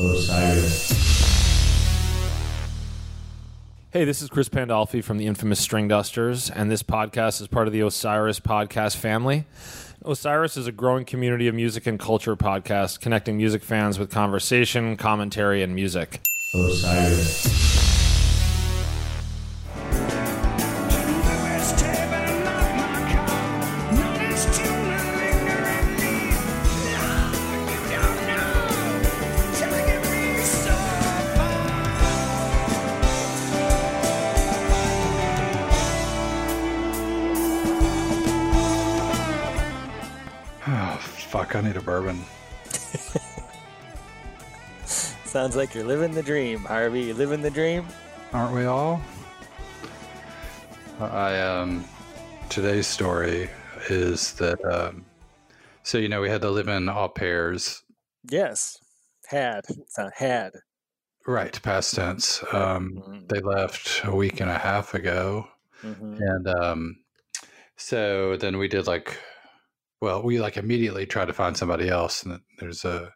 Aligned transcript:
Osiris. 0.00 0.92
Hey, 3.90 4.04
this 4.04 4.22
is 4.22 4.28
Chris 4.28 4.48
Pandolfi 4.48 5.02
from 5.02 5.18
the 5.18 5.26
infamous 5.26 5.66
Stringdusters, 5.66 6.52
and 6.54 6.70
this 6.70 6.84
podcast 6.84 7.40
is 7.40 7.48
part 7.48 7.66
of 7.66 7.72
the 7.72 7.80
Osiris 7.80 8.38
podcast 8.38 8.94
family. 8.94 9.44
Osiris 10.04 10.56
is 10.56 10.68
a 10.68 10.72
growing 10.72 11.04
community 11.04 11.48
of 11.48 11.56
music 11.56 11.88
and 11.88 11.98
culture 11.98 12.36
podcasts 12.36 13.00
connecting 13.00 13.36
music 13.36 13.64
fans 13.64 13.98
with 13.98 14.08
conversation, 14.08 14.96
commentary, 14.96 15.64
and 15.64 15.74
music. 15.74 16.20
Osiris. 16.54 17.67
I 42.08 42.12
need 42.12 42.20
a 42.20 43.12
bourbon. 43.12 43.18
Sounds 45.24 45.56
like 45.56 45.74
you're 45.74 45.84
living 45.84 46.12
the 46.12 46.22
dream, 46.22 46.60
Harvey. 46.60 47.02
You 47.02 47.14
living 47.14 47.42
the 47.42 47.50
dream? 47.50 47.86
Aren't 48.32 48.54
we 48.54 48.64
all? 48.64 49.00
I, 51.00 51.38
um, 51.40 51.84
today's 52.48 52.86
story 52.86 53.50
is 53.88 54.32
that, 54.34 54.62
um, 54.64 55.04
so, 55.82 55.98
you 55.98 56.08
know, 56.08 56.20
we 56.20 56.28
had 56.28 56.40
to 56.42 56.50
live 56.50 56.68
in 56.68 56.88
au 56.88 57.08
pairs. 57.08 57.82
Yes. 58.28 58.78
Had. 59.26 59.64
It's 59.68 59.98
not 59.98 60.12
had. 60.16 60.52
Right, 61.26 61.60
past 61.62 61.94
tense. 61.94 62.42
Um, 62.52 63.02
Mhm. 63.06 63.28
they 63.28 63.40
left 63.40 64.00
a 64.04 64.14
week 64.14 64.40
and 64.40 64.50
a 64.50 64.58
half 64.58 64.94
ago. 64.94 65.46
Mhm. 65.82 66.18
And 66.20 66.48
um, 66.48 66.96
so 67.76 68.36
then 68.36 68.56
we 68.56 68.66
did 68.68 68.86
like, 68.86 69.18
well, 70.00 70.22
we 70.22 70.40
like 70.40 70.56
immediately 70.56 71.06
tried 71.06 71.26
to 71.26 71.32
find 71.32 71.56
somebody 71.56 71.88
else. 71.88 72.22
And 72.22 72.40
there's 72.58 72.84
a 72.84 73.12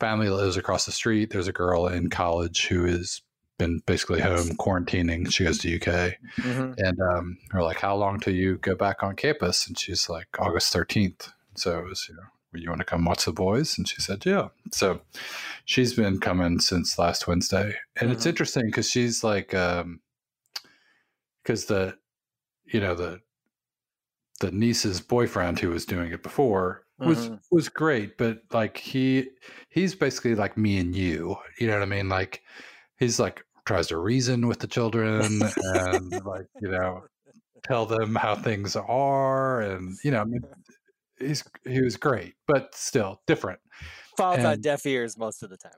family 0.00 0.28
that 0.28 0.34
lives 0.34 0.56
across 0.56 0.84
the 0.86 0.92
street. 0.92 1.30
There's 1.30 1.48
a 1.48 1.52
girl 1.52 1.86
in 1.86 2.10
college 2.10 2.66
who 2.66 2.84
has 2.86 3.22
been 3.58 3.80
basically 3.86 4.20
home 4.20 4.48
quarantining. 4.58 5.32
She 5.32 5.44
goes 5.44 5.58
to 5.58 5.74
UK. 5.76 6.14
Mhm. 6.38 6.74
And 6.78 6.98
um, 7.00 7.38
we're 7.52 7.62
like, 7.62 7.78
how 7.78 7.94
long 7.94 8.18
till 8.18 8.34
you 8.34 8.56
go 8.58 8.74
back 8.74 9.02
on 9.04 9.14
campus? 9.14 9.66
And 9.68 9.78
she's 9.78 10.08
like, 10.08 10.26
August 10.40 10.72
13th. 10.74 11.28
So 11.56 11.78
it 11.78 11.84
was, 11.84 12.06
you 12.08 12.16
know, 12.16 12.22
you 12.52 12.68
want 12.68 12.80
to 12.80 12.84
come 12.84 13.04
watch 13.04 13.24
the 13.24 13.32
boys? 13.32 13.78
And 13.78 13.88
she 13.88 14.00
said, 14.00 14.26
yeah. 14.26 14.48
So 14.72 15.00
she's 15.64 15.94
been 15.94 16.18
coming 16.18 16.58
since 16.58 16.98
last 16.98 17.28
Wednesday. 17.28 17.76
And 18.00 18.10
it's 18.10 18.24
Mhm. 18.24 18.30
interesting 18.30 18.66
because 18.66 18.90
she's 18.90 19.22
like, 19.22 19.54
um, 19.54 20.00
because 21.42 21.66
the, 21.66 21.96
you 22.66 22.80
know, 22.80 22.94
the, 22.94 23.20
the 24.40 24.50
niece's 24.50 25.00
boyfriend 25.00 25.58
who 25.58 25.70
was 25.70 25.86
doing 25.86 26.12
it 26.12 26.22
before 26.22 26.84
was 26.98 27.28
Mhm. 27.28 27.40
was 27.50 27.68
great 27.68 28.16
but 28.18 28.40
like 28.52 28.76
he 28.78 29.28
he's 29.68 29.94
basically 29.94 30.34
like 30.34 30.56
me 30.56 30.78
and 30.78 30.94
you 30.96 31.36
you 31.58 31.66
know 31.66 31.74
what 31.74 31.82
i 31.82 31.86
mean 31.86 32.08
like 32.08 32.42
he's 32.98 33.18
like 33.20 33.44
tries 33.66 33.86
to 33.88 33.96
reason 33.98 34.46
with 34.46 34.60
the 34.60 34.66
children 34.66 35.42
and 35.62 36.24
like 36.24 36.46
you 36.60 36.68
know 36.70 37.04
tell 37.64 37.86
them 37.86 38.14
how 38.14 38.34
things 38.34 38.76
are 38.76 39.60
and 39.60 39.96
you 40.04 40.10
know 40.10 40.20
I 40.20 40.24
mean, 40.24 40.42
he's 41.18 41.44
he 41.64 41.80
was 41.80 41.96
great 41.96 42.34
but 42.46 42.74
still 42.74 43.22
different 43.26 43.60
Falls 44.16 44.44
on 44.44 44.60
deaf 44.60 44.84
ears 44.86 45.16
most 45.18 45.42
of 45.42 45.50
the 45.50 45.56
time. 45.56 45.72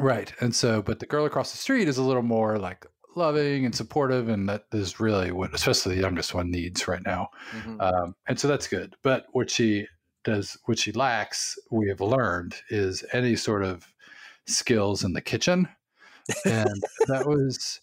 right 0.00 0.32
and 0.40 0.54
so 0.54 0.82
but 0.82 1.00
the 1.00 1.06
girl 1.06 1.24
across 1.26 1.52
the 1.52 1.58
street 1.58 1.88
is 1.88 1.98
a 1.98 2.02
little 2.02 2.22
more 2.22 2.58
like 2.58 2.86
loving 3.18 3.64
and 3.66 3.74
supportive 3.74 4.28
and 4.28 4.48
that 4.48 4.64
is 4.72 4.98
really 5.00 5.30
what 5.32 5.52
especially 5.54 5.94
the 5.96 6.00
youngest 6.00 6.32
one 6.34 6.50
needs 6.50 6.88
right 6.88 7.02
now 7.04 7.28
Mhm. 7.52 7.80
um, 7.82 8.14
and 8.26 8.38
so 8.40 8.48
that's 8.48 8.68
good. 8.68 8.94
But 9.02 9.26
what 9.32 9.50
she 9.50 9.86
does, 10.24 10.56
what 10.66 10.78
she 10.78 10.92
lacks, 10.92 11.58
we 11.70 11.88
have 11.88 12.00
learned, 12.00 12.54
is 12.70 13.04
any 13.12 13.36
sort 13.36 13.64
of 13.64 13.86
skills 14.46 15.04
in 15.04 15.12
the 15.12 15.20
kitchen, 15.20 15.68
and 16.44 16.82
that 17.06 17.26
was 17.26 17.80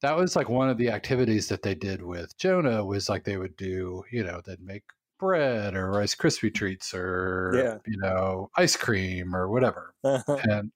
that 0.00 0.16
was 0.16 0.36
like 0.36 0.48
one 0.48 0.68
of 0.70 0.78
the 0.78 0.90
activities 0.90 1.48
that 1.48 1.62
they 1.62 1.74
did 1.74 2.02
with 2.02 2.36
Jonah 2.38 2.84
was 2.84 3.08
like 3.08 3.24
they 3.24 3.36
would 3.36 3.56
do, 3.56 4.04
you 4.12 4.22
know, 4.24 4.40
they'd 4.44 4.60
make 4.60 4.84
bread 5.18 5.74
or 5.74 5.90
Rice 5.90 6.14
Krispie 6.14 6.54
treats 6.54 6.94
or 6.94 7.52
Yeah. 7.54 7.78
you 7.86 7.98
know 7.98 8.50
ice 8.56 8.76
cream 8.76 9.34
or 9.34 9.48
whatever, 9.48 9.94
and 10.04 10.70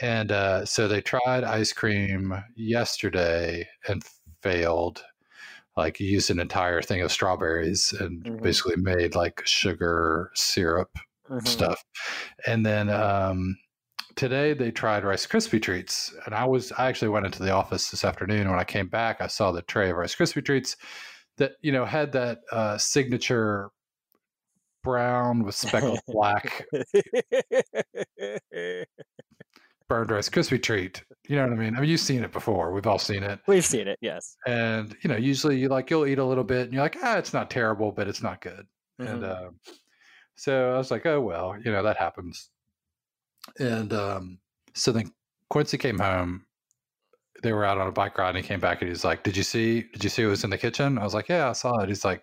and 0.00 0.32
uh, 0.32 0.64
so 0.64 0.88
they 0.88 1.00
tried 1.00 1.44
ice 1.44 1.72
cream 1.72 2.34
yesterday 2.56 3.68
and 3.88 4.02
failed 4.42 5.02
like 5.76 6.00
used 6.00 6.30
an 6.30 6.40
entire 6.40 6.82
thing 6.82 7.00
of 7.00 7.12
strawberries 7.12 7.92
and 7.92 8.26
Mhm. 8.26 8.42
basically 8.42 8.76
made 8.76 9.14
like 9.14 9.42
sugar 9.46 10.30
syrup 10.34 10.90
Mhm. 11.28 11.46
stuff 11.46 11.84
and 12.46 12.66
then 12.66 12.90
um, 12.90 13.56
today 14.16 14.52
they 14.54 14.70
tried 14.70 15.04
rice 15.04 15.26
krispie 15.26 15.62
treats 15.62 16.14
and 16.26 16.34
i 16.34 16.44
was 16.44 16.72
i 16.72 16.88
actually 16.88 17.08
went 17.08 17.26
into 17.26 17.42
the 17.42 17.50
office 17.50 17.90
this 17.90 18.04
afternoon 18.04 18.50
when 18.50 18.58
i 18.58 18.64
came 18.64 18.88
back 18.88 19.20
i 19.20 19.26
saw 19.26 19.52
the 19.52 19.62
tray 19.62 19.90
of 19.90 19.96
rice 19.96 20.14
krispie 20.14 20.44
treats 20.44 20.76
that 21.38 21.52
you 21.62 21.72
know 21.72 21.84
had 21.84 22.12
that 22.12 22.40
uh, 22.52 22.76
signature 22.78 23.70
brown 24.82 25.44
with 25.44 25.54
speckled 25.54 26.00
black 26.10 26.66
burned 29.90 30.10
rice 30.10 30.28
krispie 30.30 30.62
treat 30.62 31.02
you 31.28 31.36
know 31.36 31.42
what 31.42 31.52
i 31.52 31.56
mean? 31.56 31.76
I 31.76 31.80
mean 31.80 31.90
you've 31.90 32.00
seen 32.00 32.24
it 32.24 32.32
before. 32.32 32.72
We've 32.72 32.86
all 32.86 32.98
seen 32.98 33.22
it. 33.22 33.38
We've 33.46 33.64
seen 33.64 33.86
it, 33.86 33.98
yes. 34.00 34.36
and 34.46 34.96
you 35.02 35.08
know 35.10 35.16
usually 35.16 35.58
you 35.58 35.68
like 35.68 35.90
you'll 35.90 36.06
eat 36.06 36.18
a 36.18 36.24
little 36.24 36.42
bit 36.44 36.62
and 36.64 36.72
you're 36.72 36.82
like 36.82 36.96
ah 37.02 37.18
it's 37.18 37.32
not 37.32 37.50
terrible 37.50 37.92
but 37.92 38.08
it's 38.08 38.22
not 38.22 38.40
good. 38.40 38.66
And 38.98 39.22
Mhm. 39.22 39.46
um, 39.48 39.60
so 40.34 40.74
i 40.74 40.78
was 40.78 40.90
like 40.90 41.04
oh 41.06 41.20
well 41.20 41.56
you 41.64 41.70
know 41.70 41.82
that 41.82 41.96
happens. 41.98 42.50
And 43.58 43.92
um, 43.92 44.38
so 44.74 44.92
then 44.92 45.12
quincy 45.50 45.78
came 45.78 45.98
home. 45.98 46.46
They 47.42 47.52
were 47.52 47.64
out 47.64 47.78
on 47.78 47.86
a 47.88 47.92
bike 47.92 48.18
ride 48.18 48.30
and 48.34 48.38
he 48.38 48.42
came 48.42 48.60
back 48.60 48.80
and 48.82 48.88
he's 48.88 49.04
like 49.04 49.22
did 49.22 49.36
you 49.36 49.42
see 49.44 49.82
did 49.92 50.02
you 50.04 50.10
see 50.10 50.24
what 50.24 50.30
was 50.30 50.44
in 50.44 50.50
the 50.50 50.58
kitchen? 50.58 50.98
I 50.98 51.04
was 51.04 51.14
like 51.14 51.28
yeah 51.28 51.48
i 51.48 51.52
saw 51.52 51.78
it. 51.80 51.88
He's 51.88 52.04
like 52.04 52.22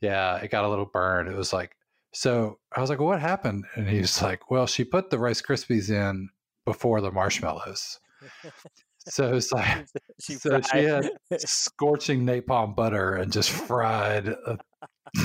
yeah 0.00 0.36
it 0.36 0.50
got 0.50 0.64
a 0.64 0.68
little 0.68 0.86
burned. 0.98 1.28
It 1.28 1.36
was 1.36 1.52
like 1.52 1.72
so 2.12 2.58
i 2.76 2.80
was 2.80 2.88
like 2.90 2.98
well, 3.00 3.08
what 3.08 3.20
happened? 3.20 3.64
And 3.74 3.88
he's 3.88 4.22
like 4.22 4.50
well 4.52 4.66
she 4.66 4.84
put 4.84 5.10
the 5.10 5.18
rice 5.18 5.42
krispies 5.42 5.90
in 5.90 6.28
before 6.66 7.00
the 7.00 7.10
marshmallows 7.10 7.98
so 9.08 9.34
it's 9.34 9.52
like 9.52 9.86
she 10.20 10.34
so 10.34 10.60
she 10.60 10.84
had 10.84 11.10
scorching 11.38 12.26
napalm 12.26 12.74
butter 12.74 13.14
and 13.14 13.32
just 13.32 13.50
fried 13.50 14.28
a, 14.28 14.58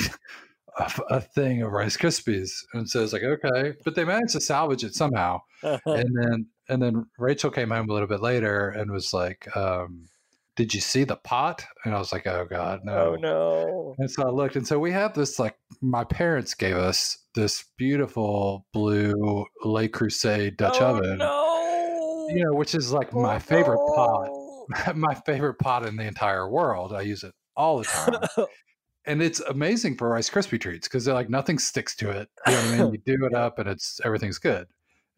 a, 0.78 0.92
a 1.10 1.20
thing 1.20 1.62
of 1.62 1.72
Rice 1.72 1.96
Krispies. 1.96 2.50
And 2.74 2.88
so 2.88 3.02
it's 3.02 3.12
like, 3.12 3.22
okay, 3.22 3.74
but 3.84 3.94
they 3.94 4.04
managed 4.04 4.32
to 4.32 4.40
salvage 4.40 4.84
it 4.84 4.94
somehow. 4.94 5.40
And 5.62 6.16
then 6.16 6.46
and 6.68 6.82
then 6.82 7.06
Rachel 7.18 7.50
came 7.50 7.70
home 7.70 7.90
a 7.90 7.92
little 7.92 8.08
bit 8.08 8.22
later 8.22 8.68
and 8.68 8.90
was 8.90 9.12
like, 9.12 9.54
um, 9.56 10.08
"Did 10.56 10.74
you 10.74 10.80
see 10.80 11.04
the 11.04 11.16
pot?" 11.16 11.64
And 11.84 11.94
I 11.94 11.98
was 11.98 12.12
like, 12.12 12.26
"Oh 12.26 12.46
God, 12.48 12.80
oh, 12.82 12.86
no!" 12.86 12.94
oh 12.94 13.16
no. 13.16 13.94
And 13.98 14.10
so 14.10 14.24
I 14.24 14.30
looked, 14.30 14.56
and 14.56 14.66
so 14.66 14.78
we 14.78 14.92
have 14.92 15.14
this 15.14 15.38
like 15.38 15.56
my 15.80 16.04
parents 16.04 16.54
gave 16.54 16.76
us 16.76 17.18
this 17.34 17.64
beautiful 17.76 18.66
blue 18.72 19.46
Le 19.64 19.88
Creuset 19.88 20.56
Dutch 20.56 20.78
oh, 20.80 20.96
oven, 20.96 21.18
No. 21.18 22.28
you 22.28 22.44
know, 22.44 22.54
which 22.54 22.74
is 22.74 22.92
like 22.92 23.14
Oh, 23.14 23.20
my 23.22 23.38
favorite 23.38 23.78
pot 23.94 24.28
my 24.94 25.14
favorite 25.14 25.54
pot 25.54 25.86
in 25.86 25.96
the 25.96 26.04
entire 26.04 26.48
world. 26.48 26.92
I 26.92 27.02
use 27.02 27.24
it 27.24 27.34
all 27.56 27.78
the 27.78 27.84
time. 27.84 28.46
and 29.06 29.22
it's 29.22 29.40
amazing 29.40 29.96
for 29.96 30.08
Rice 30.08 30.30
Krispie 30.30 30.60
treats 30.60 30.88
because 30.88 31.04
they're 31.04 31.14
like 31.14 31.30
nothing 31.30 31.58
sticks 31.58 31.96
to 31.96 32.10
it. 32.10 32.28
You 32.46 32.52
know 32.52 32.58
what 32.58 32.66
I 32.66 32.78
mean? 32.78 32.92
You 32.92 33.16
do 33.16 33.26
it 33.26 33.34
up 33.34 33.58
and 33.58 33.68
it's 33.68 34.00
everything's 34.04 34.38
good. 34.38 34.66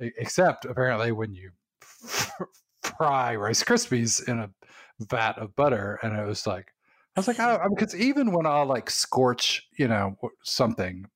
Except 0.00 0.64
apparently 0.64 1.12
when 1.12 1.34
you 1.34 1.50
fry 2.98 3.36
Rice 3.36 3.62
Krispies 3.62 4.26
in 4.28 4.38
a 4.38 4.50
vat 5.00 5.38
of 5.38 5.54
butter, 5.56 5.98
and 6.02 6.16
it 6.16 6.26
was 6.26 6.46
like 6.46 6.72
I 7.16 7.20
was 7.20 7.28
like, 7.28 7.60
because 7.70 7.94
even 7.94 8.32
when 8.32 8.46
I 8.46 8.62
like 8.62 8.90
scorch, 8.90 9.68
you 9.78 9.86
know, 9.86 10.16
something, 10.42 11.06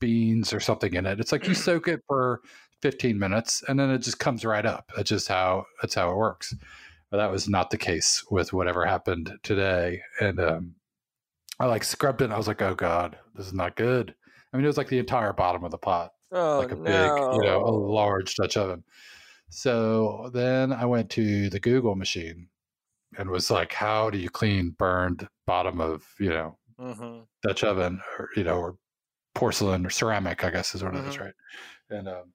beans 0.00 0.52
or 0.52 0.60
something 0.60 0.94
in 0.94 1.04
it, 1.06 1.18
it's 1.18 1.32
like 1.32 1.48
you 1.48 1.54
soak 1.54 1.88
it 1.88 2.00
for 2.06 2.40
15 2.82 3.18
minutes 3.18 3.64
and 3.66 3.78
then 3.78 3.90
it 3.90 3.98
just 3.98 4.20
comes 4.20 4.44
right 4.44 4.64
up. 4.64 4.92
That's 4.94 5.08
just 5.08 5.26
how 5.26 5.66
that's 5.82 5.94
how 5.94 6.10
it 6.10 6.16
works. 6.16 6.54
But 7.10 7.16
that 7.16 7.30
was 7.30 7.48
not 7.48 7.70
the 7.70 7.78
case 7.78 8.24
with 8.30 8.52
whatever 8.52 8.84
happened 8.84 9.32
today. 9.42 10.02
And 10.20 10.38
um, 10.38 10.74
I 11.58 11.66
like 11.66 11.82
scrubbed 11.82 12.20
it. 12.20 12.24
And 12.24 12.34
I 12.34 12.36
was 12.36 12.46
like, 12.46 12.62
oh 12.62 12.74
god, 12.74 13.18
this 13.34 13.46
is 13.46 13.54
not 13.54 13.76
good. 13.76 14.14
I 14.52 14.56
mean, 14.56 14.64
it 14.64 14.68
was 14.68 14.78
like 14.78 14.88
the 14.88 14.98
entire 14.98 15.32
bottom 15.32 15.64
of 15.64 15.70
the 15.70 15.78
pot, 15.78 16.12
Oh, 16.30 16.58
like 16.60 16.70
a 16.70 16.76
big, 16.76 16.84
you 16.84 17.42
know, 17.42 17.64
a 17.64 17.70
large 17.70 18.36
Dutch 18.36 18.56
oven. 18.56 18.84
So 19.50 20.30
then 20.32 20.72
I 20.72 20.84
went 20.84 21.10
to 21.10 21.50
the 21.50 21.58
Google 21.58 21.96
machine 21.96 22.48
and 23.16 23.30
was 23.30 23.50
like, 23.50 23.72
how 23.72 24.10
do 24.10 24.18
you 24.18 24.30
clean 24.30 24.70
burned 24.70 25.28
bottom 25.46 25.80
of 25.80 26.04
you 26.20 26.30
know 26.30 26.58
Mhm. 26.78 27.28
Dutch 27.42 27.64
oven 27.64 28.00
or 28.18 28.30
you 28.36 28.44
know 28.44 28.58
or 28.58 28.78
porcelain 29.34 29.86
or 29.86 29.90
ceramic? 29.90 30.44
I 30.44 30.50
guess 30.50 30.74
is 30.74 30.84
what 30.84 30.94
it 30.96 31.06
is, 31.06 31.18
Mhm. 31.18 31.20
right? 31.20 31.34
And 31.90 32.08
um, 32.08 32.34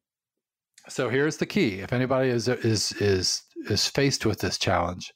So 0.89 1.09
here's 1.09 1.37
the 1.37 1.45
key: 1.45 1.79
if 1.81 1.93
anybody 1.93 2.29
is 2.29 2.47
is 2.47 2.91
is 2.93 3.43
is 3.69 3.87
faced 3.87 4.25
with 4.25 4.39
this 4.41 4.57
challenge, 4.57 5.13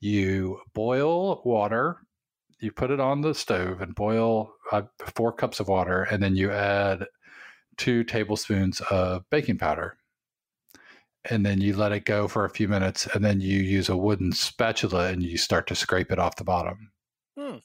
you 0.00 0.60
boil 0.74 1.42
water, 1.44 1.98
you 2.60 2.72
put 2.72 2.90
it 2.92 3.00
on 3.00 3.22
the 3.22 3.34
stove 3.34 3.80
and 3.82 3.94
boil 3.94 4.54
uh, 4.72 4.82
four 5.16 5.32
cups 5.32 5.60
of 5.60 5.68
water, 5.68 6.04
and 6.04 6.22
then 6.22 6.36
you 6.36 6.50
add 6.52 7.06
two 7.78 8.04
tablespoons 8.04 8.80
of 8.90 9.24
baking 9.30 9.58
powder, 9.58 9.98
and 11.28 11.44
then 11.44 11.60
you 11.60 11.76
let 11.76 11.92
it 11.92 12.04
go 12.06 12.26
for 12.28 12.44
a 12.44 12.50
few 12.50 12.68
minutes, 12.68 13.06
and 13.14 13.24
then 13.24 13.40
you 13.40 13.58
use 13.58 13.88
a 13.88 13.96
wooden 13.96 14.32
spatula 14.32 15.08
and 15.08 15.22
you 15.22 15.36
start 15.36 15.66
to 15.68 15.74
scrape 15.74 16.10
it 16.12 16.18
off 16.18 16.36
the 16.36 16.44
bottom, 16.44 16.92
Hmm. 17.38 17.56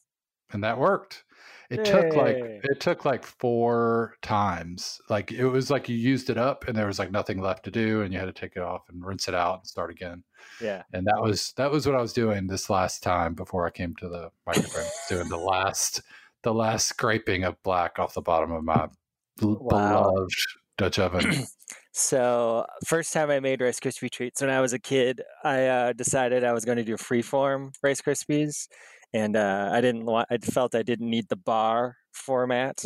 and 0.52 0.63
that 0.63 0.78
worked. 0.78 1.24
It 1.72 1.84
took 1.84 2.16
like 2.16 2.36
it 2.38 2.80
took 2.80 3.06
like 3.06 3.25
four 3.25 4.18
times. 4.22 5.02
Like 5.10 5.31
it 5.31 5.48
was 5.48 5.72
like 5.72 5.90
you 5.90 5.96
used 5.96 6.30
it 6.30 6.38
up 6.38 6.68
and 6.68 6.78
there 6.78 6.86
was 6.86 7.00
like 7.00 7.10
nothing 7.10 7.42
left 7.42 7.66
to 7.66 7.72
do 7.72 8.02
and 8.04 8.13
you 8.13 8.19
had 8.19 8.28
to 8.28 8.31
take 8.34 8.56
it 8.56 8.62
off 8.62 8.84
and 8.88 9.04
rinse 9.04 9.28
it 9.28 9.34
out 9.34 9.60
and 9.62 9.68
start 9.68 9.90
again. 9.90 10.24
Yeah. 10.62 10.84
And 10.94 11.07
that 11.07 11.19
was 11.19 11.54
that 11.57 11.72
was 11.72 11.88
what 11.88 11.96
I 11.96 12.02
was 12.02 12.13
doing 12.13 12.46
this 12.46 12.69
last 12.69 13.02
time 13.02 13.34
before 13.34 13.66
I 13.66 13.72
came 13.72 13.96
to 13.96 14.07
the 14.07 14.30
microphone. 14.46 14.86
doing 15.10 15.28
the 15.28 15.38
last 15.38 16.04
the 16.44 16.54
last 16.54 16.86
scraping 16.86 17.44
of 17.46 17.62
black 17.63 17.98
off 17.98 18.13
the 18.13 18.22
bottom 18.22 18.52
of 18.52 18.63
my 18.63 18.88
Wow. 19.42 20.12
beloved 20.12 20.31
Dutch 20.77 21.00
oven. 21.00 21.44
So 21.98 22.66
first 22.86 23.13
time 23.13 23.30
I 23.30 23.39
made 23.39 23.62
Rice 23.62 23.80
Krispie 23.80 24.12
treats 24.12 24.42
when 24.42 24.50
I 24.50 24.60
was 24.60 24.74
a 24.74 24.80
kid, 24.80 25.22
I 25.45 25.66
uh, 25.68 25.94
decided 25.94 26.44
I 26.44 26.51
was 26.51 26.66
going 26.66 26.77
to 26.77 26.83
do 26.83 26.98
freeform 26.98 27.74
Rice 27.81 28.01
Krispies, 28.01 28.68
and 29.13 29.38
uh, 29.38 29.69
I 29.72 29.80
didn't 29.80 30.06
want. 30.06 30.27
I 30.30 30.38
felt 30.39 30.75
I 30.75 30.83
didn't 30.83 31.10
need 31.10 31.30
the 31.30 31.38
bar 31.38 31.95
format, 32.12 32.83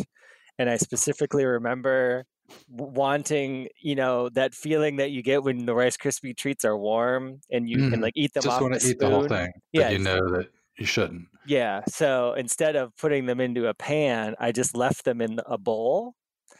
and 0.60 0.70
I 0.70 0.76
specifically 0.76 1.44
remember 1.44 2.24
wanting, 2.68 3.68
you 3.82 3.96
know, 3.96 4.28
that 4.30 4.54
feeling 4.54 4.96
that 4.98 5.10
you 5.10 5.22
get 5.24 5.42
when 5.42 5.66
the 5.66 5.74
Rice 5.74 5.96
Krispie 5.96 6.36
treats 6.36 6.64
are 6.64 6.78
warm 6.78 7.40
and 7.50 7.68
you 7.68 7.78
can 7.90 7.98
Mhm. 7.98 8.02
like 8.02 8.14
eat 8.16 8.32
them 8.34 8.42
Just 8.44 8.56
off 8.56 8.62
want 8.62 8.80
to 8.80 8.88
eat 8.88 8.98
the 9.00 9.10
whole 9.10 9.26
thing. 9.26 9.50
Yeah, 9.72 9.88
But 9.88 9.92
you 9.92 9.98
know 9.98 10.20
that 10.36 10.50
you 10.78 10.86
shouldn't. 10.86 11.26
Yeah. 11.46 11.82
So 11.88 12.34
instead 12.34 12.76
of 12.76 12.96
putting 12.96 13.26
them 13.26 13.40
into 13.40 13.66
a 13.66 13.74
pan, 13.74 14.36
I 14.38 14.52
just 14.52 14.76
left 14.76 15.04
them 15.04 15.20
in 15.20 15.40
a 15.46 15.58
bowl 15.58 16.14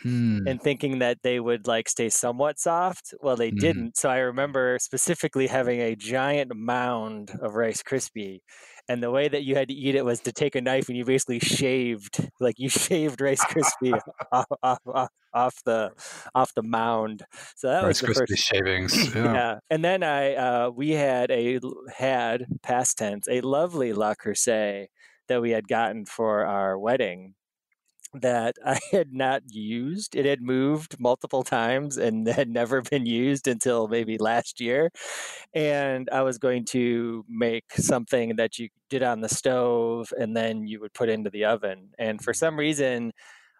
Mm. 0.04 0.46
and 0.46 0.60
thinking 0.62 0.98
that 1.00 1.18
they 1.22 1.40
would 1.40 1.66
like 1.66 1.88
stay 1.88 2.08
somewhat 2.08 2.58
soft. 2.58 3.14
Well, 3.20 3.36
they 3.36 3.50
Mhm. 3.50 3.58
didn't. 3.58 3.96
So 3.98 4.08
I 4.10 4.18
remember 4.18 4.78
specifically 4.80 5.46
having 5.48 5.80
a 5.80 5.94
giant 5.96 6.52
mound 6.54 7.32
of 7.42 7.54
Rice 7.54 7.82
Krispie. 7.82 8.40
And 8.88 9.02
the 9.02 9.10
way 9.10 9.28
that 9.28 9.44
you 9.44 9.54
had 9.54 9.68
to 9.68 9.74
eat 9.74 9.94
it 9.94 10.04
was 10.04 10.20
to 10.22 10.32
take 10.32 10.54
a 10.56 10.60
knife 10.60 10.88
and 10.88 10.96
you 10.96 11.04
basically 11.04 11.38
shaved, 11.38 12.28
like 12.40 12.56
you 12.58 12.68
shaved 12.92 13.20
Rice 13.20 13.44
Krispie 13.44 13.98
off, 14.32 14.46
off, 14.62 14.78
off, 14.86 15.08
off 15.34 15.54
the 15.64 15.90
off 16.34 16.52
the 16.54 16.62
mound. 16.62 17.24
So 17.56 17.68
that 17.68 17.84
Rice 17.84 18.00
was 18.00 18.00
the 18.00 18.06
Krispie 18.08 18.28
first 18.28 18.36
shavings. 18.38 19.14
yeah. 19.14 19.34
Yeah. 19.34 19.58
And 19.70 19.84
then 19.84 20.02
I 20.02 20.34
uh, 20.34 20.70
we 20.70 20.90
had 20.90 21.30
a 21.30 21.60
had 21.96 22.46
past 22.62 22.98
tense 22.98 23.28
a 23.28 23.40
lovely 23.42 23.92
Le 23.92 24.16
Creuset 24.16 24.86
that 25.28 25.40
we 25.42 25.50
had 25.50 25.68
gotten 25.68 26.04
for 26.06 26.44
our 26.46 26.78
wedding 26.78 27.34
that 28.14 28.56
I 28.64 28.78
had 28.92 29.12
not 29.12 29.42
used. 29.52 30.16
It 30.16 30.26
had 30.26 30.42
moved 30.42 30.98
multiple 31.00 31.42
times 31.44 31.96
and 31.96 32.26
had 32.26 32.48
never 32.48 32.82
been 32.90 33.06
used 33.06 33.48
until 33.48 33.88
maybe 33.88 34.18
last 34.18 34.60
year. 34.60 34.90
And 35.54 36.08
I 36.10 36.22
was 36.22 36.38
going 36.38 36.64
to 36.66 37.24
make 37.28 37.72
something 37.72 38.36
that 38.36 38.58
you 38.58 38.68
did 38.88 39.02
on 39.02 39.20
the 39.20 39.28
stove 39.28 40.12
and 40.18 40.36
then 40.36 40.66
you 40.66 40.80
would 40.80 40.92
put 40.94 41.08
into 41.08 41.30
the 41.30 41.44
oven. 41.44 41.92
And 41.98 42.22
for 42.22 42.34
some 42.34 42.58
reason, 42.58 43.12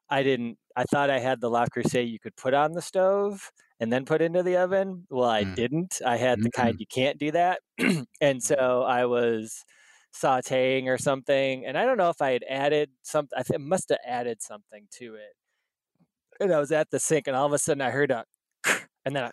I 0.08 0.22
didn't. 0.22 0.58
I 0.76 0.84
thought 0.84 1.10
I 1.10 1.18
had 1.20 1.40
the 1.40 1.50
Le 1.50 1.66
Creuset 1.70 2.08
you 2.10 2.18
could 2.18 2.36
put 2.36 2.54
on 2.54 2.72
the 2.72 2.82
stove 2.82 3.50
and 3.80 3.92
then 3.92 4.04
put 4.04 4.22
into 4.22 4.42
the 4.42 4.56
oven. 4.56 5.06
Well, 5.10 5.28
I 5.28 5.44
Mm. 5.44 5.56
didn't. 5.56 6.00
I 6.04 6.16
had 6.16 6.42
the 6.42 6.50
kind 6.50 6.70
Mm. 6.70 6.80
you 6.80 6.86
can't 6.86 7.18
do 7.18 7.30
that, 7.32 7.60
and 8.20 8.42
so 8.42 8.82
I 8.82 9.06
was 9.06 9.64
sautéing 10.14 10.86
or 10.86 10.98
something. 10.98 11.64
And 11.66 11.78
I 11.78 11.84
don't 11.84 11.96
know 11.98 12.10
if 12.10 12.20
I 12.22 12.32
had 12.32 12.44
added 12.48 12.90
something. 13.02 13.38
I 13.38 13.42
think 13.42 13.60
must 13.62 13.88
have 13.90 13.98
added 14.06 14.42
something 14.42 14.86
to 14.98 15.14
it. 15.16 15.34
And 16.40 16.52
I 16.52 16.58
was 16.58 16.72
at 16.72 16.90
the 16.90 16.98
sink, 16.98 17.26
and 17.26 17.36
all 17.36 17.46
of 17.46 17.52
a 17.52 17.58
sudden 17.58 17.82
I 17.82 17.90
heard 17.90 18.10
a, 18.10 18.24
and 19.04 19.14
then 19.14 19.24
a, 19.24 19.32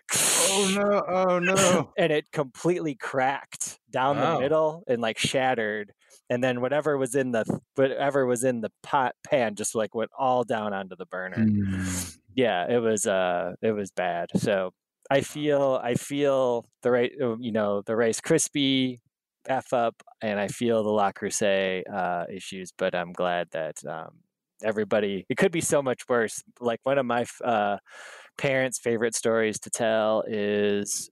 Oh 0.50 0.74
no! 0.75 1.03
Oh 1.07 1.39
no! 1.39 1.91
and 1.97 2.12
it 2.12 2.31
completely 2.31 2.95
cracked 2.95 3.79
down 3.89 4.18
Wow. 4.18 4.35
the 4.35 4.41
middle 4.41 4.83
and 4.88 5.01
like 5.01 5.18
shattered 5.18 5.94
and 6.29 6.44
then 6.44 6.62
whatever 6.62 6.97
was 6.97 7.15
in 7.15 7.31
the 7.31 7.44
whatever 7.75 8.25
was 8.25 8.44
in 8.44 8.62
the 8.62 8.71
pot 8.83 9.15
pan 9.25 9.56
just 9.56 9.75
like 9.75 9.95
went 9.95 10.12
all 10.18 10.44
down 10.44 10.73
onto 10.73 10.95
the 10.95 11.06
burner 11.06 11.45
Mm. 11.47 12.18
yeah 12.35 12.65
it 12.69 12.80
was 12.80 13.07
uh 13.07 13.53
it 13.62 13.71
was 13.71 13.91
bad 13.91 14.30
so 14.35 14.71
i 15.09 15.21
feel 15.21 15.80
i 15.83 15.94
feel 15.95 16.65
the 16.81 16.91
right 16.91 17.12
you 17.18 17.51
know 17.51 17.81
the 17.85 17.95
rice 17.95 18.19
krispie 18.21 19.00
f 19.47 19.73
up 19.73 19.95
and 20.21 20.39
i 20.39 20.47
feel 20.47 20.83
the 20.83 20.89
Le 20.89 21.13
Creuset 21.13 21.83
uh 21.91 22.25
issues 22.31 22.71
but 22.77 22.95
i'm 22.95 23.13
glad 23.13 23.47
that 23.51 23.75
um 23.85 24.09
everybody 24.63 25.25
it 25.29 25.38
could 25.38 25.51
be 25.51 25.61
so 25.61 25.81
much 25.81 26.01
worse 26.09 26.44
like 26.59 26.79
one 26.83 26.97
of 26.97 27.05
my 27.05 27.25
uh 27.44 27.77
parents 28.38 28.79
favorite 28.79 29.15
stories 29.15 29.59
to 29.59 29.69
tell 29.69 30.23
is 30.27 31.09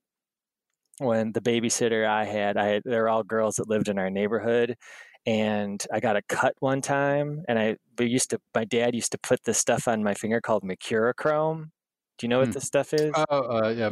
when 0.99 1.31
the 1.33 1.41
babysitter 1.41 2.07
I 2.07 2.25
had, 2.25 2.57
I 2.57 2.65
had 2.67 2.83
they're 2.85 3.09
all 3.09 3.23
girls 3.23 3.55
that 3.55 3.69
lived 3.69 3.89
in 3.89 3.99
our 3.99 4.09
neighborhood, 4.09 4.75
and 5.25 5.83
I 5.91 5.99
got 5.99 6.15
a 6.15 6.21
cut 6.29 6.53
one 6.59 6.81
time, 6.81 7.43
and 7.47 7.59
I 7.59 7.77
we 7.97 8.07
used 8.07 8.29
to 8.31 8.39
my 8.53 8.65
dad 8.65 8.95
used 8.95 9.11
to 9.11 9.17
put 9.17 9.43
this 9.43 9.57
stuff 9.57 9.87
on 9.87 10.03
my 10.03 10.13
finger 10.13 10.41
called 10.41 10.63
mercurochrome. 10.63 11.71
Do 12.17 12.25
you 12.25 12.29
know 12.29 12.39
what 12.39 12.51
Hmm. 12.51 12.51
this 12.51 12.65
stuff 12.65 12.93
is? 12.93 13.25
Oh 13.29 13.65
uh, 13.65 13.69
yeah, 13.69 13.89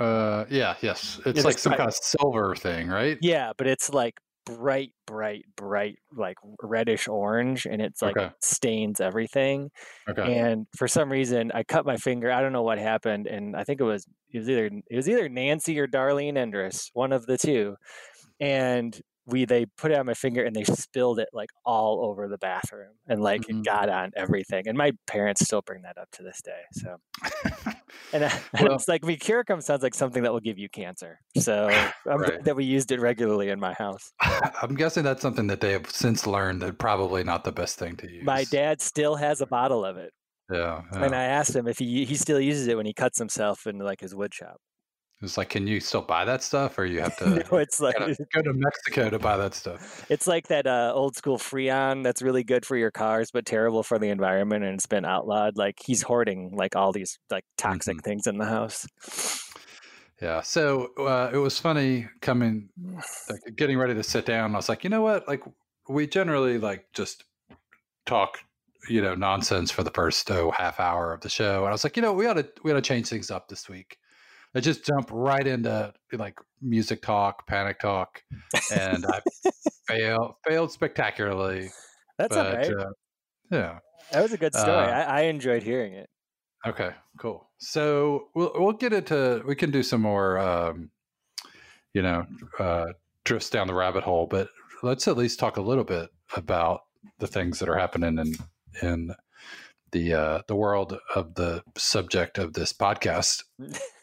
uh, 0.00 0.46
yeah, 0.50 0.76
yes. 0.82 1.20
It's 1.26 1.44
Yeah, 1.44 1.44
like 1.44 1.58
some 1.58 1.74
kind 1.74 1.88
of 1.88 1.94
silver 1.94 2.54
thing, 2.54 2.88
right? 2.88 3.18
yeah, 3.20 3.52
but 3.56 3.66
it's 3.66 3.90
like 3.90 4.14
bright, 4.46 4.92
bright, 5.06 5.44
bright, 5.56 5.98
like 6.12 6.36
reddish 6.62 7.08
orange, 7.08 7.66
and 7.66 7.80
it's 7.80 8.02
like 8.02 8.16
Okay. 8.16 8.30
stains 8.42 9.00
everything. 9.00 9.70
Okay. 10.08 10.30
and 10.30 10.66
for 10.76 10.88
some 10.88 11.12
reason 11.12 11.52
I 11.52 11.64
cut 11.64 11.86
my 11.86 11.96
finger. 11.98 12.32
I 12.32 12.40
don't 12.42 12.52
know 12.52 12.62
what 12.62 12.78
happened, 12.78 13.26
and 13.28 13.56
I 13.56 13.64
think 13.64 13.80
it 13.80 13.84
was 13.84 14.06
it 14.32 14.38
was 14.38 14.50
either 14.50 14.66
it 14.90 14.96
was 14.96 15.08
either 15.08 15.28
Nancy 15.28 15.78
or 15.80 15.86
Darlene 15.88 16.34
Endress, 16.36 16.90
one 16.94 17.12
of 17.12 17.26
the 17.26 17.38
two. 17.38 17.76
And 18.40 19.00
we 19.26 19.44
they 19.46 19.64
put 19.78 19.90
it 19.90 19.98
on 19.98 20.06
my 20.06 20.14
finger 20.14 20.44
and 20.44 20.54
they 20.54 20.64
spilled 20.64 21.18
it 21.18 21.28
like 21.32 21.48
all 21.64 22.04
over 22.04 22.28
the 22.28 22.36
bathroom 22.38 22.90
and 23.06 23.22
like 23.22 23.42
Mhm. 23.42 23.60
it 23.60 23.64
got 23.64 23.88
on 23.88 24.10
everything. 24.16 24.68
And 24.68 24.76
my 24.76 24.92
parents 25.06 25.44
still 25.44 25.62
bring 25.62 25.82
that 25.82 25.96
up 25.96 26.10
to 26.12 26.22
this 26.22 26.42
day. 26.42 26.60
So 26.72 26.96
and, 28.12 28.24
I, 28.26 28.40
Well- 28.60 28.74
it's 28.74 28.88
like 28.88 29.02
Mercurochrome 29.02 29.62
sounds 29.62 29.82
like 29.82 29.94
something 29.94 30.22
that 30.24 30.32
will 30.32 30.40
give 30.40 30.58
you 30.58 30.68
cancer. 30.68 31.20
So 31.38 31.68
Right. 32.06 32.44
that 32.44 32.54
we 32.56 32.64
used 32.64 32.92
it 32.92 33.00
regularly 33.00 33.48
in 33.48 33.58
my 33.58 33.72
house. 33.74 34.12
I'm 34.62 34.74
guessing 34.74 35.04
that's 35.04 35.22
something 35.22 35.46
that 35.46 35.60
they 35.60 35.72
have 35.72 35.88
since 35.90 36.26
learned 36.26 36.60
that 36.62 36.78
probably 36.78 37.24
not 37.24 37.44
the 37.44 37.52
best 37.52 37.78
thing 37.78 37.96
to 37.96 38.10
use. 38.10 38.24
My 38.24 38.44
dad 38.44 38.80
still 38.82 39.16
has 39.16 39.40
a 39.40 39.46
bottle 39.46 39.84
of 39.84 39.96
it. 39.96 40.12
Yeah. 40.52 40.82
And. 40.92 41.14
I 41.14 41.24
asked 41.24 41.56
him 41.56 41.66
if 41.66 41.78
he 41.78 42.04
he 42.04 42.16
still 42.16 42.38
uses 42.38 42.66
it 42.68 42.76
when 42.76 42.84
he 42.84 42.92
cuts 42.92 43.18
himself 43.18 43.66
in 43.66 43.78
like 43.78 44.00
his 44.00 44.14
wood 44.14 44.34
shop. 44.34 44.58
It's 45.24 45.36
like, 45.36 45.50
can 45.50 45.66
you 45.66 45.80
still 45.80 46.02
buy 46.02 46.24
that 46.24 46.42
stuff, 46.42 46.78
or 46.78 46.84
you 46.84 47.00
have 47.00 47.16
to 47.18 47.44
no, 47.50 47.58
it's 47.58 47.80
like 47.80 47.98
gotta 47.98 48.16
go 48.32 48.42
to 48.42 48.52
Mexico 48.52 49.10
to 49.10 49.18
buy 49.18 49.36
that 49.36 49.54
stuff? 49.54 50.06
it's 50.10 50.26
like 50.26 50.48
that 50.48 50.66
uh, 50.66 50.92
old 50.94 51.16
school 51.16 51.38
Freon 51.38 52.02
that's 52.02 52.22
really 52.22 52.44
good 52.44 52.64
for 52.64 52.76
your 52.76 52.90
cars 52.90 53.30
but 53.30 53.46
terrible 53.46 53.82
for 53.82 53.98
the 53.98 54.08
environment 54.08 54.64
and 54.64 54.74
it's 54.74 54.86
been 54.86 55.04
outlawed. 55.04 55.56
Like 55.56 55.80
he's 55.84 56.02
hoarding 56.02 56.52
like 56.54 56.76
all 56.76 56.92
these 56.92 57.18
like 57.30 57.44
toxic 57.56 58.02
things 58.02 58.26
in 58.26 58.38
the 58.38 58.46
house. 58.46 58.86
Yeah. 60.20 60.40
So 60.42 60.90
uh, 60.98 61.30
it 61.32 61.38
was 61.38 61.58
funny 61.58 62.08
coming, 62.20 62.68
like, 63.28 63.56
getting 63.56 63.76
ready 63.76 63.94
to 63.94 64.02
sit 64.02 64.24
down. 64.24 64.54
I 64.54 64.58
was 64.58 64.68
like, 64.68 64.84
you 64.84 64.90
know 64.90 65.02
what? 65.02 65.26
Like, 65.28 65.42
we 65.88 66.06
generally 66.06 66.58
like 66.58 66.86
just 66.94 67.24
talk, 68.06 68.38
you 68.88 69.02
know, 69.02 69.14
nonsense 69.14 69.70
for 69.70 69.82
the 69.82 69.90
first 69.90 70.30
oh 70.30 70.50
half 70.50 70.80
hour 70.80 71.12
of 71.12 71.20
the 71.20 71.28
show. 71.28 71.58
And 71.58 71.68
I 71.68 71.72
was 71.72 71.84
like, 71.84 71.96
you 71.96 72.02
know, 72.02 72.12
we 72.12 72.26
ought 72.26 72.34
to 72.34 72.48
we 72.62 72.70
ought 72.70 72.76
to 72.76 72.80
change 72.80 73.08
things 73.08 73.30
up 73.30 73.48
this 73.48 73.68
week. 73.68 73.98
I 74.54 74.60
just 74.60 74.84
jump 74.84 75.08
right 75.12 75.46
into 75.46 75.92
like 76.12 76.38
music 76.62 77.02
talk, 77.02 77.46
panic 77.46 77.80
talk, 77.80 78.22
and 78.72 79.04
I 79.06 79.20
failed 79.88 80.34
failed 80.46 80.70
spectacularly. 80.70 81.70
That's 82.18 82.36
but 82.36 82.54
right. 82.54 82.70
uh, 82.72 82.90
yeah. 83.50 83.78
That 84.12 84.22
was 84.22 84.32
a 84.32 84.36
good 84.38 84.54
story. 84.54 84.70
uh, 84.70 84.90
I, 84.90 85.02
I 85.02 85.20
enjoyed 85.22 85.62
hearing 85.62 85.94
it. 85.94 86.08
Okay, 86.66 86.90
cool. 87.18 87.50
So 87.58 88.28
we'll 88.34 88.52
we'll 88.54 88.72
get 88.72 88.92
into 88.92 89.42
we 89.46 89.56
can 89.56 89.70
do 89.70 89.82
some 89.82 90.00
more 90.00 90.38
um, 90.38 90.90
you 91.92 92.02
know, 92.02 92.26
uh 92.58 92.86
drifts 93.24 93.50
down 93.50 93.66
the 93.66 93.74
rabbit 93.74 94.04
hole, 94.04 94.26
but 94.26 94.48
let's 94.82 95.08
at 95.08 95.16
least 95.16 95.38
talk 95.38 95.56
a 95.56 95.62
little 95.62 95.84
bit 95.84 96.10
about 96.36 96.82
the 97.18 97.26
things 97.26 97.58
that 97.58 97.68
are 97.68 97.78
happening 97.78 98.18
in 98.18 98.34
in 98.82 99.14
the 99.92 100.14
uh 100.14 100.42
the 100.48 100.56
world 100.56 100.98
of 101.14 101.34
the 101.34 101.62
subject 101.76 102.38
of 102.38 102.52
this 102.52 102.72
podcast. 102.72 103.42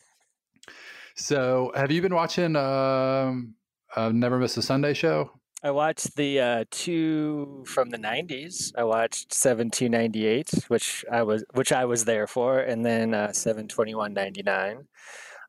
so 1.22 1.72
have 1.76 1.92
you 1.92 2.02
been 2.02 2.16
watching 2.16 2.56
um 2.56 3.56
uh, 3.96 4.10
Never 4.10 4.38
Miss 4.40 4.58
a 4.58 4.62
Sunday 4.62 4.94
show? 4.94 5.32
I 5.64 5.70
watched 5.72 6.16
the 6.16 6.40
uh, 6.40 6.66
two 6.72 7.64
from 7.68 7.90
the 7.90 7.98
'90s. 7.98 8.72
I 8.76 8.84
watched 8.84 9.34
Seven 9.34 9.70
Two 9.70 9.90
Ninety 9.90 10.26
Eight, 10.26 10.50
which 10.70 11.06
I 11.12 11.22
was 11.24 11.44
which 11.54 11.72
I 11.72 11.86
was 11.86 12.06
there 12.06 12.26
for, 12.26 12.60
and 12.60 12.84
then 12.86 13.14
uh, 13.14 13.32
Seven 13.32 13.68
Twenty 13.68 13.94
One 13.94 14.14
Ninety 14.14 14.42
Nine. 14.44 14.88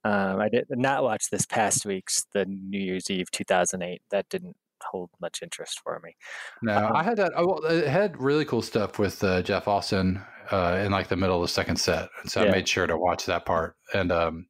Um, 0.04 0.40
I 0.40 0.48
did 0.48 0.66
not 0.70 1.02
watch 1.04 1.30
this 1.30 1.46
past 1.46 1.86
week's 1.86 2.26
the 2.34 2.44
New 2.44 2.80
Year's 2.80 3.08
Eve 3.08 3.30
2008. 3.30 4.02
That 4.10 4.28
didn't 4.28 4.56
hold 4.82 5.10
much 5.20 5.42
interest 5.42 5.80
for 5.84 6.00
me. 6.04 6.16
No, 6.60 6.76
Um, 6.76 6.96
I 6.96 7.04
had 7.04 7.16
that. 7.18 7.30
Oh, 7.36 7.46
well, 7.46 7.64
it 7.66 7.86
had 7.86 8.20
really 8.20 8.44
cool 8.44 8.62
stuff 8.62 8.98
with 8.98 9.22
uh, 9.22 9.42
Jeff 9.42 9.68
Austin 9.68 10.20
uh, 10.50 10.82
in 10.84 10.90
like 10.90 11.06
the 11.06 11.16
middle 11.16 11.36
of 11.36 11.42
the 11.42 11.52
second 11.54 11.76
set, 11.76 12.08
and 12.20 12.30
so 12.30 12.42
Yeah. 12.42 12.48
I 12.48 12.50
made 12.52 12.68
sure 12.68 12.88
to 12.88 12.96
watch 12.96 13.24
that 13.26 13.46
part. 13.46 13.76
And 13.94 14.10
um, 14.10 14.46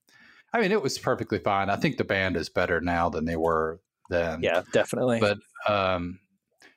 I 0.53 0.61
mean, 0.61 0.73
it 0.73 0.83
was 0.83 0.99
perfectly 0.99 1.39
fine. 1.39 1.71
I 1.71 1.77
think 1.77 1.97
the 1.97 2.05
band 2.05 2.37
is 2.37 2.49
better 2.49 2.81
now 2.81 3.09
than 3.09 3.25
they 3.25 3.37
were 3.37 3.81
then. 4.11 4.43
Yeah, 4.43 4.63
definitely. 4.73 5.21
but 5.21 5.39
um, 5.67 6.19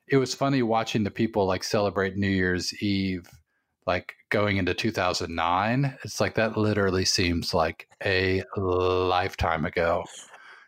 it 0.07 0.17
was 0.17 0.33
funny 0.33 0.61
watching 0.63 1.03
the 1.03 1.11
people 1.11 1.45
like 1.45 1.63
celebrate 1.63 2.15
New 2.15 2.29
Year's 2.29 2.73
Eve, 2.81 3.27
like 3.85 4.13
going 4.29 4.57
into 4.57 4.73
2009. 4.73 5.97
It's 6.03 6.21
like 6.21 6.35
that 6.35 6.57
literally 6.57 7.05
seems 7.05 7.53
like 7.53 7.87
a 8.03 8.43
lifetime 8.55 9.65
ago. 9.65 10.03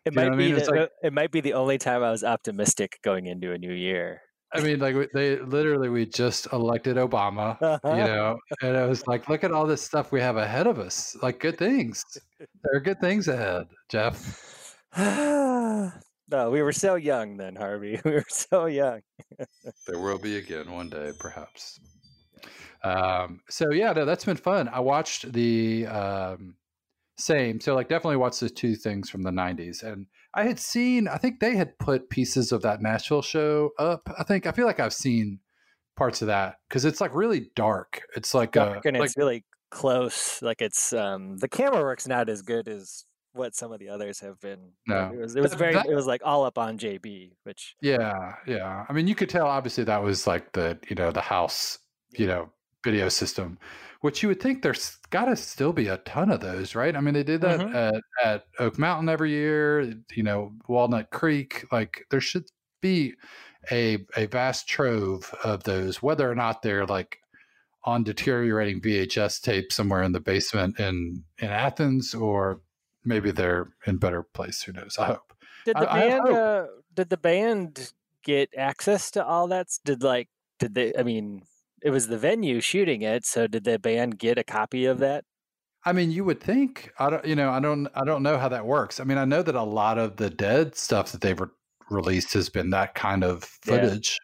it 0.05 0.13
you 0.13 0.15
know 0.15 0.21
might 0.23 0.29
what 0.29 0.33
I 0.33 0.37
be 0.37 0.51
mean? 0.53 0.63
The, 0.63 0.71
like- 0.71 0.91
it 1.03 1.13
might 1.13 1.31
be 1.31 1.41
the 1.41 1.53
only 1.53 1.77
time 1.77 2.03
I 2.03 2.11
was 2.11 2.23
optimistic 2.23 2.99
going 3.03 3.25
into 3.27 3.53
a 3.53 3.57
new 3.57 3.73
year. 3.73 4.21
I 4.53 4.61
mean, 4.61 4.79
like 4.79 5.11
they 5.13 5.39
literally 5.39 5.89
we 5.89 6.05
just 6.05 6.47
elected 6.53 6.97
Obama, 6.97 7.61
Uh-huh. 7.61 7.95
you 7.95 8.03
know, 8.03 8.37
and 8.61 8.75
it 8.77 8.87
was 8.87 9.05
like, 9.07 9.27
look 9.27 9.43
at 9.43 9.51
all 9.51 9.67
this 9.67 9.81
stuff 9.81 10.11
we 10.11 10.21
have 10.21 10.37
ahead 10.37 10.67
of 10.67 10.79
us, 10.79 11.15
like 11.21 11.39
good 11.39 11.57
things. 11.57 12.03
There 12.39 12.75
are 12.75 12.79
good 12.79 12.99
things 13.01 13.27
ahead, 13.27 13.67
Jeff. 13.89 14.77
no, 14.97 16.49
we 16.49 16.61
were 16.61 16.71
so 16.71 16.95
young 16.95 17.37
then, 17.37 17.55
Harvey. 17.55 17.99
We 18.05 18.11
were 18.11 18.25
so 18.29 18.65
young. 18.67 19.01
There 19.87 19.99
will 19.99 20.19
be 20.19 20.37
again 20.37 20.71
one 20.71 20.89
day, 20.89 21.11
perhaps. 21.19 21.79
Um, 22.83 23.41
so 23.49 23.71
yeah, 23.71 23.91
no, 23.93 24.05
that's 24.05 24.25
been 24.25 24.37
fun. 24.37 24.69
I 24.69 24.79
watched 24.79 25.31
the 25.33 25.87
um, 25.87 26.55
same. 27.17 27.59
So 27.59 27.75
like, 27.75 27.89
definitely 27.89 28.17
watched 28.17 28.39
the 28.39 28.49
two 28.49 28.75
things 28.75 29.09
from 29.09 29.23
the 29.23 29.31
'90s, 29.31 29.83
and 29.83 30.05
I 30.37 30.43
had 30.43 30.59
seen. 30.59 31.07
I 31.07 31.17
think 31.17 31.39
they 31.39 31.55
had 31.55 31.77
put 31.79 32.11
pieces 32.11 32.51
of 32.51 32.61
that 32.61 32.81
Nashville 32.81 33.23
show 33.23 33.71
up. 33.79 34.07
I 34.19 34.23
think 34.23 34.45
I 34.45 34.51
feel 34.51 34.67
like 34.67 34.79
I've 34.79 34.93
seen 34.93 35.39
parts 35.95 36.21
of 36.21 36.27
that 36.27 36.57
because 36.69 36.85
it's 36.85 37.01
like 37.01 37.15
really 37.15 37.49
dark. 37.55 38.03
It's 38.15 38.35
like 38.35 38.51
Dark 38.51 38.85
a 38.85 38.87
and 38.87 38.97
like 38.99 39.07
it's 39.07 39.17
really 39.17 39.43
close. 39.71 40.39
Like 40.43 40.61
it's 40.61 40.93
um 40.93 41.37
the 41.37 41.47
camera 41.47 41.81
work's 41.81 42.07
not 42.07 42.29
as 42.29 42.43
good 42.43 42.67
as 42.67 43.03
what 43.33 43.55
some 43.55 43.71
of 43.71 43.79
the 43.79 43.89
others 43.89 44.19
have 44.19 44.39
been. 44.39 44.73
No. 44.87 45.11
It 45.11 45.19
was 45.19 45.35
it 45.35 45.41
was 45.41 45.55
very 45.55 45.73
that- 45.73 45.87
it 45.87 45.95
was 45.95 46.05
like 46.05 46.21
all 46.23 46.45
up 46.45 46.59
on 46.59 46.77
JB, 46.77 47.31
which 47.43 47.75
Yeah, 47.81 48.35
yeah. 48.45 48.85
I 48.87 48.93
mean, 48.93 49.07
you 49.07 49.15
could 49.15 49.29
tell 49.29 49.47
obviously 49.47 49.83
that 49.85 50.03
was 50.03 50.27
like 50.27 50.53
the 50.53 50.77
you 50.87 50.95
know 50.95 51.11
the 51.11 51.21
house 51.21 51.79
you 52.11 52.27
know 52.27 52.49
video 52.83 53.09
system, 53.09 53.57
which 54.01 54.21
you 54.21 54.29
would 54.29 54.39
think 54.41 54.61
there's 54.61 54.97
got 55.09 55.25
to 55.25 55.35
still 55.35 55.73
be 55.73 55.87
a 55.87 55.97
ton 55.99 56.29
of 56.31 56.39
those, 56.39 56.75
right? 56.75 56.95
I 56.95 57.01
mean, 57.01 57.13
they 57.13 57.23
did 57.23 57.41
that 57.41 57.59
Mhm. 57.59 57.73
at, 57.75 58.03
at 58.23 58.43
Oak 58.59 58.77
Mountain 58.77 59.09
every 59.09 59.31
year. 59.31 59.93
You 60.13 60.23
know, 60.23 60.53
Walnut 60.67 61.09
Creek. 61.11 61.65
Like 61.71 62.05
there 62.09 62.21
should 62.21 62.45
be 62.81 63.13
a 63.71 64.05
a 64.15 64.25
vast 64.27 64.67
trove 64.67 65.33
of 65.43 65.63
those, 65.63 66.01
whether 66.01 66.29
or 66.29 66.35
not 66.35 66.61
they're 66.61 66.85
like 66.85 67.19
on 67.83 68.03
deteriorating 68.03 68.81
VHS 68.81 69.39
tape 69.41 69.71
somewhere 69.71 70.03
in 70.03 70.11
the 70.11 70.19
basement 70.19 70.79
in 70.79 71.23
in 71.39 71.49
Athens, 71.49 72.13
or 72.13 72.61
maybe 73.05 73.31
they're 73.31 73.69
in 73.85 73.97
better 73.97 74.23
place. 74.23 74.61
Who 74.63 74.73
knows? 74.73 74.97
I 74.99 75.05
hope. 75.07 75.33
did 75.65 75.75
the 75.75 75.89
I- 75.89 75.95
I 75.95 75.99
band 76.09 76.21
hope- 76.27 76.35
uh, 76.37 76.65
did 76.93 77.09
the 77.09 77.17
band 77.17 77.91
get 78.23 78.49
access 78.57 79.11
to 79.11 79.25
all 79.25 79.47
that? 79.47 79.67
Did 79.85 80.03
like 80.03 80.29
did 80.59 80.73
they? 80.75 80.93
I 80.97 81.03
mean, 81.03 81.43
it 81.87 81.91
was 81.91 82.07
the 82.07 82.17
venue 82.17 82.59
shooting 82.59 83.01
it, 83.01 83.25
so 83.25 83.47
did 83.47 83.63
the 83.63 83.79
band 83.79 84.19
get 84.19 84.37
a 84.37 84.43
copy 84.43 84.83
of 84.83 84.99
that? 84.99 85.23
I 85.85 85.93
mean, 85.93 86.11
you 86.11 86.25
would 86.25 86.41
think. 86.41 86.91
I 86.99 87.09
don't. 87.09 87.23
You 87.23 87.33
know, 87.33 87.49
I 87.49 87.61
don't. 87.61 87.87
I 87.95 88.03
don't 88.03 88.23
know 88.23 88.37
how 88.37 88.49
that 88.49 88.65
works. 88.65 88.99
I 88.99 89.05
mean, 89.05 89.17
I 89.17 89.23
know 89.23 89.41
that 89.41 89.55
a 89.55 89.63
lot 89.63 89.97
of 89.97 90.17
the 90.17 90.29
dead 90.29 90.75
stuff 90.75 91.13
that 91.13 91.21
they've 91.21 91.39
re- 91.39 91.47
released 91.89 92.33
has 92.33 92.49
been 92.49 92.71
that 92.71 92.93
kind 92.93 93.23
of 93.23 93.49
Yeah. 93.65 93.75
footage. 93.75 94.17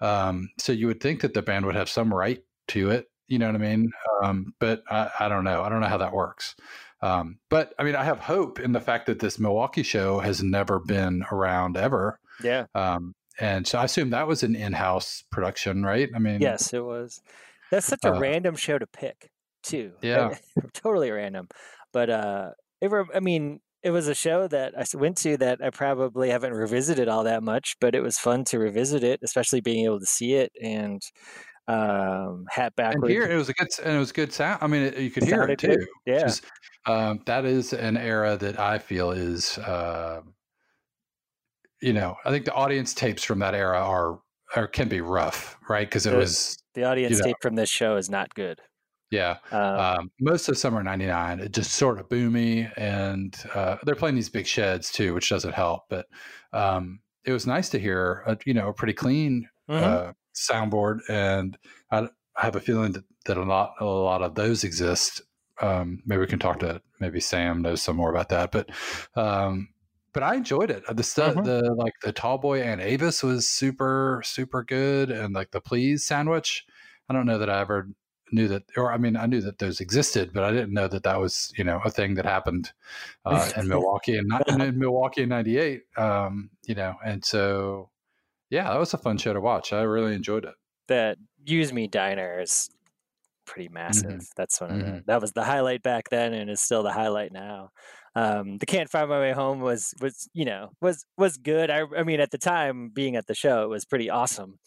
Um, 0.00 0.48
so 0.58 0.72
you 0.72 0.86
would 0.86 1.02
think 1.02 1.20
that 1.20 1.34
the 1.34 1.42
band 1.42 1.66
would 1.66 1.74
have 1.74 1.90
some 1.90 2.14
right 2.14 2.40
to 2.68 2.90
it. 2.90 3.08
You 3.28 3.38
know 3.38 3.46
what 3.46 3.56
I 3.56 3.58
mean? 3.58 3.90
Um, 4.22 4.54
but 4.58 4.82
I, 4.90 5.10
I 5.20 5.28
don't 5.28 5.44
know. 5.44 5.62
I 5.62 5.68
don't 5.68 5.80
know 5.82 5.88
how 5.88 5.98
that 5.98 6.14
works. 6.14 6.54
Um, 7.02 7.40
but 7.50 7.74
I 7.78 7.84
mean, 7.84 7.94
I 7.96 8.04
have 8.04 8.20
hope 8.20 8.58
in 8.58 8.72
the 8.72 8.80
fact 8.80 9.04
that 9.06 9.18
this 9.18 9.38
Milwaukee 9.38 9.82
show 9.82 10.20
has 10.20 10.42
never 10.42 10.78
been 10.78 11.24
around 11.30 11.76
ever. 11.76 12.18
Yeah. 12.42 12.64
Um, 12.74 13.12
and 13.42 13.66
so 13.66 13.78
I 13.78 13.84
assume 13.84 14.10
that 14.10 14.26
was 14.26 14.42
an 14.42 14.54
in-house 14.56 15.24
production, 15.30 15.82
right? 15.82 16.08
I 16.14 16.18
mean, 16.18 16.40
Yes, 16.40 16.72
it 16.72 16.84
was. 16.84 17.20
That's 17.70 17.86
such 17.86 18.04
a 18.04 18.14
Uh, 18.14 18.18
random 18.20 18.56
show 18.56 18.78
to 18.78 18.86
pick, 18.86 19.30
too. 19.62 19.92
Yeah. 20.02 20.36
totally 20.72 21.10
random. 21.10 21.48
But 21.92 22.08
uh, 22.08 22.50
it. 22.80 22.90
I 23.14 23.20
mean, 23.20 23.60
it 23.82 23.90
was 23.90 24.06
a 24.08 24.14
show 24.14 24.46
that 24.48 24.74
I 24.78 24.84
went 24.96 25.16
to 25.18 25.36
that 25.38 25.58
I 25.62 25.70
probably 25.70 26.30
haven't 26.30 26.52
revisited 26.52 27.08
all 27.08 27.24
that 27.24 27.42
much, 27.42 27.76
but 27.80 27.94
it 27.94 28.00
was 28.02 28.16
fun 28.16 28.44
to 28.44 28.58
revisit 28.58 29.02
it, 29.02 29.20
especially 29.22 29.60
being 29.60 29.84
able 29.84 29.98
to 30.00 30.06
see 30.06 30.34
it 30.34 30.52
and 30.62 31.02
um, 31.68 32.44
hat 32.50 32.72
and 32.76 33.08
here 33.08 33.22
it 33.24 33.36
was 33.36 33.48
a 33.48 33.52
good 33.54 33.68
and 33.84 33.94
it 33.96 33.98
was 33.98 34.12
good 34.12 34.32
sound. 34.32 34.58
I 34.62 34.66
mean, 34.66 34.82
it, 34.82 34.98
you 34.98 35.10
could 35.10 35.22
hear 35.24 35.42
it 35.44 35.60
Sounded 35.60 35.60
good. 35.60 35.80
too. 35.80 35.86
Yeah. 36.06 36.26
is, 36.26 36.42
um, 36.86 37.20
that 37.26 37.44
is 37.44 37.72
an 37.72 37.96
era 37.96 38.36
that 38.36 38.58
I 38.58 38.78
feel 38.78 39.12
is, 39.12 39.58
uh, 39.58 40.22
you 41.82 41.92
know, 41.92 42.16
I 42.24 42.30
think 42.30 42.44
the 42.44 42.54
audience 42.54 42.94
tapes 42.94 43.24
from 43.24 43.40
that 43.40 43.54
era 43.54 43.80
are 43.80 44.20
or 44.56 44.66
can 44.66 44.88
be 44.88 45.00
rough, 45.00 45.58
right? 45.68 45.88
Because 45.88 46.06
it 46.06 46.14
was, 46.14 46.62
the 46.74 46.84
audience 46.84 47.18
know. 47.18 47.26
tape 47.26 47.36
from 47.40 47.54
this 47.54 47.70
show 47.70 47.96
is 47.96 48.10
not 48.10 48.34
good. 48.34 48.60
yeah, 49.10 49.36
Um, 49.50 49.60
um, 49.60 50.10
most 50.20 50.48
of 50.48 50.56
summer 50.56 50.82
'99, 50.82 51.40
it 51.40 51.52
just 51.52 51.72
sort 51.72 51.98
of 51.98 52.08
boomy, 52.08 52.70
and 52.76 53.36
uh, 53.54 53.76
they're 53.84 53.94
playing 53.94 54.14
these 54.14 54.30
big 54.30 54.46
sheds 54.46 54.90
too, 54.90 55.14
which 55.14 55.28
doesn't 55.28 55.54
help. 55.54 55.82
But 55.90 56.06
um, 56.52 57.00
it 57.24 57.32
was 57.32 57.46
nice 57.46 57.68
to 57.70 57.78
hear, 57.78 58.22
a, 58.26 58.38
you 58.44 58.54
know, 58.54 58.68
a 58.68 58.72
pretty 58.72 58.94
clean 58.94 59.48
mhm. 59.68 59.82
uh, 59.82 60.12
soundboard, 60.34 61.00
and 61.08 61.58
I, 61.90 62.08
I 62.36 62.42
have 62.44 62.56
a 62.56 62.60
feeling 62.60 62.92
that, 62.92 63.04
that 63.26 63.36
a 63.36 63.42
lot 63.42 63.74
a 63.80 63.84
lot 63.84 64.22
of 64.22 64.34
those 64.34 64.64
exist. 64.64 65.22
Um, 65.60 66.02
maybe 66.06 66.20
we 66.20 66.26
can 66.26 66.38
talk 66.38 66.60
to 66.60 66.80
maybe 67.00 67.20
Sam 67.20 67.62
knows 67.62 67.82
some 67.82 67.96
more 67.96 68.10
about 68.10 68.30
that, 68.30 68.50
but 68.50 68.70
um, 69.14 69.68
but 70.12 70.22
I 70.22 70.34
enjoyed 70.34 70.70
it. 70.70 70.84
The 70.94 71.02
stuff, 71.02 71.34
Mhm. 71.34 71.44
the 71.44 71.74
like 71.74 71.94
the 72.02 72.12
tall 72.12 72.38
boy 72.38 72.62
and 72.62 72.80
Avis 72.80 73.22
was 73.22 73.48
super 73.48 74.22
super 74.24 74.62
good, 74.62 75.10
and 75.10 75.34
like 75.34 75.50
the 75.52 75.60
Pleas 75.60 76.04
sandwich. 76.04 76.64
I 77.08 77.12
don't 77.14 77.26
know 77.26 77.38
that 77.38 77.50
I 77.50 77.60
ever 77.60 77.88
knew 78.30 78.48
that, 78.48 78.62
or 78.76 78.92
I 78.92 78.96
mean, 78.96 79.16
I 79.16 79.26
knew 79.26 79.40
that 79.42 79.58
those 79.58 79.80
existed, 79.80 80.32
but 80.32 80.42
I 80.44 80.50
didn't 80.50 80.72
know 80.72 80.88
that 80.88 81.02
that 81.02 81.20
was 81.20 81.52
you 81.56 81.64
know 81.64 81.80
a 81.84 81.90
thing 81.90 82.14
that 82.14 82.24
happened 82.24 82.72
uh, 83.26 83.50
in 83.56 83.68
Milwaukee 83.68 84.16
and 84.16 84.32
in, 84.48 84.60
in 84.60 84.78
Milwaukee 84.78 85.22
in 85.22 85.28
'98. 85.28 85.82
Um, 85.96 86.50
you 86.66 86.74
know, 86.74 86.94
and 87.04 87.24
so 87.24 87.90
yeah, 88.50 88.64
that 88.70 88.78
was 88.78 88.94
a 88.94 88.98
fun 88.98 89.18
show 89.18 89.32
to 89.32 89.40
watch. 89.40 89.72
I 89.72 89.82
really 89.82 90.14
enjoyed 90.14 90.44
it. 90.44 90.54
that 90.88 91.18
Use 91.44 91.72
Me 91.72 91.86
Diner 91.88 92.40
is 92.40 92.70
pretty 93.52 93.68
Mm-hmm. 93.68 93.74
massive. 93.74 94.26
That's 94.36 94.60
one 94.60 94.70
of 94.72 94.78
the, 94.80 95.02
that 95.06 95.20
was 95.20 95.32
the 95.32 95.44
highlight 95.44 95.82
back 95.82 96.08
then, 96.10 96.32
and 96.32 96.50
is 96.50 96.60
still 96.62 96.82
the 96.82 96.92
highlight 96.92 97.32
now. 97.32 97.68
Um, 98.16 98.58
the 98.58 98.66
Can't 98.66 98.90
Find 98.90 99.08
My 99.08 99.20
Way 99.20 99.32
Home 99.32 99.60
was 99.60 99.94
was 100.00 100.28
you 100.34 100.44
know 100.44 100.70
was 100.80 101.04
was 101.16 101.36
good. 101.36 101.70
I 101.70 101.82
I 101.96 102.02
mean 102.02 102.20
at 102.20 102.30
the 102.30 102.38
time 102.38 102.90
being 102.92 103.16
at 103.16 103.26
the 103.26 103.34
show 103.34 103.62
it 103.64 103.68
was 103.68 103.84
pretty 103.84 104.10
awesome. 104.10 104.58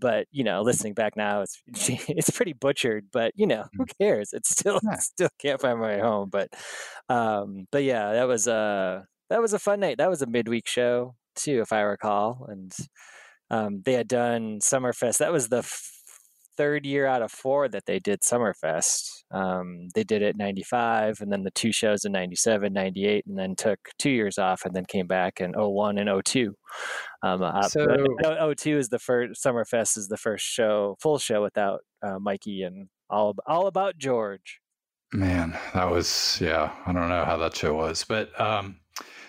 But 0.00 0.26
you 0.30 0.44
know, 0.44 0.62
listening 0.62 0.94
back 0.94 1.16
now, 1.16 1.42
it's 1.42 1.60
it's 2.08 2.30
pretty 2.30 2.52
butchered. 2.52 3.06
But 3.12 3.32
you 3.34 3.46
know, 3.46 3.64
who 3.76 3.84
cares? 4.00 4.30
It's 4.32 4.50
still 4.50 4.78
Yeah. 4.84 4.96
still 5.00 5.28
can't 5.40 5.60
find 5.60 5.80
my 5.80 5.86
way 5.88 6.00
home. 6.00 6.28
But 6.30 6.48
um, 7.08 7.66
but 7.72 7.82
yeah, 7.84 8.12
that 8.12 8.28
was 8.28 8.46
a 8.46 9.04
that 9.30 9.40
was 9.42 9.52
a 9.52 9.58
fun 9.58 9.80
night. 9.80 9.98
That 9.98 10.10
was 10.10 10.22
a 10.22 10.26
midweek 10.26 10.68
show 10.68 11.14
too, 11.36 11.60
if 11.60 11.72
I 11.72 11.80
recall. 11.80 12.46
And 12.48 12.72
um, 13.50 13.82
they 13.84 13.94
had 13.94 14.08
done 14.08 14.60
Summerfest. 14.60 15.18
That 15.18 15.32
was 15.32 15.48
the 15.48 15.58
f- 15.58 15.97
third 16.58 16.84
year 16.84 17.06
out 17.06 17.22
of 17.22 17.30
four 17.32 17.68
that 17.68 17.86
they 17.86 17.98
did 18.00 18.20
Summerfest. 18.20 19.22
Um, 19.30 19.88
they 19.94 20.04
did 20.04 20.20
it 20.22 20.36
95 20.36 21.20
and 21.20 21.32
then 21.32 21.44
the 21.44 21.50
two 21.52 21.72
shows 21.72 22.04
in 22.04 22.12
97, 22.12 22.72
98, 22.72 23.24
and 23.26 23.38
then 23.38 23.54
took 23.56 23.78
two 23.98 24.10
years 24.10 24.36
off 24.38 24.64
and 24.64 24.74
then 24.74 24.84
came 24.84 25.06
back 25.06 25.40
in 25.40 25.52
01 25.54 25.98
and 25.98 26.10
02. 26.24 26.54
Um, 27.22 27.42
uh, 27.42 27.62
So- 27.62 27.86
uh, 28.24 28.54
02 28.54 28.76
is 28.76 28.88
the 28.88 28.98
first, 28.98 29.42
Summerfest 29.42 29.96
is 29.96 30.08
the 30.08 30.16
first 30.16 30.44
show, 30.44 30.96
full 31.00 31.18
show 31.18 31.42
without 31.42 31.80
uh, 32.02 32.18
Mikey 32.18 32.62
and 32.64 32.88
all, 33.08 33.34
all 33.46 33.68
about 33.68 33.96
George. 33.96 34.60
Man, 35.12 35.56
that 35.72 35.90
was 35.90 36.38
yeah. 36.38 36.70
I 36.84 36.92
don't 36.92 37.08
know 37.08 37.24
how 37.24 37.38
that 37.38 37.56
show 37.56 37.74
was, 37.74 38.04
but 38.04 38.38
um, 38.38 38.76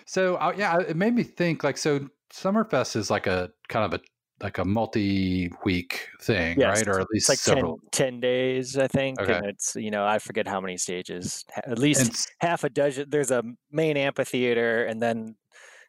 so 0.04 0.34
uh, 0.36 0.52
yeah, 0.54 0.78
it 0.80 0.94
made 0.94 1.14
me 1.14 1.22
think 1.22 1.64
like 1.64 1.78
so. 1.78 2.06
Summerfest 2.34 2.96
is 2.96 3.10
like 3.10 3.26
a 3.26 3.50
kind 3.68 3.86
of 3.86 3.98
a 3.98 4.02
like 4.42 4.58
a 4.58 4.64
multi-week 4.64 6.08
thing, 6.22 6.58
Yes, 6.58 6.78
right? 6.78 6.88
Or 6.88 7.00
at 7.00 7.08
least 7.12 7.28
like 7.28 7.42
10, 7.42 7.56
several. 7.56 7.80
10 7.92 8.20
days, 8.20 8.78
I 8.78 8.86
think. 8.88 9.20
Okay. 9.20 9.34
And 9.34 9.46
it's, 9.46 9.76
you 9.76 9.90
know, 9.90 10.06
I 10.06 10.18
forget 10.18 10.48
how 10.48 10.60
many 10.60 10.76
stages, 10.76 11.44
at 11.56 11.78
least 11.78 12.00
And 12.00 12.16
half 12.50 12.64
a 12.64 12.70
dozen. 12.70 13.10
There's 13.10 13.30
a 13.30 13.42
main 13.70 13.96
amphitheater, 13.96 14.84
and 14.84 15.02
then 15.02 15.36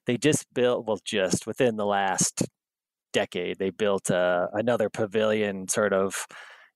they 0.06 0.18
just 0.18 0.46
built, 0.54 0.86
well, 0.86 1.00
just 1.06 1.48
within 1.48 1.78
the 1.78 1.86
last 1.86 2.44
decade, 3.14 3.58
they 3.60 3.70
built 3.70 4.12
uh, 4.12 4.48
another 4.54 4.90
pavilion 4.90 5.68
sort 5.68 5.94
of 5.94 6.26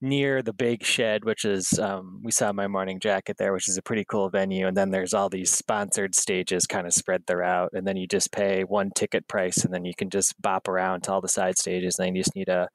near 0.06 0.42
the 0.42 0.54
big 0.54 0.84
shed, 0.84 1.26
which 1.26 1.44
is 1.44 1.78
um, 1.80 2.22
we 2.24 2.32
saw 2.32 2.54
my 2.54 2.68
morning 2.68 3.00
jacket 3.00 3.38
there, 3.38 3.52
which 3.52 3.68
is 3.68 3.78
a 3.78 3.82
pretty 3.82 4.06
cool 4.06 4.30
venue. 4.30 4.68
And 4.68 4.78
then 4.78 4.92
there's 4.92 5.14
all 5.14 5.30
these 5.30 5.52
sponsored 5.52 6.16
stages 6.16 6.66
kind 6.68 6.88
of 6.88 6.94
spread 6.94 7.26
throughout, 7.28 7.72
and 7.74 7.88
then 7.88 7.98
you 7.98 8.08
just 8.08 8.32
pay 8.32 8.64
one 8.64 8.92
ticket 8.96 9.28
price, 9.28 9.66
and 9.66 9.74
then 9.74 9.84
you 9.84 9.94
can 9.98 10.10
just 10.10 10.40
bop 10.42 10.68
around 10.68 11.04
to 11.04 11.12
all 11.12 11.22
the 11.22 11.28
side 11.28 11.58
stages. 11.58 11.98
And 11.98 12.08
then 12.08 12.16
you 12.16 12.22
just 12.22 12.36
need 12.36 12.50
a 12.50 12.70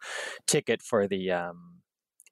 ticket 0.46 0.82
for 0.82 1.06
the 1.06 1.30
um, 1.30 1.80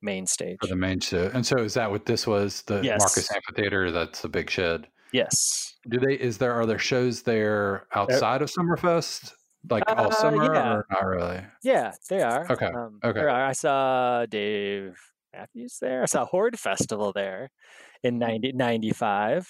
main 0.02 0.26
stage. 0.26 0.58
For 0.60 0.66
the 0.66 0.76
main 0.76 1.00
show. 1.00 1.30
And 1.32 1.46
so 1.46 1.58
is 1.58 1.74
that 1.74 1.90
what 1.90 2.06
this 2.06 2.26
was? 2.26 2.62
The 2.62 2.80
Yes. 2.82 3.00
Marcus 3.00 3.30
Amphitheater, 3.34 3.90
that's 3.90 4.20
the 4.20 4.28
big 4.28 4.50
shed. 4.50 4.88
Yes. 5.12 5.74
Do 5.88 5.98
they 5.98 6.14
is 6.14 6.38
there 6.38 6.52
are 6.52 6.66
there 6.66 6.78
shows 6.78 7.22
there 7.22 7.86
outside 7.94 8.42
of 8.42 8.50
Summerfest? 8.50 9.32
Like 9.70 9.84
all 9.88 10.06
Uh, 10.06 10.10
summer 10.10 10.54
yeah. 10.54 10.72
or 10.74 10.86
not 10.90 11.04
really? 11.06 11.44
Yeah, 11.62 11.92
they 12.08 12.22
are. 12.22 12.46
Okay, 12.50 12.66
Um, 12.66 13.00
okay. 13.04 13.20
are. 13.20 13.28
I 13.28 13.52
saw 13.52 14.26
Dave 14.26 14.98
Matthews 15.32 15.78
there. 15.80 16.02
I 16.02 16.06
saw 16.06 16.24
Horde 16.24 16.58
Festival 16.58 17.12
there 17.12 17.50
in 18.02 18.18
90, 18.18 18.52
95 18.52 19.48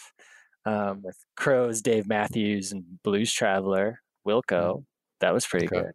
um, 0.65 1.03
with 1.03 1.17
Crowes, 1.37 1.83
Dave 1.83 2.09
Matthews, 2.09 2.73
and 2.73 3.01
Blues 3.03 3.33
Traveler, 3.33 4.01
Wilco. 4.27 4.85
That 5.21 5.33
was 5.35 5.47
pretty 5.47 5.67
Okay. 5.67 5.83
good. 5.83 5.93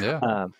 Yeah. 0.00 0.18
Um, 0.20 0.52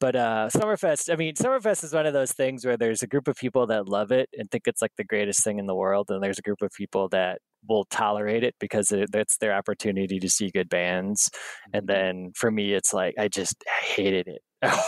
but 0.00 0.16
uh, 0.16 0.48
Summerfest, 0.52 1.12
I 1.12 1.16
mean, 1.16 1.34
Summerfest 1.34 1.84
is 1.84 1.92
one 1.94 2.06
of 2.06 2.12
those 2.12 2.32
things 2.32 2.64
where 2.64 2.76
there's 2.76 3.02
a 3.02 3.06
group 3.06 3.28
of 3.28 3.36
people 3.36 3.66
that 3.68 3.88
love 3.88 4.12
it 4.12 4.28
and 4.36 4.50
think 4.50 4.64
it's 4.66 4.82
like 4.82 4.92
the 4.96 5.04
greatest 5.04 5.42
thing 5.44 5.58
in 5.58 5.66
the 5.66 5.74
world, 5.74 6.10
and 6.10 6.22
there's 6.22 6.38
a 6.38 6.42
group 6.42 6.62
of 6.62 6.70
people 6.76 7.08
that 7.10 7.40
will 7.68 7.84
tolerate 7.86 8.44
it 8.44 8.54
because 8.60 8.92
it, 8.92 9.10
it's 9.14 9.38
their 9.38 9.54
opportunity 9.54 10.18
to 10.18 10.28
see 10.28 10.50
good 10.50 10.68
bands. 10.68 11.30
And 11.72 11.86
mm-hmm. 11.86 11.92
then 11.92 12.32
for 12.34 12.50
me, 12.50 12.74
it's 12.74 12.92
like 12.92 13.14
I 13.18 13.28
just 13.28 13.64
hated 13.94 14.28
it. 14.28 14.42
I 14.62 14.82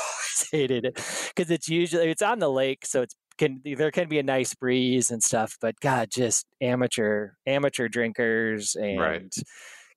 hated 0.52 0.84
it 0.84 0.94
because 1.34 1.50
it's 1.50 1.68
usually 1.68 2.10
it's 2.10 2.22
on 2.22 2.38
the 2.38 2.50
lake, 2.50 2.86
so 2.86 3.02
it's 3.02 3.14
can 3.38 3.60
there 3.64 3.90
can 3.90 4.08
be 4.08 4.18
a 4.18 4.22
nice 4.22 4.54
breeze 4.54 5.10
and 5.10 5.22
stuff, 5.22 5.56
but 5.60 5.78
God, 5.80 6.08
just 6.10 6.46
amateur 6.60 7.30
amateur 7.46 7.88
drinkers 7.88 8.74
and 8.74 8.98
Right. 8.98 9.34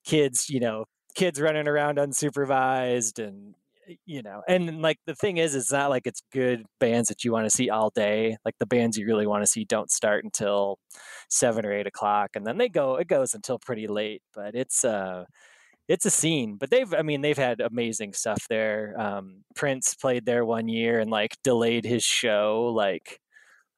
kids, 0.06 0.50
you 0.50 0.60
know, 0.60 0.86
kids 1.16 1.40
running 1.40 1.68
around 1.68 1.98
unsupervised 1.98 3.26
and 3.26 3.56
you 4.06 4.22
know 4.22 4.42
and 4.48 4.82
like 4.82 4.98
the 5.06 5.16
thing 5.16 5.38
is 5.38 5.56
it's 5.56 5.72
not 5.72 5.90
like 5.90 6.06
it's 6.06 6.22
good 6.32 6.64
bands 6.80 7.10
that 7.10 7.24
you 7.24 7.32
want 7.32 7.46
to 7.46 7.56
see 7.56 7.70
all 7.70 7.90
day 7.90 8.38
like 8.46 8.56
the 8.60 8.66
bands 8.66 8.98
you 8.98 9.06
really 9.06 9.28
want 9.28 9.44
to 9.44 9.48
see 9.48 9.64
don't 9.66 9.92
start 9.92 10.24
until 10.24 10.78
seven 11.30 11.66
or 11.66 11.74
eight 11.74 11.88
o'clock 11.88 12.32
and 12.36 12.46
then 12.46 12.58
they 12.58 12.70
go 12.70 12.96
it 12.96 13.08
goes 13.08 13.34
until 13.34 13.60
pretty 13.60 13.88
late 13.88 14.22
but 14.34 14.56
it's 14.56 14.84
uh 14.86 15.24
it's 15.88 16.06
a 16.06 16.10
scene 16.12 16.56
but 16.60 16.70
they've 16.70 16.94
i 16.94 17.02
mean 17.02 17.22
they've 17.22 17.38
had 17.38 17.62
amazing 17.62 18.14
stuff 18.14 18.46
there 18.50 18.94
um 19.00 19.44
prince 19.56 19.96
played 19.96 20.26
there 20.26 20.46
one 20.46 20.68
year 20.68 21.00
and 21.00 21.10
like 21.10 21.36
delayed 21.44 21.86
his 21.86 22.04
show 22.04 22.72
like 22.76 23.20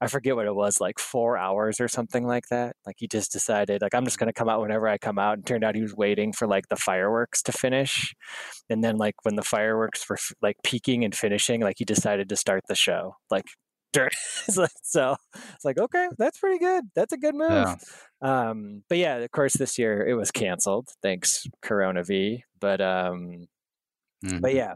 I 0.01 0.07
forget 0.07 0.35
what 0.35 0.47
it 0.47 0.55
was, 0.55 0.81
like 0.81 0.97
four 0.99 1.37
hours 1.37 1.79
or 1.79 1.87
something 1.87 2.25
like 2.25 2.47
that. 2.49 2.75
Like 2.87 2.95
he 2.99 3.07
just 3.07 3.31
decided, 3.31 3.81
like 3.83 3.93
I'm 3.93 4.03
just 4.03 4.17
gonna 4.17 4.33
come 4.33 4.49
out 4.49 4.59
whenever 4.59 4.87
I 4.87 4.97
come 4.97 5.19
out, 5.19 5.37
and 5.37 5.45
turned 5.45 5.63
out 5.63 5.75
he 5.75 5.81
was 5.83 5.95
waiting 5.95 6.33
for 6.33 6.47
like 6.47 6.67
the 6.69 6.75
fireworks 6.75 7.43
to 7.43 7.51
finish, 7.51 8.13
and 8.69 8.83
then 8.83 8.97
like 8.97 9.15
when 9.23 9.35
the 9.35 9.43
fireworks 9.43 10.09
were 10.09 10.17
like 10.41 10.57
peaking 10.63 11.05
and 11.05 11.15
finishing, 11.15 11.61
like 11.61 11.75
he 11.77 11.85
decided 11.85 12.27
to 12.29 12.35
start 12.35 12.63
the 12.67 12.75
show. 12.75 13.15
Like, 13.29 13.45
during, 13.93 14.09
it's 14.47 14.57
like- 14.57 14.71
so 14.83 15.15
it's 15.53 15.65
like 15.65 15.77
okay, 15.77 16.07
that's 16.17 16.39
pretty 16.39 16.57
good. 16.59 16.85
That's 16.95 17.13
a 17.13 17.17
good 17.17 17.35
move. 17.35 17.51
Yeah. 17.51 17.75
Um, 18.21 18.83
but 18.89 18.97
yeah, 18.97 19.17
of 19.17 19.31
course, 19.31 19.53
this 19.53 19.77
year 19.77 20.05
it 20.07 20.15
was 20.15 20.31
canceled. 20.31 20.89
Thanks, 21.03 21.45
Corona 21.61 22.03
V. 22.03 22.43
But 22.59 22.81
um, 22.81 23.47
Mhm. 24.25 24.39
but 24.41 24.53
yeah, 24.53 24.75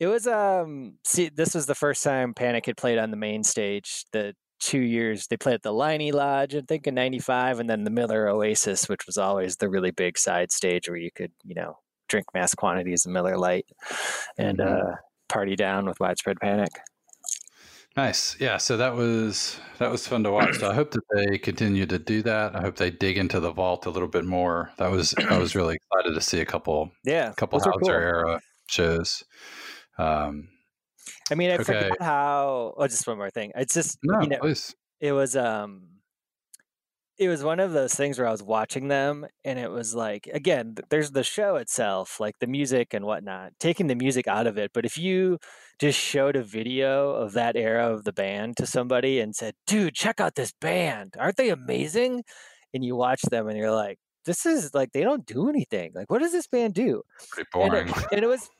it 0.00 0.06
was 0.06 0.26
um 0.26 0.94
see 1.04 1.28
this 1.28 1.54
was 1.54 1.66
the 1.66 1.74
first 1.74 2.02
time 2.04 2.32
Panic 2.34 2.66
had 2.66 2.76
played 2.76 2.98
on 2.98 3.10
the 3.10 3.16
main 3.16 3.42
stage. 3.44 4.04
The 4.12 4.34
two 4.64 4.80
years 4.80 5.26
they 5.26 5.36
played 5.36 5.54
at 5.56 5.62
the 5.62 5.72
Leinie 5.72 6.10
Lodge, 6.12 6.54
I 6.54 6.62
think 6.62 6.86
in 6.86 6.94
ninety 6.94 7.18
five, 7.18 7.60
and 7.60 7.68
then 7.68 7.84
the 7.84 7.90
Miller 7.90 8.28
Oasis, 8.28 8.88
which 8.88 9.06
was 9.06 9.18
always 9.18 9.56
the 9.56 9.68
really 9.68 9.90
big 9.90 10.16
side 10.18 10.50
stage 10.50 10.88
where 10.88 10.96
you 10.98 11.10
could, 11.14 11.32
you 11.44 11.54
know, 11.54 11.78
drink 12.08 12.26
mass 12.34 12.54
quantities 12.54 13.04
of 13.06 13.12
Miller 13.12 13.36
Lite 13.36 13.66
and 14.38 14.58
Mhm. 14.58 14.92
uh 14.92 14.96
party 15.28 15.56
down 15.56 15.86
with 15.86 15.98
widespread 16.00 16.38
panic. 16.40 16.70
Nice. 17.96 18.36
Yeah, 18.40 18.56
so 18.56 18.76
that 18.76 18.94
was 18.94 19.58
that 19.78 19.90
was 19.90 20.06
fun 20.08 20.24
to 20.24 20.30
watch. 20.32 20.56
So 20.58 20.68
I 20.70 20.74
hope 20.74 20.90
that 20.92 21.02
they 21.14 21.38
continue 21.38 21.86
to 21.86 21.98
do 21.98 22.22
that. 22.22 22.56
I 22.56 22.60
hope 22.60 22.76
they 22.76 22.90
dig 22.90 23.16
into 23.18 23.38
the 23.40 23.52
vault 23.52 23.86
a 23.86 23.90
little 23.90 24.08
bit 24.08 24.24
more. 24.24 24.70
That 24.78 24.90
was 24.90 25.14
I 25.30 25.38
was 25.38 25.54
really 25.54 25.76
excited 25.76 26.14
to 26.14 26.20
see 26.20 26.40
a 26.40 26.44
couple 26.46 26.90
Yeah. 27.04 27.30
a 27.30 27.34
couple 27.34 27.58
Houser 27.60 27.72
cool. 27.80 27.90
era 27.90 28.40
shows. 28.68 29.24
Um 29.98 30.48
I 31.30 31.34
mean 31.34 31.50
I 31.50 31.58
Okay. 31.58 31.90
forgot 31.90 32.02
how 32.02 32.74
oh 32.76 32.86
just 32.88 33.06
one 33.06 33.18
more 33.18 33.30
thing. 33.30 33.52
It's 33.56 33.74
just 33.74 33.98
no, 34.02 34.18
you 34.18 34.28
know 34.28 34.40
please. 34.40 34.74
it 35.00 35.12
was 35.12 35.36
um 35.36 36.00
it 37.16 37.28
was 37.28 37.44
one 37.44 37.60
of 37.60 37.72
those 37.72 37.94
things 37.94 38.18
where 38.18 38.26
I 38.26 38.32
was 38.32 38.42
watching 38.42 38.88
them 38.88 39.26
and 39.44 39.58
it 39.58 39.70
was 39.70 39.94
like 39.94 40.26
again 40.32 40.74
there's 40.90 41.12
the 41.12 41.22
show 41.22 41.56
itself 41.56 42.18
like 42.18 42.38
the 42.40 42.46
music 42.48 42.92
and 42.92 43.04
whatnot 43.04 43.52
taking 43.60 43.86
the 43.86 43.94
music 43.94 44.26
out 44.26 44.46
of 44.48 44.58
it 44.58 44.72
but 44.74 44.84
if 44.84 44.98
you 44.98 45.38
just 45.78 45.98
showed 45.98 46.34
a 46.36 46.42
video 46.42 47.10
of 47.12 47.32
that 47.34 47.56
era 47.56 47.92
of 47.92 48.02
the 48.04 48.12
band 48.12 48.56
to 48.56 48.66
somebody 48.66 49.20
and 49.20 49.36
said 49.36 49.54
dude 49.66 49.94
check 49.94 50.18
out 50.20 50.34
this 50.34 50.52
band 50.60 51.14
aren't 51.18 51.36
they 51.36 51.50
amazing 51.50 52.24
and 52.72 52.84
you 52.84 52.96
watch 52.96 53.22
them 53.22 53.46
and 53.48 53.56
you're 53.56 53.70
like 53.74 53.98
this 54.24 54.44
is 54.44 54.74
like 54.74 54.90
they 54.92 55.02
don't 55.02 55.24
do 55.26 55.48
anything 55.48 55.92
like 55.94 56.10
what 56.10 56.18
does 56.20 56.32
this 56.32 56.48
band 56.48 56.74
do 56.74 57.00
Pretty 57.30 57.48
and 57.60 57.74
boring. 57.74 57.88
it, 57.88 57.94
and 58.10 58.24
it 58.24 58.28
was 58.28 58.50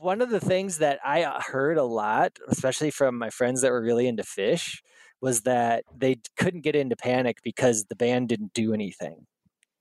one 0.00 0.22
of 0.22 0.30
the 0.30 0.40
things 0.40 0.78
that 0.78 0.98
I 1.04 1.24
uh, 1.24 1.40
heard 1.40 1.76
a 1.76 1.84
lot, 1.84 2.38
especially 2.48 2.90
from 2.90 3.18
my 3.18 3.28
friends 3.28 3.60
that 3.60 3.70
were 3.70 3.82
really 3.82 4.08
into 4.08 4.22
Phish, 4.22 4.80
was 5.20 5.42
that 5.42 5.84
they 5.94 6.16
couldn't 6.38 6.62
get 6.62 6.74
into 6.74 6.96
panic 6.96 7.38
because 7.44 7.84
the 7.84 7.96
band 7.96 8.30
didn't 8.30 8.54
do 8.54 8.72
anything. 8.72 9.26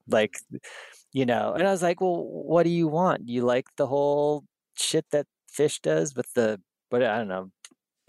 Like, 0.09 0.37
you 1.13 1.25
know, 1.25 1.53
and 1.53 1.65
I 1.65 1.71
was 1.71 1.81
like, 1.81 2.01
well, 2.01 2.21
what 2.25 2.63
do 2.63 2.69
you 2.69 2.87
want? 2.87 3.29
You 3.29 3.43
like 3.43 3.67
the 3.77 3.87
whole 3.87 4.43
shit 4.77 5.05
that 5.11 5.25
Phish 5.49 5.81
does 5.81 6.15
with 6.15 6.31
the, 6.33 6.59
what, 6.89 7.01
I 7.01 7.17
don't 7.17 7.29
know, 7.29 7.51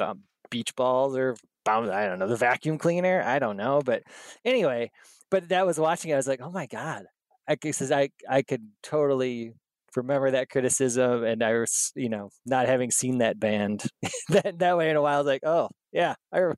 um, 0.00 0.22
beach 0.50 0.74
balls 0.74 1.16
or, 1.16 1.36
I 1.66 2.06
don't 2.06 2.18
know, 2.18 2.26
the 2.26 2.34
vacuum 2.34 2.78
cleaner? 2.78 3.22
I 3.22 3.38
don't 3.38 3.56
know. 3.56 3.82
But 3.84 4.02
anyway, 4.44 4.90
but 5.30 5.50
that 5.50 5.64
was 5.64 5.78
watching, 5.78 6.10
it, 6.10 6.14
I 6.14 6.16
was 6.16 6.26
like, 6.26 6.40
oh 6.42 6.50
my 6.50 6.66
God. 6.66 7.04
I, 7.48 7.56
I, 7.92 8.10
I 8.28 8.42
could 8.42 8.68
totally 8.82 9.54
remember 9.96 10.30
that 10.30 10.50
criticism 10.50 11.24
and 11.24 11.42
I 11.42 11.58
was, 11.58 11.92
you 11.94 12.08
know, 12.08 12.30
not 12.46 12.66
having 12.66 12.90
seen 12.90 13.18
that 13.18 13.38
band 13.38 13.84
that 14.28 14.58
that 14.58 14.76
way 14.76 14.90
in 14.90 14.96
a 14.96 15.02
while, 15.02 15.16
I 15.16 15.18
was 15.18 15.26
like, 15.26 15.44
oh 15.44 15.68
yeah, 15.92 16.14
I 16.32 16.52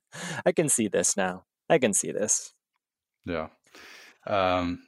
I 0.45 0.51
can 0.51 0.69
see 0.69 0.87
this 0.87 1.17
now. 1.17 1.43
I 1.69 1.79
can 1.79 1.93
see 1.93 2.11
this. 2.11 2.53
Yeah. 3.25 3.47
Um, 4.27 4.79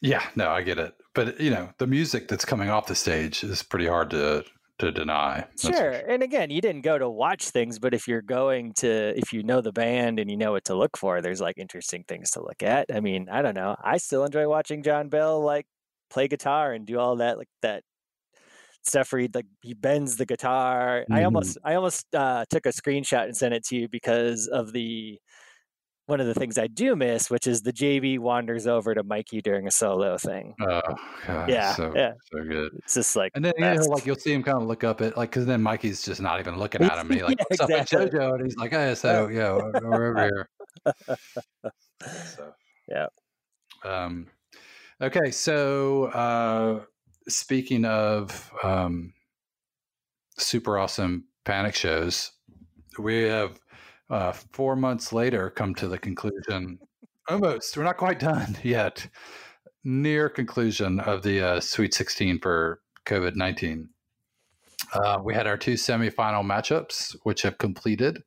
yeah, 0.00 0.22
no, 0.36 0.50
I 0.50 0.62
get 0.62 0.78
it. 0.78 0.94
But 1.14 1.40
you 1.40 1.50
know, 1.50 1.70
the 1.78 1.86
music 1.86 2.28
that's 2.28 2.44
coming 2.44 2.70
off 2.70 2.86
the 2.86 2.94
stage 2.94 3.42
is 3.42 3.62
pretty 3.62 3.86
hard 3.86 4.10
to 4.10 4.44
to 4.78 4.90
deny. 4.90 5.46
For 5.58 5.72
Sure. 5.72 5.90
And 5.90 6.22
again, 6.22 6.50
you 6.50 6.60
didn't 6.60 6.82
go 6.82 6.98
to 6.98 7.08
watch 7.08 7.50
things, 7.50 7.78
but 7.78 7.94
if 7.94 8.08
you're 8.08 8.22
going 8.22 8.72
to 8.74 9.18
if 9.18 9.32
you 9.32 9.42
know 9.42 9.60
the 9.60 9.72
band 9.72 10.18
and 10.18 10.30
you 10.30 10.36
know 10.36 10.52
what 10.52 10.64
to 10.64 10.74
look 10.74 10.96
for, 10.96 11.20
there's 11.20 11.40
like 11.40 11.58
interesting 11.58 12.04
things 12.08 12.30
to 12.32 12.42
look 12.42 12.62
at. 12.62 12.86
I 12.92 13.00
mean, 13.00 13.28
I 13.30 13.42
don't 13.42 13.54
know. 13.54 13.76
I 13.82 13.98
still 13.98 14.24
enjoy 14.24 14.48
watching 14.48 14.82
John 14.82 15.08
Bell 15.08 15.40
like 15.40 15.66
play 16.10 16.28
guitar 16.28 16.72
and 16.72 16.86
do 16.86 16.98
all 16.98 17.16
that 17.16 17.38
like 17.38 17.48
that 17.62 17.82
stuff 18.82 19.12
where 19.12 19.20
he 19.22 19.28
like 19.32 19.46
he 19.62 19.74
bends 19.74 20.16
the 20.16 20.26
guitar. 20.26 21.04
I 21.10 21.20
Mhm. 21.20 21.24
almost 21.26 21.58
I 21.64 21.74
almost 21.74 22.14
uh, 22.14 22.44
took 22.50 22.66
a 22.66 22.70
screenshot 22.70 23.24
and 23.24 23.36
sent 23.36 23.54
it 23.54 23.64
to 23.66 23.76
you 23.76 23.88
because 23.88 24.46
of 24.48 24.72
the 24.72 25.18
one 26.06 26.20
of 26.20 26.26
the 26.26 26.34
things 26.34 26.58
I 26.58 26.66
do 26.66 26.96
miss, 26.96 27.30
which 27.30 27.46
is 27.46 27.62
the 27.62 27.72
JB 27.72 28.18
wanders 28.18 28.66
over 28.66 28.94
to 28.94 29.04
Mikey 29.04 29.42
during 29.42 29.68
a 29.68 29.70
solo 29.70 30.18
thing. 30.18 30.56
Oh, 30.60 30.80
God, 31.24 31.48
Yeah, 31.48 31.72
so 31.74 31.92
yeah. 31.94 32.14
so 32.32 32.42
good. 32.42 32.72
It's 32.78 32.94
just 32.94 33.14
like 33.14 33.30
And 33.36 33.44
then 33.44 33.52
you 33.58 33.64
know, 33.74 33.84
like 33.84 34.06
you'll 34.06 34.16
see 34.16 34.32
him 34.32 34.42
kind 34.42 34.56
of 34.60 34.66
look 34.66 34.82
up 34.82 35.00
at 35.02 35.16
like 35.16 35.30
because 35.30 35.46
then 35.46 35.62
Mikey's 35.62 36.02
just 36.02 36.20
not 36.20 36.40
even 36.40 36.56
looking 36.58 36.82
at 36.82 36.98
him. 36.98 37.08
He 37.10 37.22
like 37.22 37.38
Yeah, 37.38 37.44
looks 37.50 37.60
up 37.60 37.70
at. 37.70 37.88
JoJo 37.88 38.34
and 38.34 38.44
he's 38.44 38.56
like, 38.56 38.72
"Hey, 38.72 38.94
so 38.96 39.28
yeah, 39.28 39.52
we're, 39.56 39.72
we're 39.90 40.10
over 40.10 40.22
here." 40.24 40.48
So 42.36 42.54
Yeah. 42.88 43.06
Um, 43.84 44.26
okay, 45.00 45.30
so 45.30 46.04
uh, 46.06 46.84
speaking 47.28 47.84
of 47.84 48.52
um, 48.62 49.12
super 50.38 50.78
awesome 50.78 51.24
panic 51.44 51.74
shows, 51.74 52.32
we 52.98 53.22
have 53.22 53.58
uh, 54.08 54.32
four 54.32 54.76
months 54.76 55.12
later 55.12 55.50
come 55.50 55.74
to 55.76 55.88
the 55.88 55.98
conclusion. 55.98 56.78
Almost, 57.28 57.76
we're 57.76 57.84
not 57.84 57.96
quite 57.96 58.18
done 58.18 58.56
yet. 58.62 59.06
Near 59.82 60.28
conclusion 60.28 61.00
of 61.00 61.22
the 61.22 61.40
uh, 61.40 61.60
Sweet 61.60 61.94
16 61.94 62.40
for 62.40 62.80
COVID 63.06 63.34
19. 63.34 63.88
Uh, 64.92 65.18
we 65.22 65.34
had 65.34 65.46
our 65.46 65.56
two 65.56 65.74
semifinal 65.74 66.44
matchups, 66.44 67.16
which 67.22 67.42
have 67.42 67.58
completed. 67.58 68.22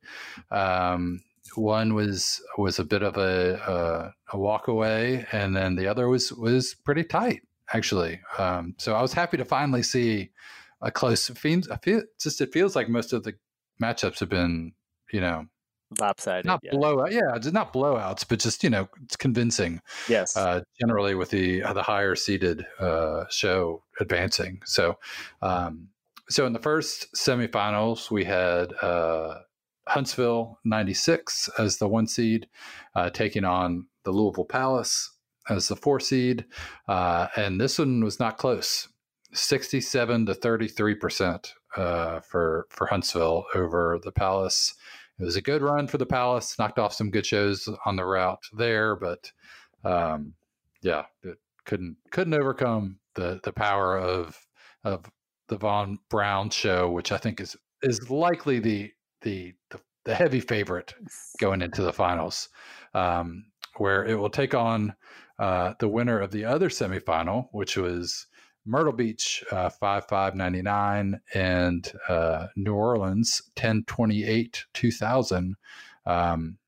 Um, 0.50 1.20
one 1.56 1.94
was 1.94 2.40
was 2.58 2.78
a 2.78 2.84
bit 2.84 3.02
of 3.02 3.16
a 3.16 3.54
a, 3.54 4.36
a 4.36 4.38
walk 4.38 4.68
away, 4.68 5.26
and 5.32 5.56
then 5.56 5.76
the 5.76 5.86
other 5.86 6.08
was 6.08 6.32
was 6.32 6.74
pretty 6.84 7.04
tight, 7.04 7.42
actually. 7.72 8.20
Um, 8.38 8.74
so 8.78 8.94
I 8.94 9.02
was 9.02 9.12
happy 9.12 9.36
to 9.36 9.44
finally 9.44 9.82
see 9.82 10.30
a 10.80 10.90
close. 10.90 11.28
Feels, 11.28 11.68
I 11.68 11.76
feel 11.78 12.02
just 12.20 12.40
it 12.40 12.52
feels 12.52 12.76
like 12.76 12.88
most 12.88 13.12
of 13.12 13.24
the 13.24 13.34
matchups 13.82 14.20
have 14.20 14.28
been, 14.28 14.72
you 15.12 15.20
know, 15.20 15.46
lopsided. 16.00 16.46
not 16.46 16.60
yeah. 16.62 16.72
blowout. 16.72 17.12
Yeah, 17.12 17.38
not 17.52 17.72
blowouts, 17.72 18.24
but 18.28 18.38
just 18.38 18.62
you 18.62 18.70
know, 18.70 18.88
it's 19.04 19.16
convincing. 19.16 19.80
yes. 20.08 20.36
Uh, 20.36 20.62
generally, 20.80 21.14
with 21.14 21.30
the 21.30 21.62
uh, 21.62 21.72
the 21.72 21.82
higher 21.82 22.14
seeded 22.14 22.66
uh, 22.78 23.24
show 23.30 23.82
advancing. 24.00 24.60
So, 24.64 24.98
um, 25.42 25.88
so 26.28 26.46
in 26.46 26.52
the 26.52 26.58
first 26.58 27.14
semifinals, 27.14 28.10
we 28.10 28.24
had 28.24 28.72
uh, 28.82 29.40
Huntsville 29.88 30.58
'96 30.64 31.48
as 31.58 31.78
the 31.78 31.88
one 31.88 32.06
seed, 32.06 32.48
uh, 32.94 33.10
taking 33.10 33.44
on 33.44 33.86
the 34.04 34.10
Louisville 34.10 34.44
Palace 34.44 35.10
as 35.48 35.68
the 35.68 35.76
four 35.76 36.00
seed, 36.00 36.44
uh, 36.88 37.28
and 37.36 37.60
this 37.60 37.78
one 37.78 38.02
was 38.02 38.18
not 38.18 38.38
close. 38.38 38.88
67 39.32 40.26
to 40.26 40.34
33 40.34 40.94
percent 40.94 41.54
uh, 41.76 42.20
for 42.20 42.66
for 42.70 42.86
Huntsville 42.86 43.44
over 43.54 43.98
the 44.02 44.12
Palace. 44.12 44.74
It 45.18 45.24
was 45.24 45.36
a 45.36 45.42
good 45.42 45.62
run 45.62 45.86
for 45.86 45.98
the 45.98 46.06
Palace. 46.06 46.58
Knocked 46.58 46.78
off 46.78 46.94
some 46.94 47.10
good 47.10 47.26
shows 47.26 47.68
on 47.84 47.96
the 47.96 48.04
route 48.04 48.44
there, 48.52 48.96
but 48.96 49.30
um, 49.84 50.34
yeah, 50.82 51.04
it 51.22 51.38
couldn't 51.64 51.96
couldn't 52.10 52.34
overcome 52.34 52.98
the 53.14 53.40
the 53.42 53.52
power 53.52 53.98
of 53.98 54.38
of 54.84 55.04
the 55.48 55.56
Von 55.56 55.98
Braun 56.10 56.50
show, 56.50 56.90
which 56.90 57.12
I 57.12 57.18
think 57.18 57.40
is 57.40 57.56
is 57.82 58.10
likely 58.10 58.58
the 58.58 58.92
the 59.24 59.54
the, 59.70 59.80
the 60.04 60.14
heavy 60.14 60.40
favorite 60.40 60.94
going 61.40 61.62
into 61.62 61.82
the 61.82 61.92
finals, 61.92 62.48
um, 62.94 63.46
where 63.78 64.04
it 64.04 64.14
will 64.14 64.30
take 64.30 64.54
on 64.54 64.94
uh, 65.38 65.74
the 65.80 65.88
winner 65.88 66.20
of 66.20 66.30
the 66.30 66.44
other 66.44 66.68
semifinal, 66.68 67.48
which 67.50 67.76
was 67.76 68.26
Myrtle 68.64 68.92
Beach 68.92 69.44
uh, 69.50 69.68
five 69.68 70.06
five 70.06 70.34
ninety 70.34 70.62
nine 70.62 71.20
and 71.34 71.92
uh, 72.08 72.46
New 72.56 72.74
Orleans 72.74 73.42
ten 73.56 73.84
twenty 73.86 74.24
eight 74.24 74.64
two 74.72 74.92
thousand. 74.92 75.56
Um, 76.06 76.58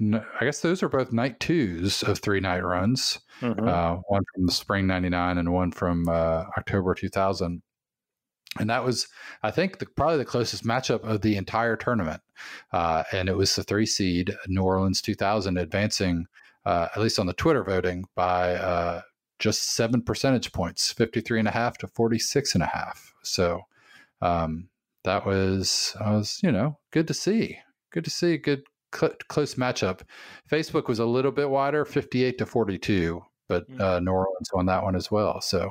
I 0.00 0.44
guess 0.44 0.60
those 0.60 0.82
are 0.82 0.88
both 0.88 1.12
night 1.12 1.40
twos 1.40 2.02
of 2.02 2.18
three 2.18 2.40
night 2.40 2.62
runs. 2.62 3.18
Mhm. 3.40 3.66
Uh, 3.66 4.00
one 4.08 4.22
from 4.34 4.46
the 4.46 4.52
spring 4.52 4.86
'99 4.86 5.38
and 5.38 5.52
one 5.52 5.72
from 5.72 6.08
uh, 6.08 6.44
October 6.58 6.94
2000. 6.94 7.62
And 8.58 8.70
that 8.70 8.84
was, 8.84 9.06
I 9.42 9.50
think, 9.50 9.78
the, 9.78 9.86
probably 9.86 10.18
the 10.18 10.24
closest 10.24 10.64
matchup 10.64 11.02
of 11.02 11.20
the 11.22 11.36
entire 11.36 11.76
tournament. 11.76 12.20
Uh, 12.72 13.04
and 13.12 13.28
it 13.28 13.36
was 13.36 13.54
the 13.54 13.62
three 13.62 13.86
seed 13.86 14.34
New 14.46 14.62
Orleans 14.62 15.00
2000 15.02 15.56
advancing, 15.58 16.26
uh, 16.64 16.88
at 16.94 17.00
least 17.00 17.18
on 17.18 17.26
the 17.26 17.32
Twitter 17.32 17.64
voting, 17.64 18.04
by 18.14 18.54
uh, 18.54 19.02
just 19.38 19.74
seven 19.74 20.02
percentage 20.02 20.52
points, 20.52 20.92
53 20.92 21.40
and 21.40 21.48
a 21.48 21.52
half 21.52 21.78
to 21.78 21.86
46 21.88 22.54
and 22.54 22.62
a 22.62 22.66
half. 22.66 23.14
So 23.22 23.62
um, 24.22 24.68
that 25.04 25.26
was, 25.26 25.94
I 26.00 26.12
was, 26.12 26.40
you 26.42 26.52
know, 26.52 26.78
good 26.90 27.06
to 27.08 27.14
see. 27.14 27.58
Good 27.92 28.04
to 28.04 28.10
see 28.10 28.34
a 28.34 28.38
good 28.38 28.64
cl- 28.94 29.14
close 29.28 29.54
matchup. 29.54 30.00
Facebook 30.50 30.88
was 30.88 30.98
a 30.98 31.06
little 31.06 31.32
bit 31.32 31.48
wider, 31.48 31.84
58 31.84 32.38
to 32.38 32.46
42, 32.46 33.22
but 33.48 33.70
Mm. 33.70 33.80
uh, 33.80 34.00
New 34.00 34.10
Orleans 34.10 34.50
won 34.52 34.66
that 34.66 34.82
one 34.82 34.96
as 34.96 35.10
well. 35.10 35.40
So, 35.40 35.70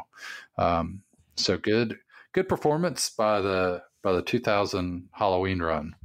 um, 0.58 1.02
so 1.36 1.58
good, 1.58 1.98
good 2.36 2.50
performance 2.50 3.10
by 3.10 3.42
the 3.42 3.82
by 4.04 4.12
the 4.12 4.22
2000 4.22 5.10
Halloween 5.14 5.62
run. 5.62 5.96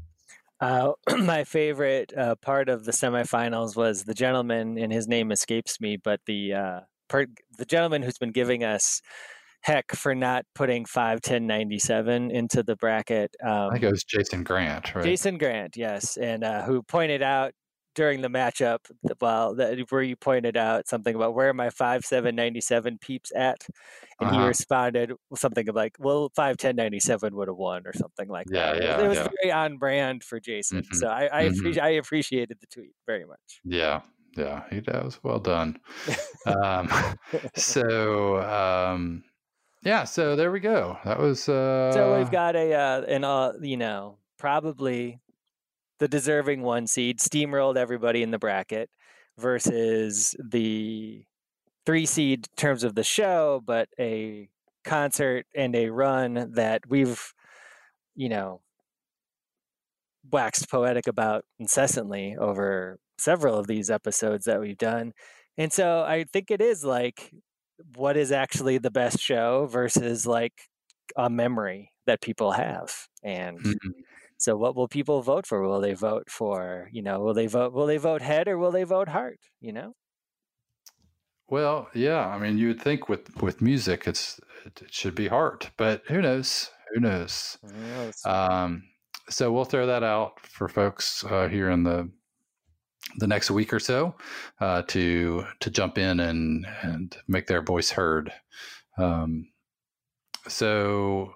Uh, 0.60 0.92
my 1.18 1.44
favorite 1.44 2.16
uh, 2.16 2.36
part 2.36 2.70
of 2.70 2.84
the 2.84 2.92
semifinals 2.92 3.76
was 3.76 4.04
the 4.04 4.14
gentleman, 4.14 4.78
and 4.78 4.90
his 4.92 5.06
name 5.06 5.32
escapes 5.32 5.80
me, 5.80 5.98
but 5.98 6.20
the 6.26 6.54
uh, 6.54 6.80
part, 7.08 7.28
the 7.58 7.66
gentleman 7.66 8.02
who's 8.02 8.16
been 8.16 8.32
giving 8.32 8.64
us 8.64 9.02
heck 9.62 9.92
for 9.92 10.14
not 10.14 10.46
putting 10.54 10.86
five 10.86 11.20
ten 11.20 11.46
ninety 11.46 11.78
seven 11.78 12.30
into 12.30 12.62
the 12.62 12.76
bracket. 12.76 13.34
Um, 13.44 13.68
I 13.68 13.72
think 13.72 13.84
it 13.84 13.90
was 13.90 14.04
Jason 14.04 14.44
Grant, 14.44 14.94
right? 14.94 15.04
Jason 15.04 15.36
Grant, 15.36 15.76
yes, 15.76 16.16
and 16.16 16.44
uh, 16.44 16.62
who 16.62 16.82
pointed 16.82 17.22
out 17.22 17.52
during 17.94 18.20
the 18.22 18.28
matchup, 18.28 18.78
well, 19.20 19.54
that, 19.56 19.78
where 19.90 20.02
you 20.02 20.16
pointed 20.16 20.56
out 20.56 20.88
something 20.88 21.14
about 21.14 21.34
where 21.34 21.52
my 21.54 21.70
five 21.70 22.04
seven 22.04 22.34
ninety 22.36 22.60
seven 22.60 22.98
peeps 22.98 23.32
at, 23.34 23.66
and 24.20 24.30
he 24.30 24.42
Uh-huh. 24.42 24.44
responded 24.44 25.12
with 25.30 25.40
something 25.40 25.68
of 25.68 25.74
like, 25.74 25.96
well, 25.98 26.30
five 26.36 26.56
ten 26.56 26.76
ninety 26.76 27.00
seven 27.00 27.34
would 27.36 27.48
have 27.48 27.56
won 27.56 27.82
or 27.86 27.92
something 27.94 28.28
like 28.28 28.50
Yeah, 28.50 28.52
that. 28.52 28.76
It 28.76 28.86
was- 28.86 28.96
yeah, 28.96 29.04
it 29.04 29.08
was 29.08 29.20
yeah. 29.20 29.28
very 29.42 29.52
on 29.52 29.78
brand 29.78 30.24
for 30.24 30.40
Jason, 30.40 30.82
Mhm, 30.82 30.90
so 30.92 31.08
I 31.08 31.44
I, 31.46 31.48
mhm. 31.48 31.50
appreci- 31.50 31.80
I 31.80 31.90
appreciated 31.90 32.58
the 32.60 32.66
tweet 32.66 32.94
very 33.06 33.24
much. 33.26 33.62
Yeah, 33.64 34.02
yeah, 34.36 34.68
he 34.70 34.80
that 34.80 35.04
was 35.04 35.22
well 35.22 35.38
done. 35.40 35.80
um, 36.46 36.88
so 37.54 38.40
um, 38.42 39.24
yeah, 39.84 40.04
so 40.04 40.36
there 40.36 40.52
we 40.52 40.60
go. 40.60 40.98
That 41.04 41.18
was 41.20 41.48
uh, 41.48 41.54
so 41.92 42.12
we've 42.12 42.30
got 42.30 42.56
a 42.56 42.72
uh, 42.74 43.02
an 43.02 43.24
uh, 43.24 43.52
you 43.60 43.76
know 43.76 44.18
probably 44.38 45.20
the 46.00 46.08
deserving 46.08 46.62
one 46.62 46.88
seed 46.88 47.20
steamrolled 47.20 47.78
everybody 47.78 48.22
in 48.24 48.32
the 48.32 48.40
bracket 48.40 48.90
versus 49.38 50.36
the 50.44 51.24
three 51.86 52.06
seed 52.06 52.48
in 52.50 52.56
terms 52.56 52.84
of 52.84 52.94
the 52.94 53.04
show, 53.04 53.62
but 53.64 53.88
a 53.98 54.50
concert 54.84 55.46
and 55.54 55.76
a 55.76 55.90
run 55.90 56.52
that 56.54 56.82
we've 56.88 57.34
you 58.16 58.28
know 58.28 58.62
waxed 60.30 60.70
poetic 60.70 61.06
about 61.06 61.44
incessantly 61.58 62.36
over 62.36 62.98
several 63.18 63.58
of 63.58 63.66
these 63.66 63.90
episodes 63.90 64.44
that 64.44 64.60
we've 64.60 64.78
done. 64.78 65.12
And 65.56 65.72
so 65.72 66.02
I 66.02 66.24
think 66.24 66.50
it 66.50 66.60
is 66.60 66.84
like 66.84 67.32
what 67.94 68.16
is 68.16 68.32
actually 68.32 68.78
the 68.78 68.90
best 68.90 69.18
show 69.20 69.66
versus 69.66 70.26
like 70.26 70.68
a 71.16 71.28
memory 71.30 71.92
that 72.06 72.20
people 72.20 72.52
have. 72.52 73.08
And 73.22 73.64
Mhm. 73.64 74.04
So 74.40 74.56
what 74.56 74.74
will 74.74 74.88
people 74.88 75.20
vote 75.20 75.46
for? 75.46 75.60
Will 75.60 75.82
they 75.82 75.92
vote 75.92 76.30
for, 76.30 76.88
you 76.92 77.02
know, 77.02 77.20
will 77.20 77.34
they 77.34 77.46
vote 77.46 77.74
will 77.74 77.86
they 77.86 77.98
vote 77.98 78.22
head 78.22 78.48
or 78.48 78.56
will 78.56 78.70
they 78.70 78.84
vote 78.84 79.08
heart, 79.08 79.38
you 79.60 79.70
know? 79.70 79.92
Well, 81.48 81.88
yeah. 81.94 82.26
I 82.26 82.38
mean, 82.38 82.56
you 82.56 82.68
would 82.68 82.80
think 82.80 83.10
with 83.10 83.42
with 83.42 83.60
music, 83.60 84.06
it's 84.06 84.40
it, 84.64 84.80
it 84.80 84.94
should 84.94 85.14
be 85.14 85.28
heart, 85.28 85.70
but 85.76 86.02
who 86.06 86.22
knows? 86.22 86.70
Who 86.94 87.00
knows? 87.00 87.58
Who 87.62 87.72
knows? 87.72 88.14
Um, 88.24 88.84
so 89.28 89.52
we'll 89.52 89.66
throw 89.66 89.86
that 89.86 90.02
out 90.02 90.40
for 90.40 90.68
folks 90.68 91.22
uh, 91.24 91.48
here 91.48 91.68
in 91.68 91.82
the 91.82 92.10
the 93.18 93.26
next 93.26 93.50
week 93.50 93.74
or 93.74 93.80
so 93.80 94.14
uh, 94.60 94.82
to 94.88 95.44
to 95.60 95.70
jump 95.70 95.98
in 95.98 96.18
and 96.18 96.66
and 96.80 97.14
make 97.28 97.46
their 97.46 97.62
voice 97.62 97.90
heard. 97.90 98.32
Um, 98.96 99.50
so 100.48 101.34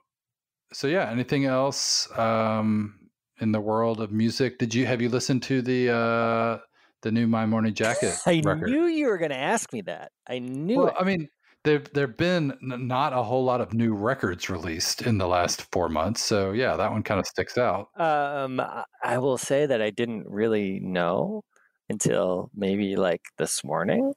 so 0.75 0.87
yeah. 0.87 1.11
Anything 1.11 1.45
else 1.47 2.11
um, 2.19 3.09
in 3.41 3.53
the 3.53 3.61
world 3.61 4.01
of 4.01 4.13
music? 4.13 4.59
Did 4.59 4.75
you 4.75 4.87
have 4.87 5.01
you 5.01 5.09
listened 5.09 5.43
to 5.45 5.63
the 5.63 5.91
uh, 5.91 6.59
the 7.03 7.13
new 7.13 7.27
My 7.27 7.47
Morning 7.47 7.75
Jacket 7.75 8.15
I 8.27 8.41
record? 8.45 8.71
knew 8.71 8.87
you 8.87 9.07
were 9.07 9.19
going 9.19 9.31
to 9.31 9.37
ask 9.39 9.73
me 9.73 9.83
that. 9.83 10.13
I 10.29 10.39
knew 10.39 10.81
Well, 10.81 10.89
it. 10.89 10.95
I 10.99 11.05
mean, 11.05 11.29
there 11.65 11.79
there've 11.95 12.17
been 12.17 12.53
not 12.61 13.13
a 13.13 13.23
whole 13.23 13.45
lot 13.45 13.61
of 13.61 13.73
new 13.73 13.95
records 13.95 14.51
released 14.51 15.03
in 15.03 15.19
the 15.19 15.27
last 15.29 15.71
four 15.73 15.89
months, 15.89 16.23
so 16.23 16.53
yeah, 16.53 16.77
that 16.77 16.91
one 16.91 17.03
kind 17.03 17.21
of 17.21 17.27
sticks 17.27 17.57
out. 17.57 17.89
Um, 17.97 18.61
I- 18.61 18.85
I 19.03 19.19
will 19.19 19.39
say 19.39 19.67
that 19.67 19.81
I 19.83 19.91
didn't 19.91 20.27
really 20.27 20.81
know 20.81 21.43
until 21.89 22.51
maybe 22.55 22.97
like 22.97 23.21
this 23.39 23.63
morning 23.63 24.13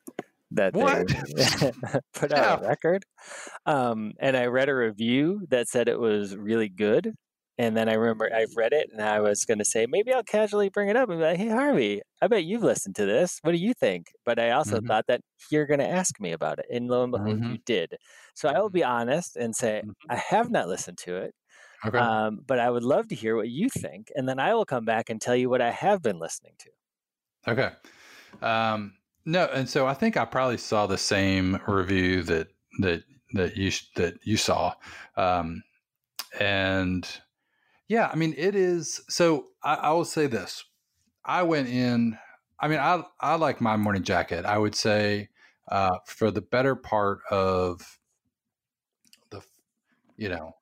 that 0.52 0.74
What? 0.74 1.08
they 1.08 1.08
put 2.14 2.32
out 2.32 2.50
a 2.50 2.56
record. 2.58 3.04
Um, 3.66 4.14
and 4.20 4.38
I 4.38 4.46
read 4.48 4.70
a 4.70 4.76
review 4.76 5.46
that 5.50 5.68
said 5.68 5.88
it 5.88 6.00
was 6.00 6.36
really 6.36 6.70
good. 6.70 7.14
And 7.60 7.76
then 7.76 7.90
I 7.90 7.94
remember 7.94 8.30
I've 8.34 8.56
read 8.56 8.74
it 8.74 8.90
and 8.92 9.02
I 9.02 9.20
was 9.20 9.44
going 9.46 9.58
to 9.60 9.66
say, 9.66 9.88
maybe 9.88 10.14
I'll 10.14 10.24
casually 10.24 10.70
bring 10.70 10.90
it 10.90 10.96
up 10.96 11.10
and 11.10 11.20
be 11.20 11.26
like, 11.26 11.38
hey, 11.38 11.50
Harvey, 11.50 12.02
I 12.22 12.28
bet 12.28 12.46
you've 12.46 12.64
listened 12.64 12.96
to 12.98 13.06
this. 13.06 13.40
What 13.44 13.54
do 13.54 13.58
you 13.58 13.74
think? 13.74 14.08
But 14.26 14.40
I 14.40 14.52
also 14.52 14.80
Mhm. 14.80 14.88
thought 14.88 15.06
that 15.08 15.22
you're 15.52 15.66
going 15.66 15.80
to 15.80 15.88
ask 15.88 16.20
me 16.20 16.34
about 16.34 16.60
it. 16.60 16.68
And 16.72 16.88
lo 16.88 17.04
and 17.04 17.12
behold, 17.12 17.40
Mhm. 17.40 17.48
you 17.48 17.60
did. 17.66 17.96
So 18.36 18.50
I 18.50 18.60
will 18.60 18.70
be 18.70 18.84
honest 18.84 19.36
and 19.38 19.56
say, 19.56 19.84
Mhm. 19.84 20.10
I 20.10 20.18
have 20.18 20.52
not 20.52 20.68
listened 20.68 21.00
to 21.00 21.18
it. 21.18 21.34
Okay. 21.86 22.08
Um, 22.10 22.42
but 22.46 22.60
I 22.60 22.70
would 22.70 22.84
love 22.84 23.08
to 23.10 23.16
hear 23.16 23.36
what 23.36 23.50
you 23.50 23.70
think, 23.70 24.12
and 24.16 24.30
then 24.30 24.40
I 24.40 24.54
will 24.54 24.66
come 24.66 24.86
back 24.86 25.10
and 25.10 25.22
tell 25.22 25.36
you 25.36 25.50
what 25.50 25.62
I 25.62 25.72
have 25.72 26.02
been 26.02 26.20
listening 26.20 26.54
to. 26.60 26.70
Okay. 27.48 27.72
Um, 28.42 28.98
no, 29.28 29.44
and 29.54 29.70
so 29.70 29.86
I 29.86 29.94
think 29.94 30.16
I 30.16 30.24
probably 30.24 30.58
saw 30.58 30.88
the 30.88 30.98
same 30.98 31.60
review 31.68 32.24
that 32.24 32.48
that 32.80 33.04
that 33.34 33.58
you 33.58 33.72
that 33.98 34.16
you 34.24 34.38
saw, 34.38 34.74
um, 35.18 35.64
and 36.40 37.06
yeah, 37.90 38.10
I 38.10 38.16
mean 38.16 38.34
it 38.38 38.56
is. 38.56 39.02
So 39.10 39.48
I, 39.62 39.74
I 39.76 39.92
will 39.92 40.06
say 40.06 40.28
this: 40.28 40.64
I 41.26 41.44
went 41.44 41.68
in. 41.68 42.18
I 42.58 42.70
mean, 42.70 42.80
I 42.80 43.04
I 43.20 43.36
like 43.36 43.60
my 43.60 43.76
morning 43.76 44.04
jacket. 44.04 44.46
I 44.46 44.58
would 44.58 44.76
say 44.76 45.28
uh, 45.70 45.98
for 46.06 46.32
the 46.32 46.42
better 46.42 46.78
part 46.78 47.20
of 47.30 48.00
the, 49.30 49.42
you 50.16 50.30
know, 50.30 50.56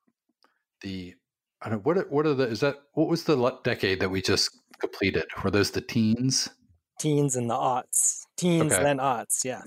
the 0.80 1.14
I 1.62 1.68
don't 1.68 1.86
what 1.86 2.10
what 2.10 2.26
are 2.26 2.34
the 2.34 2.48
is 2.48 2.60
that 2.60 2.78
what 2.94 3.06
was 3.06 3.22
the 3.22 3.58
decade 3.62 4.00
that 4.00 4.08
we 4.08 4.22
just 4.22 4.50
completed? 4.80 5.26
Were 5.44 5.52
those 5.52 5.70
the 5.70 5.80
teens? 5.80 6.48
Teens 6.98 7.36
and 7.36 7.50
the 7.50 7.54
aughts, 7.54 8.26
teens 8.36 8.72
Okay. 8.72 8.82
then 8.84 8.98
aughts, 8.98 9.44
yeah, 9.44 9.62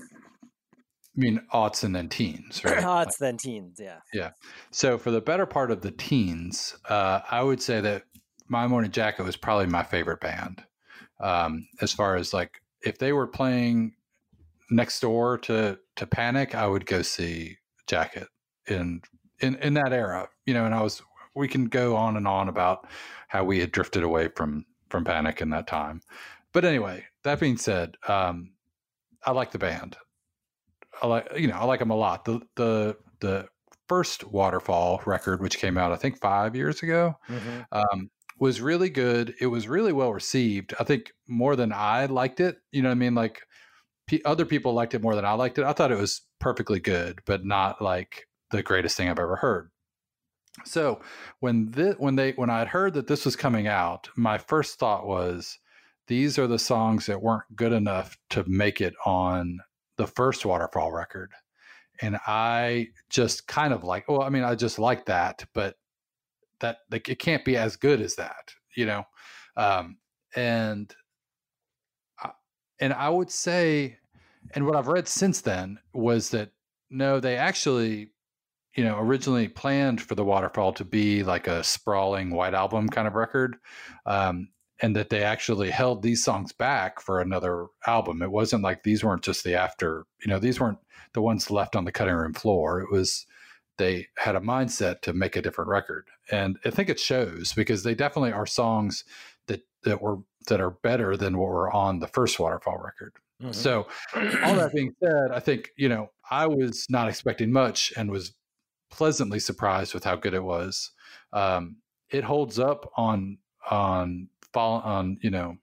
I 1.16 1.20
mean, 1.20 1.40
aughts 1.52 1.84
and 1.84 1.94
then 1.94 2.08
teens, 2.08 2.64
right? 2.64 2.78
aughts 2.78 3.18
then 3.18 3.36
teens, 3.36 3.80
yeah. 3.80 4.30
So 4.70 4.98
for 4.98 5.10
the 5.10 5.20
better 5.20 5.46
part 5.46 5.70
of 5.70 5.82
the 5.82 5.90
teens, 5.90 6.76
uh, 6.88 7.20
I 7.30 7.42
would 7.42 7.62
say 7.62 7.80
that 7.80 8.04
My 8.48 8.66
Morning 8.66 8.90
Jacket 8.90 9.24
was 9.24 9.36
probably 9.36 9.66
my 9.66 9.82
favorite 9.82 10.20
band. 10.20 10.64
Um, 11.20 11.66
as 11.82 11.92
far 11.92 12.16
as 12.16 12.32
like 12.32 12.62
if 12.82 12.98
they 12.98 13.12
were 13.12 13.26
playing 13.26 13.94
next 14.70 15.00
door 15.00 15.38
to 15.38 15.78
to 15.96 16.06
Panic, 16.06 16.54
I 16.54 16.66
would 16.66 16.86
go 16.86 17.02
see 17.02 17.58
Jacket 17.86 18.28
in 18.66 19.02
in 19.40 19.56
in 19.56 19.74
that 19.74 19.92
era. 19.92 20.28
You 20.46 20.54
know, 20.54 20.64
and 20.64 20.74
I 20.74 20.82
was 20.82 21.02
we 21.34 21.48
can 21.48 21.66
go 21.66 21.96
on 21.96 22.16
and 22.16 22.26
on 22.26 22.48
about 22.48 22.86
how 23.28 23.44
we 23.44 23.60
had 23.60 23.72
drifted 23.72 24.02
away 24.02 24.28
from 24.28 24.64
from 24.88 25.04
Panic 25.04 25.40
in 25.40 25.50
that 25.50 25.66
time. 25.66 26.00
But 26.52 26.64
anyway, 26.64 27.06
that 27.24 27.40
being 27.40 27.56
said, 27.56 27.96
um, 28.08 28.52
I 29.24 29.32
like 29.32 29.52
the 29.52 29.58
band. 29.58 29.96
I 31.02 31.06
like 31.06 31.28
you 31.36 31.46
know 31.48 31.54
I 31.56 31.64
like 31.64 31.80
them 31.80 31.90
a 31.90 31.96
lot. 31.96 32.24
The 32.24 32.40
the 32.56 32.96
the 33.20 33.48
first 33.88 34.24
Waterfall 34.26 35.02
record, 35.06 35.40
which 35.42 35.58
came 35.58 35.76
out 35.78 35.92
I 35.92 35.96
think 35.96 36.20
five 36.20 36.54
years 36.56 36.82
ago, 36.82 37.16
Mhm. 37.28 37.66
um, 37.72 38.10
was 38.38 38.60
really 38.60 38.88
good. 38.90 39.34
It 39.40 39.46
was 39.48 39.68
really 39.68 39.92
well 39.92 40.12
received. 40.12 40.74
I 40.80 40.84
think 40.84 41.12
more 41.28 41.56
than 41.56 41.72
I 41.72 42.06
liked 42.06 42.40
it. 42.40 42.58
You 42.72 42.82
know 42.82 42.88
what 42.88 42.92
I 42.94 42.98
mean? 42.98 43.14
Like 43.14 43.42
p- 44.06 44.22
other 44.24 44.46
people 44.46 44.72
liked 44.74 44.94
it 44.94 45.02
more 45.02 45.14
than 45.16 45.24
I 45.24 45.32
liked 45.34 45.58
it. 45.58 45.64
I 45.64 45.72
thought 45.72 45.92
it 45.92 45.98
was 45.98 46.22
perfectly 46.40 46.80
good, 46.80 47.20
but 47.26 47.44
not 47.44 47.82
like 47.82 48.26
the 48.50 48.62
greatest 48.62 48.96
thing 48.96 49.08
I've 49.08 49.18
ever 49.18 49.36
heard. 49.36 49.70
So 50.64 51.00
when 51.40 51.70
this, 51.70 51.94
when 51.98 52.16
they 52.16 52.32
when 52.32 52.50
I 52.50 52.58
had 52.60 52.68
heard 52.68 52.94
that 52.94 53.06
this 53.06 53.24
was 53.24 53.36
coming 53.36 53.66
out, 53.66 54.08
my 54.16 54.38
first 54.38 54.78
thought 54.78 55.06
was 55.06 55.58
these 56.10 56.40
are 56.40 56.48
the 56.48 56.58
songs 56.58 57.06
that 57.06 57.22
weren't 57.22 57.44
good 57.54 57.72
enough 57.72 58.18
to 58.30 58.42
make 58.48 58.80
it 58.80 58.94
on 59.06 59.60
the 59.96 60.08
first 60.08 60.44
Waterfall 60.44 60.90
record. 60.90 61.30
And 62.02 62.18
I 62.26 62.88
just 63.10 63.46
kind 63.46 63.72
of 63.72 63.84
like, 63.84 64.08
well, 64.08 64.22
I 64.22 64.28
mean, 64.28 64.42
I 64.42 64.56
just 64.56 64.80
like 64.80 65.06
that, 65.06 65.44
but 65.54 65.76
that 66.58 66.78
like 66.90 67.08
it 67.08 67.20
can't 67.20 67.44
be 67.44 67.56
as 67.56 67.76
good 67.76 68.00
as 68.00 68.16
that, 68.16 68.52
you 68.74 68.86
know. 68.86 69.04
Um, 69.56 69.98
and 70.34 70.92
and 72.80 72.92
I 72.92 73.08
would 73.08 73.30
say, 73.30 73.96
and 74.56 74.66
what 74.66 74.74
I've 74.74 74.88
read 74.88 75.06
since 75.06 75.40
then 75.42 75.78
was 75.92 76.30
that 76.30 76.50
no, 76.90 77.20
they 77.20 77.36
actually, 77.36 78.10
you 78.74 78.82
know, 78.82 78.98
originally 78.98 79.46
planned 79.46 80.00
for 80.00 80.16
the 80.16 80.24
Waterfall 80.24 80.72
to 80.72 80.84
be 80.84 81.22
like 81.22 81.46
a 81.46 81.62
sprawling 81.62 82.30
white 82.30 82.54
album 82.54 82.88
kind 82.88 83.06
of 83.06 83.14
record, 83.14 83.58
um, 84.06 84.48
and 84.82 84.96
that 84.96 85.10
they 85.10 85.22
actually 85.22 85.70
held 85.70 86.02
these 86.02 86.24
songs 86.24 86.52
back 86.52 87.00
for 87.00 87.20
another 87.20 87.66
album. 87.86 88.22
It 88.22 88.30
wasn't 88.30 88.62
like 88.62 88.82
these 88.82 89.04
weren't 89.04 89.22
just 89.22 89.44
the 89.44 89.54
after, 89.54 90.06
you 90.24 90.28
know, 90.30 90.38
these 90.38 90.58
weren't 90.60 90.78
the 91.12 91.20
ones 91.22 91.50
left 91.50 91.76
on 91.76 91.84
the 91.84 91.92
cutting 91.92 92.14
room 92.14 92.32
floor. 92.34 92.80
It 92.80 92.90
was 92.90 93.26
they 93.78 94.06
had 94.18 94.36
a 94.36 94.40
mindset 94.40 95.00
to 95.00 95.12
make 95.14 95.36
a 95.36 95.40
different 95.42 95.70
record 95.70 96.06
and 96.30 96.58
i 96.66 96.70
think 96.70 96.90
it 96.90 97.00
shows 97.00 97.54
because 97.54 97.82
they 97.82 97.94
definitely 97.94 98.30
are 98.30 98.44
songs 98.44 99.04
that 99.46 99.62
that 99.84 100.02
were 100.02 100.18
that 100.48 100.60
are 100.60 100.72
better 100.82 101.16
than 101.16 101.38
what 101.38 101.48
were 101.48 101.72
on 101.72 101.98
the 101.98 102.06
first 102.06 102.38
waterfall 102.38 102.76
record 102.78 103.14
Mhm. 103.42 103.54
so 103.54 103.86
all 104.44 104.54
that 104.56 104.72
being 104.74 104.94
said 105.02 105.30
i 105.32 105.40
think 105.40 105.70
you 105.78 105.88
know 105.88 106.10
i 106.30 106.46
was 106.46 106.86
not 106.90 107.08
expecting 107.08 107.50
much 107.50 107.90
and 107.96 108.10
was 108.10 108.34
pleasantly 108.90 109.40
surprised 109.40 109.94
with 109.94 110.04
how 110.04 110.14
good 110.16 110.34
it 110.34 110.44
was 110.44 110.90
um 111.32 111.76
it 112.10 112.22
holds 112.24 112.58
up 112.58 112.90
on 112.98 113.38
on 113.70 114.28
fall 114.52 114.80
on 114.80 115.18
you 115.22 115.30
know 115.30 115.56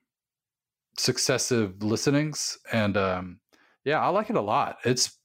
successive 0.97 1.83
listenings 1.83 2.57
and 2.71 2.97
um 2.97 3.39
yeah 3.83 3.99
i 3.99 4.07
like 4.07 4.29
it 4.29 4.35
a 4.35 4.41
lot 4.41 4.77
it's 4.83 5.17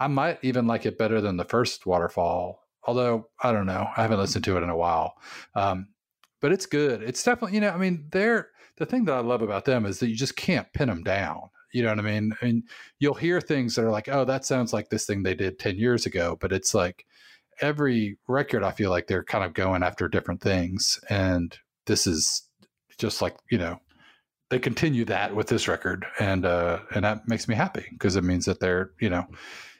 I 0.00 0.06
might 0.06 0.38
even 0.42 0.66
like 0.66 0.86
it 0.86 0.98
better 0.98 1.20
than 1.20 1.36
the 1.36 1.44
first 1.44 1.84
Waterfall, 1.84 2.66
although 2.84 3.28
I 3.42 3.52
don't 3.52 3.66
know. 3.66 3.86
I 3.96 4.02
haven't 4.02 4.18
listened 4.18 4.44
to 4.46 4.56
it 4.56 4.62
in 4.62 4.70
a 4.70 4.76
while. 4.76 5.14
Um, 5.54 5.88
but 6.40 6.52
it's 6.52 6.64
good. 6.64 7.02
It's 7.02 7.22
definitely, 7.22 7.56
you 7.56 7.60
know, 7.60 7.68
I 7.68 7.76
mean, 7.76 8.06
they're 8.10 8.48
the 8.78 8.86
thing 8.86 9.04
that 9.04 9.14
I 9.14 9.20
love 9.20 9.42
about 9.42 9.66
them 9.66 9.84
is 9.84 9.98
that 9.98 10.08
you 10.08 10.16
just 10.16 10.36
can't 10.36 10.72
pin 10.72 10.88
them 10.88 11.02
down. 11.02 11.50
You 11.70 11.82
know 11.82 11.90
what 11.90 11.98
I 11.98 12.02
mean? 12.02 12.32
Mean, 12.42 12.62
you'll 12.98 13.14
hear 13.14 13.42
things 13.42 13.74
that 13.74 13.84
are 13.84 13.90
like, 13.90 14.08
oh, 14.08 14.24
that 14.24 14.46
sounds 14.46 14.72
like 14.72 14.88
this 14.88 15.04
thing 15.04 15.22
they 15.22 15.34
did 15.34 15.58
10 15.58 15.76
years 15.76 16.06
ago, 16.06 16.36
but 16.40 16.50
it's 16.50 16.74
like 16.74 17.04
every 17.60 18.16
record, 18.26 18.64
I 18.64 18.70
feel 18.70 18.90
like 18.90 19.06
they're 19.06 19.22
kind 19.22 19.44
of 19.44 19.52
going 19.52 19.82
after 19.82 20.08
different 20.08 20.40
things. 20.40 20.98
And 21.10 21.56
this 21.84 22.06
is 22.06 22.48
just 23.00 23.20
like, 23.22 23.36
you 23.50 23.58
know, 23.58 23.80
they 24.50 24.58
continue 24.58 25.04
that 25.06 25.34
with 25.34 25.48
this 25.48 25.66
record. 25.68 26.04
And, 26.18 26.44
uh, 26.44 26.80
and 26.94 27.04
that 27.04 27.26
makes 27.26 27.48
me 27.48 27.54
happy 27.54 27.86
because 27.92 28.16
it 28.16 28.24
means 28.24 28.44
that 28.44 28.60
they're, 28.60 28.90
you 29.00 29.08
know, 29.10 29.26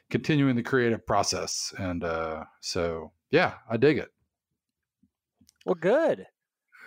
continuing 0.09 0.55
the 0.55 0.63
creative 0.63 1.05
process. 1.05 1.73
And 1.77 2.03
uh, 2.03 2.45
so, 2.61 3.11
yeah, 3.29 3.53
I 3.69 3.77
dig 3.77 3.97
it. 3.97 4.09
Well, 5.65 5.75
good. 5.75 6.25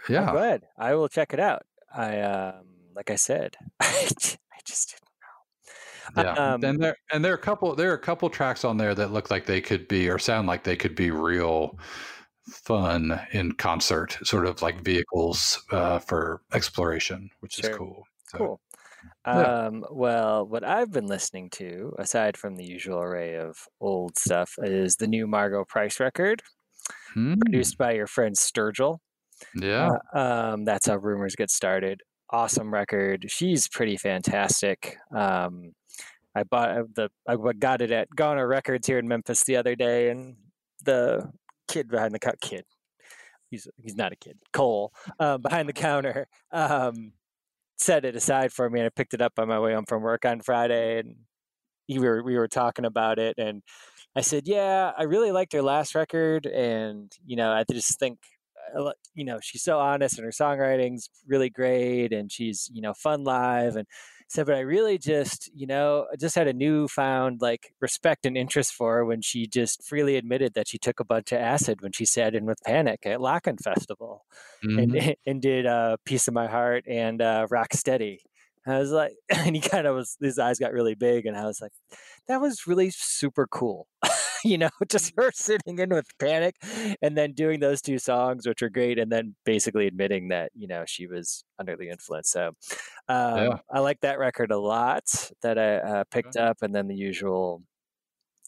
I'm 0.09 0.15
Yeah. 0.15 0.33
good. 0.33 0.63
I 0.77 0.95
will 0.95 1.09
check 1.09 1.33
it 1.33 1.41
out. 1.41 1.63
I 1.95 2.21
um, 2.21 2.67
like 2.95 3.11
I 3.11 3.17
said, 3.17 3.57
I 3.81 4.09
just 4.65 4.91
didn't 4.91 6.23
know. 6.27 6.35
Yeah. 6.35 6.55
Um, 6.55 6.65
and 6.65 6.83
there 6.83 6.97
and 7.13 7.25
there 7.25 7.33
are 7.33 7.37
a 7.37 7.41
couple 7.41 7.75
there 7.75 7.91
are 7.91 7.95
a 7.95 7.99
couple 7.99 8.29
tracks 8.31 8.65
on 8.65 8.77
there 8.77 8.95
that 8.95 9.13
look 9.13 9.31
like 9.31 9.47
they 9.47 9.61
could 9.61 9.87
be 9.89 10.09
or 10.11 10.19
sound 10.19 10.49
like 10.49 10.65
they 10.65 10.77
could 10.77 10.95
be 10.95 11.11
real 11.11 11.79
fun 12.49 13.21
in 13.33 13.53
concert, 13.53 14.19
sort 14.23 14.47
of 14.47 14.63
like 14.63 14.83
vehicles 14.83 15.63
uh, 15.73 15.99
for 15.99 16.43
exploration, 16.53 17.31
which 17.41 17.55
Sure. 17.55 17.71
is 17.71 17.77
cool. 17.77 18.07
So, 18.29 18.39
Cool. 18.39 18.61
Yeah. 19.27 19.67
Um, 19.67 19.85
well, 19.91 20.47
what 20.47 20.65
I've 20.65 20.91
been 20.91 21.07
listening 21.07 21.51
to, 21.51 21.95
aside 21.99 22.37
from 22.39 22.57
the 22.57 22.65
usual 22.65 23.01
array 23.01 23.37
of 23.37 23.57
old 23.81 24.19
stuff, 24.19 24.55
is 24.59 24.97
the 24.97 25.07
new 25.07 25.27
Margo 25.27 25.65
Price 25.65 26.01
record, 26.01 26.43
hmm, 27.13 27.35
produced 27.41 27.77
by 27.79 27.93
your 27.93 28.07
friend 28.07 28.35
Sturgill. 28.37 28.99
yeah. 29.55 29.91
Uh, 30.15 30.19
um, 30.55 30.65
that's 30.65 30.87
how 30.87 30.97
rumors 30.97 31.37
get 31.37 31.51
started. 31.51 32.01
Awesome 32.31 32.73
record. 32.73 33.27
She's 33.31 33.69
pretty 33.69 33.97
fantastic. 33.99 34.97
Um, 35.15 35.73
I 36.35 36.43
bought 36.45 36.71
uh, 36.71 36.85
the 36.95 37.11
I 37.29 37.37
got 37.59 37.83
it 37.83 37.91
at 37.91 38.09
Goner 38.17 38.49
Records 38.49 38.87
here 38.87 38.99
in 38.99 39.07
Memphis 39.07 39.45
the 39.45 39.57
other 39.57 39.77
day, 39.77 40.09
and 40.11 40.37
the 40.83 41.31
kid 41.69 41.89
behind 41.89 42.15
the 42.15 42.19
co- 42.19 42.33
kid. 42.41 42.65
He's 43.51 43.69
he's 43.83 43.97
not 43.97 44.13
a 44.13 44.17
kid. 44.17 44.39
Cole 44.53 44.93
um, 45.19 45.43
behind 45.43 45.69
the 45.69 45.73
counter 45.73 46.29
um, 46.53 47.13
set 47.77 48.05
it 48.05 48.17
aside 48.17 48.53
for 48.53 48.69
me, 48.71 48.81
and 48.81 48.87
I 48.87 48.91
picked 48.91 49.15
it 49.15 49.23
up 49.23 49.35
on 49.39 49.49
my 49.49 49.59
way 49.59 49.75
home 49.75 49.85
from 49.87 50.03
work 50.03 50.25
on 50.25 50.41
Friday, 50.41 51.01
and 51.01 51.17
we 51.89 51.99
were 51.99 52.23
we 52.23 52.37
were 52.37 52.49
talking 52.49 52.85
about 52.85 53.19
it, 53.19 53.37
and 53.39 53.63
I 54.17 54.21
said, 54.23 54.47
"Yeah, 54.47 54.93
I 54.97 55.05
really 55.05 55.33
liked 55.33 55.53
her 55.53 55.63
last 55.63 55.95
record, 55.95 56.47
and 56.47 57.13
you 57.25 57.37
know, 57.37 57.53
I 57.53 57.65
just 57.71 57.99
think, 57.99 58.19
you 59.15 59.25
know, 59.25 59.39
she's 59.43 59.63
so 59.63 59.79
honest, 59.79 60.19
and 60.19 60.25
her 60.25 60.31
songwriting's 60.31 61.11
really 61.27 61.51
great, 61.51 62.13
and 62.13 62.31
she's 62.31 62.71
you 62.73 62.81
know 62.83 62.95
fun 62.95 63.25
live." 63.25 63.77
And 63.77 63.87
Said, 64.29 64.47
"But 64.47 64.57
I 64.57 64.61
really 64.61 64.99
just, 64.99 65.51
you 65.55 65.67
know, 65.67 66.07
I 66.13 66.17
just 66.17 66.35
had 66.35 66.49
a 66.49 66.53
newfound 66.53 67.41
like 67.41 67.75
respect 67.81 68.27
and 68.27 68.37
interest 68.37 68.73
for 68.75 68.95
her 68.97 69.05
when 69.05 69.21
she 69.23 69.47
just 69.47 69.85
freely 69.87 70.17
admitted 70.17 70.55
that 70.55 70.69
she 70.69 70.79
took 70.79 70.99
a 71.01 71.05
bunch 71.05 71.31
of 71.33 71.39
acid 71.41 71.81
when 71.83 71.93
she 71.93 72.05
sat 72.07 72.35
in 72.35 72.47
with 72.47 72.59
Panic 72.67 73.07
at 73.07 73.21
Lockn' 73.21 73.61
Festival." 73.63 74.25
Mhm. 74.63 74.97
and, 74.97 75.17
and 75.27 75.43
did 75.43 75.67
uh, 75.67 75.97
"Piece 76.05 76.29
of 76.29 76.35
My 76.35 76.47
Heart" 76.49 76.85
and 76.89 77.21
uh, 77.23 77.47
"Rock 77.51 77.75
Steady." 77.75 78.23
I 78.67 78.79
was 78.79 78.91
like, 78.93 79.13
and 79.29 79.55
he 79.57 79.61
kind 79.63 79.87
of 79.87 79.95
was, 79.97 80.17
his 80.21 80.39
eyes 80.39 80.59
got 80.59 80.73
really 80.73 80.95
big, 80.95 81.27
and 81.27 81.37
I 81.37 81.45
was 81.47 81.61
like, 81.61 81.73
that 82.29 82.41
was 82.41 82.67
really 82.67 82.91
super 82.91 83.47
cool. 83.47 83.89
you 84.51 84.59
know, 84.59 84.71
just 84.89 85.13
her 85.17 85.31
sitting 85.33 85.79
in 85.79 85.91
with 85.91 86.07
Panic 86.19 86.57
and 87.03 87.17
then 87.17 87.33
doing 87.33 87.61
those 87.61 87.81
two 87.83 87.99
songs, 87.99 88.47
which 88.47 88.63
are 88.63 88.71
great, 88.71 88.99
and 88.99 89.11
then 89.11 89.35
basically 89.45 89.87
admitting 89.87 90.29
that, 90.29 90.51
you 90.55 90.69
know, 90.69 90.85
she 90.87 91.07
was 91.07 91.45
under 91.59 91.77
the 91.77 91.89
influence. 91.89 92.31
So 92.31 92.53
um, 93.09 93.55
Yeah. 93.55 93.59
I 93.73 93.81
like 93.81 94.01
that 94.01 94.19
record 94.19 94.51
a 94.51 94.59
lot 94.59 95.05
that 95.43 95.59
I 95.59 95.77
uh, 95.77 96.05
picked 96.11 96.37
up, 96.37 96.59
and 96.63 96.75
then 96.75 96.89
the 96.89 96.97
usual 96.97 97.63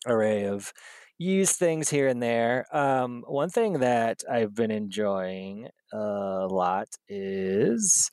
array 0.07 0.45
of 0.47 0.73
used 1.19 1.57
things 1.57 1.89
here 1.89 2.09
and 2.09 2.23
there. 2.23 2.67
Um, 2.77 3.25
one 3.27 3.51
thing 3.51 3.81
that 3.81 4.23
I've 4.31 4.55
been 4.55 4.71
enjoying 4.71 5.69
a 5.93 6.47
lot 6.49 6.89
is 7.09 8.11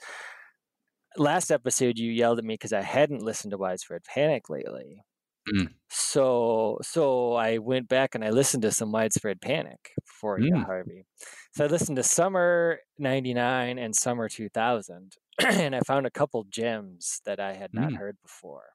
last 1.18 1.52
episode 1.52 1.98
you 1.98 2.12
yelled 2.12 2.40
at 2.40 2.46
me 2.46 2.56
because 2.56 2.74
I 2.74 2.82
hadn't 2.82 3.22
listened 3.22 3.52
to 3.52 3.58
Widespread 3.58 4.04
Panic 4.04 4.50
lately. 4.50 5.02
Mm. 5.48 5.74
So 5.90 6.80
so 6.82 7.34
I 7.34 7.60
went 7.60 7.88
back 7.88 8.16
and 8.16 8.24
I 8.26 8.30
listened 8.32 8.64
to 8.64 8.72
some 8.72 8.92
Widespread 8.92 9.42
Panic 9.42 9.92
before 10.06 10.40
it 10.40 10.54
Mm. 10.54 10.66
Harvey. 10.66 11.06
So 11.54 11.66
I 11.66 11.68
listened 11.68 11.98
to 11.98 12.04
Summer 12.04 12.80
'99 12.98 13.78
and 13.78 13.96
Summer 13.96 14.28
2000, 14.30 15.18
and 15.40 15.76
I 15.76 15.82
found 15.82 16.08
a 16.08 16.12
couple 16.12 16.44
gems 16.46 17.22
that 17.26 17.40
I 17.40 17.54
had 17.54 17.74
not 17.74 17.94
Mm. 17.94 17.96
heard 17.96 18.18
before. 18.22 18.70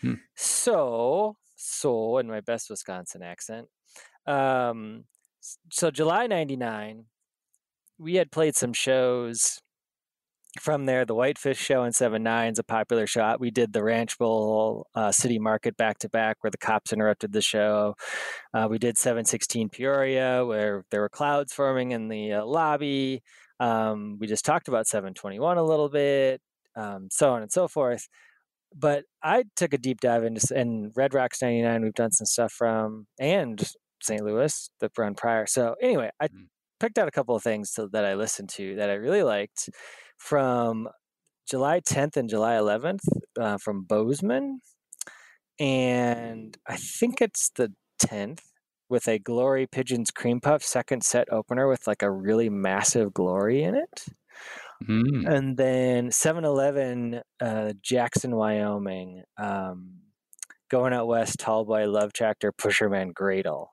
Hmm. 0.00 0.14
So 0.36 1.36
so 1.56 2.18
in 2.18 2.28
my 2.28 2.40
best 2.40 2.70
Wisconsin 2.70 3.22
accent, 3.22 3.68
um, 4.26 5.04
so 5.70 5.90
July 5.90 6.26
'99, 6.26 7.06
we 7.98 8.16
had 8.16 8.32
played 8.32 8.56
some 8.56 8.72
shows 8.74 9.60
from 10.60 10.86
there. 10.86 11.04
The 11.04 11.14
Whitefish 11.14 11.58
Show 11.58 11.84
in 11.84 11.92
Seven 11.92 12.22
Nines, 12.22 12.58
a 12.58 12.64
popular 12.64 13.06
shot. 13.06 13.40
We 13.40 13.50
did 13.50 13.72
the 13.72 13.82
Ranch 13.82 14.18
Bowl 14.18 14.86
uh, 14.94 15.12
City 15.12 15.38
Market 15.38 15.76
back 15.76 15.98
to 15.98 16.08
back, 16.08 16.38
where 16.42 16.50
the 16.50 16.58
cops 16.58 16.92
interrupted 16.92 17.32
the 17.32 17.42
show. 17.42 17.94
Uh, 18.54 18.66
we 18.70 18.78
did 18.78 18.98
716 18.98 19.68
Peoria, 19.70 20.44
where 20.44 20.84
there 20.90 21.00
were 21.00 21.08
clouds 21.08 21.52
forming 21.52 21.92
in 21.92 22.08
the 22.08 22.34
uh, 22.34 22.44
lobby. 22.44 23.22
Um, 23.60 24.18
we 24.20 24.26
just 24.26 24.44
talked 24.44 24.68
about 24.68 24.86
721 24.86 25.56
a 25.58 25.62
little 25.62 25.88
bit. 25.88 26.40
um, 26.76 27.08
so 27.10 27.32
on 27.32 27.42
and 27.42 27.52
so 27.52 27.68
forth. 27.68 28.08
But 28.74 29.04
I 29.22 29.44
took 29.56 29.74
a 29.74 29.78
deep 29.78 30.00
dive 30.00 30.24
into 30.24 30.46
and 30.56 30.92
Red 30.96 31.14
Rocks 31.14 31.42
'99. 31.42 31.82
We've 31.82 31.94
done 31.94 32.12
some 32.12 32.26
stuff 32.26 32.52
from 32.52 33.06
and 33.20 33.62
St. 34.02 34.22
Louis 34.24 34.70
the 34.80 34.90
run 34.96 35.14
prior. 35.14 35.46
So 35.46 35.74
anyway, 35.82 36.10
I 36.20 36.28
Mm. 36.28 36.48
picked 36.80 36.98
out 36.98 37.06
a 37.08 37.12
couple 37.12 37.36
of 37.36 37.42
things 37.42 37.72
to, 37.74 37.88
that 37.88 38.04
I 38.06 38.14
listened 38.14 38.48
to 38.50 38.76
that 38.76 38.90
I 38.90 38.94
really 38.94 39.22
liked 39.22 39.68
from 40.22 40.88
July 41.50 41.80
10th 41.80 42.16
and 42.16 42.28
July 42.28 42.54
11th 42.54 43.00
uh, 43.38 43.58
from 43.58 43.82
Bozeman, 43.82 44.60
and 45.58 46.56
I 46.66 46.76
think 46.76 47.20
it's 47.20 47.50
the 47.56 47.72
10th 48.02 48.40
with 48.88 49.08
a 49.08 49.18
Glory 49.18 49.66
Pigeons 49.66 50.10
Cream 50.10 50.40
Puff 50.40 50.62
second 50.62 51.02
set 51.02 51.32
opener 51.32 51.68
with 51.68 51.86
like 51.86 52.02
a 52.02 52.10
really 52.10 52.48
massive 52.48 53.12
glory 53.12 53.62
in 53.62 53.74
it. 53.74 54.04
Mm. 54.88 55.26
And 55.26 55.56
then 55.56 56.10
7 56.10 56.44
Eleven, 56.44 57.20
uh, 57.40 57.72
Jackson, 57.82 58.36
Wyoming, 58.36 59.22
um, 59.38 60.00
going 60.70 60.92
out 60.92 61.06
west, 61.06 61.38
Tallboy, 61.38 61.90
Love 61.90 62.12
Tractor, 62.12 62.52
Pusherman, 62.52 63.12
Gradle 63.12 63.68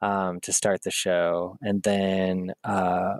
um, 0.00 0.40
to 0.40 0.52
start 0.52 0.82
the 0.82 0.90
show. 0.90 1.56
And 1.60 1.82
then 1.82 2.52
uh, 2.64 3.14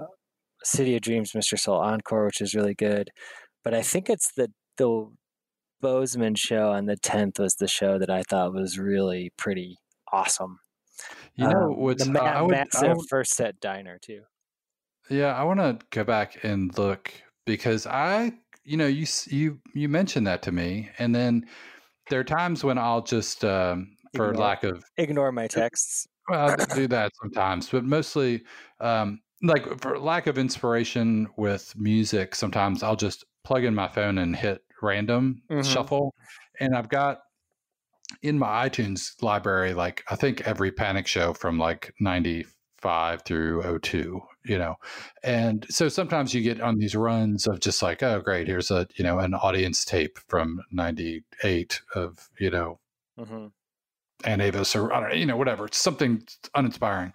City 0.65 0.95
of 0.97 1.03
Dreams, 1.03 1.33
Mr. 1.33 1.59
Soul 1.59 1.79
Encore, 1.81 2.27
which 2.27 2.41
is 2.41 2.55
really 2.55 2.75
good. 2.75 3.11
But 3.65 3.75
I 3.75 3.83
think 3.83 4.09
it's 4.11 4.33
the, 4.37 4.49
the 4.77 5.09
Bozeman 5.81 6.35
show 6.37 6.71
on 6.73 6.87
the 6.87 6.97
10th 6.97 7.39
was 7.39 7.57
the 7.57 7.69
show 7.69 7.99
that 7.99 8.11
I 8.11 8.23
thought 8.23 8.55
was 8.55 8.79
really 8.79 9.33
pretty 9.37 9.77
awesome. 10.13 10.59
You 11.35 11.49
know 11.49 11.73
Um, 11.73 11.77
what's 11.81 12.05
the 12.05 12.13
ma- 12.13 12.21
I 12.21 12.43
would, 12.43 12.55
I 12.55 12.59
massive 12.65 12.97
would- 12.97 13.09
first 13.09 13.35
set 13.35 13.59
diner 13.61 13.99
too. 14.01 14.23
Yeah, 15.11 15.35
I 15.35 15.43
want 15.43 15.59
to 15.61 15.79
go 15.91 16.05
back 16.05 16.45
and 16.45 16.77
look 16.79 17.13
because 17.45 17.87
I, 17.87 18.33
you 18.65 18.77
know, 18.77 18.87
you 18.87 19.05
you 19.27 19.59
you 19.75 19.89
mentioned 19.89 20.27
that 20.29 20.43
to 20.43 20.53
me, 20.53 20.91
and 21.01 21.13
then 21.13 21.45
there 22.09 22.21
are 22.21 22.25
times 22.25 22.63
when 22.63 22.79
I'll 22.79 23.03
just, 23.03 23.45
um, 23.45 23.97
for 24.15 24.31
Ignore. 24.31 24.41
lack 24.47 24.63
of, 24.65 24.85
Ignore 24.99 25.33
my 25.33 25.49
texts. 25.49 26.07
well, 26.29 26.55
I 26.59 26.65
do 26.75 26.87
that 26.89 27.11
sometimes, 27.21 27.69
but 27.69 27.83
mostly, 27.85 28.45
um, 28.81 29.21
like 29.43 29.81
for 29.81 29.99
lack 29.99 30.27
of 30.27 30.39
inspiration 30.39 31.29
with 31.37 31.75
music, 31.77 32.35
sometimes 32.35 32.83
I'll 32.83 32.97
just 32.97 33.25
plug 33.45 33.65
in 33.65 33.75
my 33.75 33.89
phone 33.89 34.19
and 34.19 34.37
hit 34.37 34.63
random 34.81 35.43
Mhm. 35.51 35.65
shuffle, 35.65 36.15
and 36.61 36.77
I've 36.77 36.89
got 36.89 37.21
in 38.23 38.39
my 38.39 38.69
iTunes 38.69 39.21
library, 39.23 39.75
like 39.75 40.05
I 40.11 40.17
think 40.17 40.43
every 40.47 40.71
Panic 40.71 41.07
show 41.07 41.33
from 41.35 41.59
like 41.59 41.95
'95 42.01 43.23
through 43.25 43.63
02, 43.63 44.21
you 44.45 44.59
know, 44.59 44.77
and 45.23 45.67
so 45.71 45.89
sometimes 45.89 46.35
you 46.35 46.43
get 46.43 46.61
on 46.61 46.79
these 46.79 46.95
runs 46.95 47.47
of 47.47 47.61
just 47.61 47.83
like, 47.83 48.03
oh, 48.03 48.21
great, 48.21 48.49
here's 48.49 48.71
a 48.71 48.87
you 48.97 49.05
know 49.05 49.19
an 49.19 49.35
audience 49.35 49.85
tape 49.85 50.19
from 50.29 50.61
'98 50.73 51.81
of 51.95 52.31
you 52.39 52.51
know 52.51 52.79
hmm 53.17 53.47
Aunt 54.25 54.41
Avis 54.43 54.75
or 54.77 54.93
I 54.93 55.01
don't 55.01 55.09
know, 55.11 55.15
you 55.15 55.27
know, 55.27 55.37
whatever. 55.37 55.67
It's 55.67 55.79
something 55.79 56.23
uninspiring. 56.55 57.13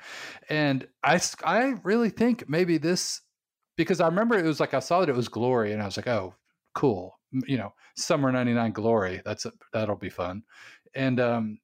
And 0.49 0.87
I, 1.03 1.19
I 1.43 1.75
really 1.83 2.09
think 2.09 2.47
maybe 2.49 2.77
this, 2.77 3.21
because 3.75 3.99
I 4.01 4.07
remember 4.07 4.37
it 4.37 4.45
was 4.45 4.59
like 4.59 4.73
I 4.73 4.79
saw 4.79 4.99
that 5.01 5.09
it 5.09 5.15
was 5.15 5.27
Glory 5.27 5.71
and 5.73 5.81
I 5.81 5.85
was 5.85 5.97
like, 5.97 6.07
oh, 6.07 6.35
cool. 6.75 7.19
You 7.31 7.57
know, 7.57 7.73
Summer 7.95 8.31
99 8.31 8.71
Glory. 8.71 9.21
That's, 9.25 9.45
a, 9.45 9.51
that'll 9.73 9.95
be 9.95 10.09
fun. 10.09 10.43
And, 10.95 11.19
um, 11.19 11.59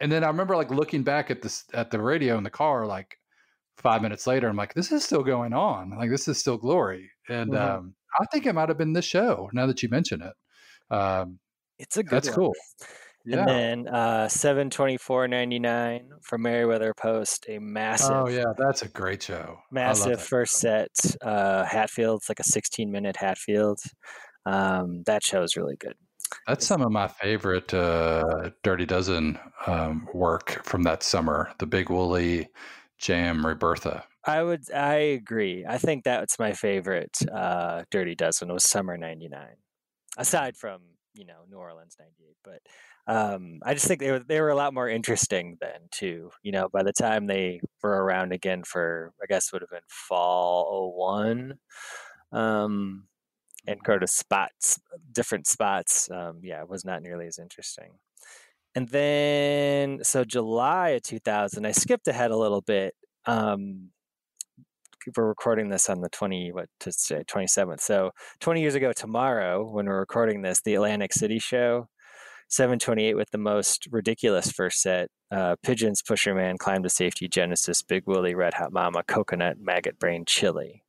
and 0.00 0.12
then 0.12 0.22
I 0.24 0.28
remember 0.28 0.56
like 0.56 0.70
looking 0.70 1.02
back 1.02 1.30
at 1.30 1.42
this, 1.42 1.64
at 1.72 1.90
the 1.90 2.00
radio 2.00 2.36
in 2.36 2.44
the 2.44 2.50
car, 2.50 2.86
like 2.86 3.16
five 3.78 4.02
minutes 4.02 4.26
later, 4.26 4.48
I'm 4.48 4.56
like, 4.56 4.74
this 4.74 4.92
is 4.92 5.04
still 5.04 5.22
going 5.22 5.52
on. 5.52 5.90
Like, 5.90 6.10
this 6.10 6.28
is 6.28 6.38
still 6.38 6.56
Glory. 6.58 7.10
And, 7.28 7.52
Mhm. 7.52 7.60
um, 7.60 7.94
I 8.20 8.24
think 8.32 8.46
it 8.46 8.54
might 8.54 8.68
have 8.70 8.78
been 8.78 8.92
this 8.94 9.04
show 9.04 9.50
now 9.52 9.66
that 9.66 9.82
you 9.82 9.88
mention 9.90 10.22
it. 10.22 10.94
Um, 10.94 11.38
It's 11.78 11.96
a 11.96 12.02
good 12.02 12.10
that's 12.10 12.28
one. 12.28 12.36
cool. 12.36 12.54
Yeah. 13.26 13.40
And 13.40 13.48
then 13.48 13.88
uh, 13.88 14.28
seven 14.28 14.70
twenty 14.70 14.96
four 14.96 15.26
ninety 15.26 15.58
nine 15.58 16.10
for 16.22 16.38
Merriweather 16.38 16.94
Post, 16.94 17.46
a 17.48 17.58
massive, 17.58 18.12
Oh 18.12 18.28
yeah, 18.28 18.52
that's 18.56 18.82
a 18.82 18.88
great 18.88 19.22
show. 19.22 19.58
Massive 19.72 20.22
first 20.22 20.54
set. 20.54 20.90
Uh, 21.20 21.64
Hatfield, 21.64 22.20
it's 22.20 22.28
like 22.28 22.40
a 22.40 22.44
sixteen 22.44 22.92
minute 22.92 23.16
Hatfield. 23.16 23.80
Um, 24.44 25.02
that 25.06 25.24
show 25.24 25.42
is 25.42 25.56
really 25.56 25.76
good. 25.76 25.94
That's 26.46 26.66
some 26.66 26.82
of 26.82 26.92
my 26.92 27.08
favorite 27.08 27.74
uh, 27.74 28.50
Dirty 28.62 28.86
Dozen 28.86 29.38
um, 29.66 30.08
work 30.14 30.64
from 30.64 30.84
that 30.84 31.02
summer. 31.02 31.52
The 31.58 31.66
Big 31.66 31.90
Woolly 31.90 32.48
Jam 32.98 33.44
Rebirtha. 33.44 34.04
I 34.24 34.42
would, 34.42 34.70
I 34.72 34.94
agree. 34.94 35.64
I 35.68 35.78
think 35.78 36.02
that's 36.02 36.38
my 36.38 36.52
favorite 36.52 37.16
uh, 37.32 37.84
Dirty 37.90 38.14
Dozen 38.14 38.52
was 38.52 38.64
Summer 38.64 38.96
'99, 38.96 39.40
aside 40.18 40.56
from 40.56 40.80
you 41.14 41.24
know 41.24 41.44
New 41.50 41.58
Orleans 41.58 41.96
'98. 41.98 42.36
But 42.42 42.60
um, 43.06 43.60
I 43.62 43.74
just 43.74 43.86
think 43.86 44.00
they 44.00 44.10
were 44.10 44.18
they 44.18 44.40
were 44.40 44.50
a 44.50 44.56
lot 44.56 44.74
more 44.74 44.88
interesting 44.88 45.58
then 45.60 45.88
too. 45.92 46.30
You 46.42 46.52
know, 46.52 46.68
by 46.72 46.82
the 46.82 46.92
time 46.92 47.26
they 47.26 47.60
were 47.82 48.02
around 48.04 48.32
again 48.32 48.64
for 48.64 49.12
I 49.22 49.26
guess 49.26 49.52
would 49.52 49.62
have 49.62 49.70
been 49.70 49.80
fall 49.88 50.94
'01, 50.98 51.54
um, 52.32 53.04
and 53.66 53.82
go 53.84 53.98
to 53.98 54.06
spots, 54.06 54.80
different 55.12 55.46
spots. 55.46 56.10
Um, 56.10 56.40
yeah, 56.42 56.62
it 56.62 56.68
was 56.68 56.84
not 56.84 57.02
nearly 57.02 57.26
as 57.26 57.38
interesting. 57.38 57.92
And 58.74 58.88
then 58.88 60.00
so 60.02 60.24
July 60.24 60.90
of 60.90 61.02
2000, 61.02 61.64
I 61.66 61.72
skipped 61.72 62.08
ahead 62.08 62.30
a 62.30 62.36
little 62.36 62.60
bit. 62.60 62.94
Um, 63.26 63.90
we're 65.16 65.28
recording 65.28 65.68
this 65.68 65.88
on 65.88 66.00
the 66.00 66.08
20 66.08 66.50
what 66.52 66.68
to 66.80 66.90
say 66.90 67.22
27th 67.28 67.80
so 67.80 68.10
20 68.40 68.60
years 68.60 68.74
ago 68.74 68.92
tomorrow 68.92 69.64
when 69.64 69.86
we're 69.86 70.00
recording 70.00 70.42
this 70.42 70.60
the 70.62 70.74
atlantic 70.74 71.12
city 71.12 71.38
show 71.38 71.88
728 72.48 73.14
with 73.16 73.30
the 73.30 73.38
most 73.38 73.86
ridiculous 73.90 74.50
first 74.50 74.80
set 74.80 75.08
uh, 75.30 75.56
pigeons 75.62 76.02
pusherman 76.02 76.58
climb 76.58 76.82
to 76.82 76.88
safety 76.88 77.28
genesis 77.28 77.82
big 77.82 78.04
willie 78.06 78.34
red 78.34 78.54
hot 78.54 78.72
mama 78.72 79.02
coconut 79.06 79.56
maggot 79.60 79.98
brain 79.98 80.24
chili 80.26 80.82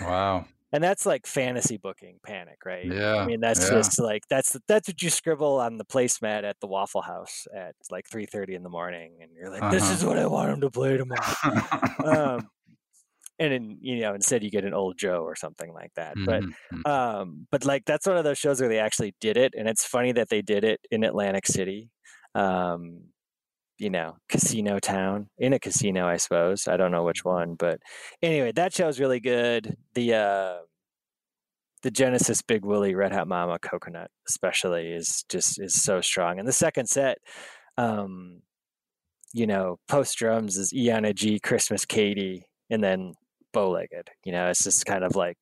Wow. 0.00 0.46
and 0.72 0.82
that's 0.82 1.06
like 1.06 1.26
fantasy 1.26 1.76
booking 1.76 2.18
panic 2.24 2.58
right 2.64 2.84
Yeah. 2.84 3.16
i 3.16 3.26
mean 3.26 3.40
that's 3.40 3.62
yeah. 3.70 3.76
just 3.76 4.00
like 4.00 4.24
that's 4.28 4.56
that's 4.66 4.88
what 4.88 5.00
you 5.00 5.10
scribble 5.10 5.60
on 5.60 5.76
the 5.78 5.84
placemat 5.84 6.42
at 6.42 6.56
the 6.60 6.66
waffle 6.66 7.02
house 7.02 7.46
at 7.56 7.76
like 7.90 8.06
3.30 8.12 8.56
in 8.56 8.62
the 8.64 8.68
morning 8.68 9.18
and 9.22 9.30
you're 9.36 9.50
like 9.50 9.70
this 9.70 9.84
Uh-huh. 9.84 9.92
is 9.94 10.04
what 10.04 10.18
i 10.18 10.26
want 10.26 10.50
him 10.50 10.60
to 10.62 10.70
play 10.70 10.96
tomorrow 10.96 11.22
um, 12.36 12.48
and 13.38 13.52
then 13.52 13.78
you 13.80 14.00
know 14.00 14.14
instead 14.14 14.42
you 14.44 14.50
get 14.50 14.64
an 14.64 14.74
old 14.74 14.98
Joe 14.98 15.22
or 15.22 15.36
something 15.36 15.72
like 15.72 15.92
that. 15.96 16.18
But 16.24 16.44
Mhm, 16.44 16.54
mhm. 16.72 16.86
um, 16.90 17.46
but 17.50 17.64
like 17.64 17.84
that's 17.86 18.06
one 18.06 18.16
of 18.16 18.24
those 18.24 18.38
shows 18.38 18.60
where 18.60 18.68
they 18.68 18.78
actually 18.78 19.14
did 19.20 19.36
it, 19.36 19.54
and 19.56 19.68
it's 19.68 19.84
funny 19.84 20.12
that 20.12 20.28
they 20.30 20.42
did 20.42 20.64
it 20.64 20.80
in 20.90 21.04
Atlantic 21.04 21.46
City, 21.46 21.90
um, 22.34 23.10
you 23.78 23.90
know, 23.90 24.16
casino 24.28 24.78
town 24.78 25.28
in 25.38 25.52
a 25.52 25.58
casino, 25.58 26.06
I 26.08 26.16
suppose. 26.18 26.68
I 26.68 26.76
don't 26.78 26.92
know 26.92 27.04
which 27.04 27.24
one, 27.24 27.54
but 27.56 27.80
anyway, 28.22 28.52
that 28.52 28.74
show's 28.74 29.00
really 29.00 29.20
good. 29.20 29.76
The 29.94 30.14
uh, 30.14 30.56
the 31.82 31.90
Genesis 31.90 32.42
Big 32.42 32.64
Willie 32.64 32.94
Red 32.94 33.12
Hot 33.12 33.28
Mama 33.28 33.58
Coconut 33.58 34.10
especially 34.28 34.88
is 34.92 35.24
just 35.28 35.60
is 35.60 35.74
so 35.82 36.00
strong, 36.00 36.38
and 36.38 36.48
the 36.48 36.52
second 36.52 36.88
set. 36.88 37.18
Um, 37.78 38.42
you 39.32 39.46
know, 39.46 39.78
post 39.88 40.16
drums 40.16 40.56
is 40.56 40.72
Iana 40.72 41.14
G, 41.14 41.38
Christmas 41.38 41.84
Katie, 41.84 42.46
and 42.70 42.82
then 42.82 43.12
bow 43.56 43.70
legged. 43.72 44.10
You 44.24 44.32
know, 44.32 44.50
it's 44.50 44.64
just 44.64 44.86
kind 44.86 45.04
of 45.04 45.16
like 45.16 45.38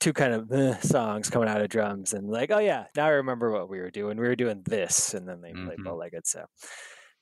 two 0.00 0.12
kind 0.12 0.32
of 0.34 0.52
eh, 0.52 0.78
songs 0.80 1.30
coming 1.30 1.48
out 1.48 1.60
of 1.60 1.68
drums 1.68 2.12
and 2.12 2.28
like, 2.28 2.50
oh 2.50 2.58
yeah, 2.58 2.86
now 2.96 3.06
I 3.06 3.10
remember 3.10 3.50
what 3.50 3.68
we 3.68 3.78
were 3.78 3.90
doing. 3.90 4.18
We 4.18 4.28
were 4.28 4.36
doing 4.36 4.62
this, 4.64 5.14
and 5.14 5.28
then 5.28 5.40
they 5.40 5.54
play 5.54 5.76
Mhm. 5.76 5.82
bow 5.82 5.96
legged. 5.96 6.26
So, 6.26 6.44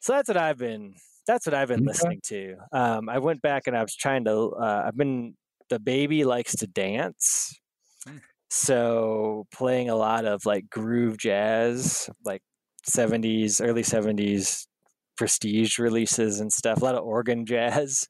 so 0.00 0.12
that's 0.14 0.28
what 0.28 0.36
I've 0.36 0.58
been. 0.58 0.94
That's 1.26 1.46
what 1.46 1.54
I've 1.54 1.68
been 1.68 1.84
Okay. 1.86 1.86
listening 1.86 2.20
to. 2.26 2.56
Um, 2.72 3.08
I 3.08 3.18
went 3.18 3.42
back 3.42 3.64
and 3.66 3.76
I 3.76 3.82
was 3.82 3.96
trying 3.96 4.24
to. 4.26 4.50
Uh, 4.60 4.84
I've 4.86 4.96
been. 4.96 5.36
The 5.70 5.80
baby 5.80 6.24
likes 6.24 6.54
to 6.56 6.66
dance. 6.66 7.58
Hmm. 8.06 8.18
So 8.50 9.46
playing 9.52 9.88
a 9.90 9.96
lot 9.96 10.24
of 10.26 10.46
like 10.46 10.68
groove 10.70 11.18
jazz, 11.18 12.08
like 12.24 12.42
70s, 12.84 13.60
early 13.60 13.82
70s 13.82 14.66
prestige 15.16 15.78
releases 15.78 16.40
and 16.40 16.52
stuff, 16.52 16.80
a 16.80 16.84
lot 16.84 16.94
of 16.94 17.04
organ 17.04 17.46
jazz, 17.48 18.06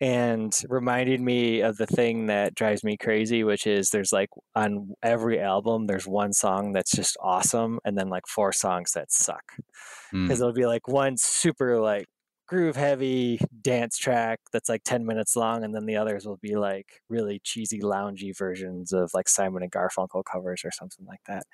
and 0.00 0.54
reminded 0.68 1.20
me 1.20 1.60
of 1.60 1.76
the 1.78 1.86
thing 1.86 2.26
that 2.26 2.54
drives 2.54 2.84
me 2.84 2.96
crazy, 2.96 3.44
which 3.44 3.66
is 3.66 3.90
there's 3.90 4.12
like 4.12 4.28
on 4.54 4.90
every 5.02 5.40
album, 5.40 5.86
there's 5.86 6.06
one 6.06 6.32
song 6.32 6.72
that's 6.72 6.92
just 6.94 7.16
awesome, 7.22 7.78
and 7.84 7.96
then 7.96 8.08
like 8.08 8.26
four 8.26 8.52
songs 8.52 8.92
that 8.92 9.10
suck. 9.10 9.52
Mm. 10.12 10.24
Because 10.24 10.40
it'll 10.40 10.52
be 10.52 10.66
like 10.66 10.86
one 10.86 11.16
super 11.16 11.80
like 11.80 12.06
groove 12.46 12.76
heavy 12.76 13.40
dance 13.62 13.98
track 13.98 14.38
that's 14.52 14.68
like 14.68 14.82
10 14.84 15.06
minutes 15.06 15.34
long, 15.34 15.64
and 15.64 15.74
then 15.74 15.86
the 15.86 15.96
others 15.96 16.26
will 16.26 16.38
be 16.42 16.56
like 16.56 16.86
really 17.08 17.40
cheesy, 17.42 17.80
loungy 17.80 18.36
versions 18.36 18.92
of 18.92 19.10
like 19.14 19.28
Simon 19.28 19.62
and 19.62 19.72
Garfunkel 19.72 20.24
covers 20.30 20.62
or 20.64 20.70
something 20.70 21.06
like 21.06 21.20
that. 21.26 21.44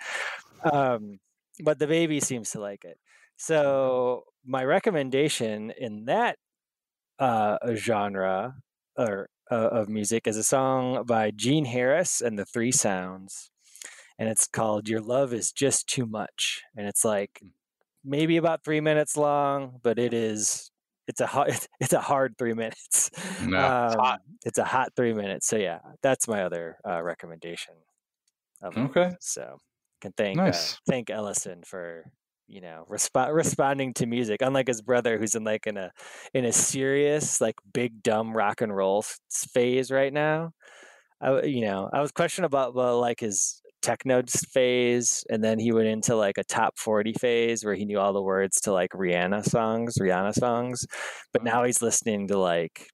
Um, 0.72 1.18
but 1.62 1.78
the 1.78 1.86
baby 1.86 2.18
seems 2.18 2.51
to 2.51 2.61
like 2.61 2.84
it. 2.84 2.99
So 3.36 4.24
my 4.45 4.64
recommendation 4.64 5.72
in 5.78 6.07
that 6.07 6.36
uh, 7.22 7.56
genre 7.76 8.56
or 8.98 9.28
uh, 9.50 9.54
of 9.54 9.88
music 9.88 10.26
is 10.26 10.36
a 10.36 10.42
song 10.42 11.04
by 11.06 11.30
Gene 11.30 11.66
Harris 11.66 12.20
and 12.20 12.36
the 12.36 12.44
Three 12.44 12.72
Sounds, 12.72 13.50
and 14.18 14.28
it's 14.28 14.48
called 14.48 14.88
"Your 14.88 15.00
Love 15.00 15.32
Is 15.32 15.52
Just 15.52 15.86
Too 15.86 16.04
Much," 16.04 16.62
and 16.76 16.88
it's 16.88 17.04
like 17.04 17.40
maybe 18.04 18.36
about 18.38 18.64
three 18.64 18.80
minutes 18.80 19.16
long, 19.16 19.78
but 19.84 20.00
it 20.00 20.12
is 20.12 20.70
it's 21.06 21.20
a 21.20 21.26
hard 21.26 21.54
it's 21.80 21.92
a 21.92 22.00
hard 22.00 22.36
three 22.38 22.54
minutes. 22.54 23.10
No, 23.40 23.58
um, 23.58 23.86
it's 23.86 23.94
hot. 23.94 24.20
It's 24.44 24.58
a 24.58 24.64
hot 24.64 24.88
three 24.96 25.12
minutes. 25.12 25.46
So 25.46 25.56
yeah, 25.56 25.78
that's 26.02 26.26
my 26.26 26.42
other 26.42 26.78
uh, 26.84 27.02
recommendation. 27.02 27.74
Of 28.60 28.76
it. 28.76 28.80
Okay. 28.80 29.14
So 29.20 29.58
can 30.00 30.12
thank 30.16 30.38
Nice. 30.38 30.74
uh, 30.74 30.76
thank 30.88 31.10
Ellison 31.10 31.62
for 31.64 32.10
you 32.49 32.61
know 32.61 32.86
resp- 32.90 33.32
responding 33.34 33.95
to 33.95 34.07
music. 34.07 34.43
Unlike 34.43 34.68
his 34.68 34.82
brother, 34.82 35.18
who's 35.18 35.34
in 35.34 35.45
like 35.45 35.66
in 35.66 35.76
a 35.76 35.90
in 36.34 36.45
a 36.45 36.53
serious 36.53 37.40
like 37.40 37.57
big 37.72 38.03
dumb 38.03 38.36
rock 38.36 38.61
and 38.61 38.74
roll 38.74 39.05
phase 39.30 39.90
right 39.90 40.12
now. 40.12 40.53
I, 41.20 41.43
you 41.43 41.62
know 41.62 41.88
I 41.93 42.01
was 42.01 42.12
questioning 42.12 42.47
about 42.47 42.74
well, 42.74 43.01
like 43.01 43.20
his 43.20 43.61
techno 43.82 44.22
phase, 44.53 45.24
and 45.28 45.43
then 45.43 45.59
he 45.59 45.72
went 45.72 45.88
into 45.88 46.16
like 46.16 46.38
a 46.38 46.45
top 46.45 46.78
forty 46.78 47.12
phase 47.12 47.64
where 47.64 47.74
he 47.74 47.84
knew 47.84 47.99
all 47.99 48.12
the 48.12 48.22
words 48.22 48.61
to 48.62 48.72
like 48.72 48.90
Rihanna 48.90 49.45
songs, 49.45 49.95
Rihanna 50.01 50.34
songs. 50.34 50.86
But 51.32 51.43
uh-huh. 51.43 51.59
now 51.59 51.64
he's 51.64 51.82
listening 51.82 52.28
to 52.28 52.38
like 52.38 52.88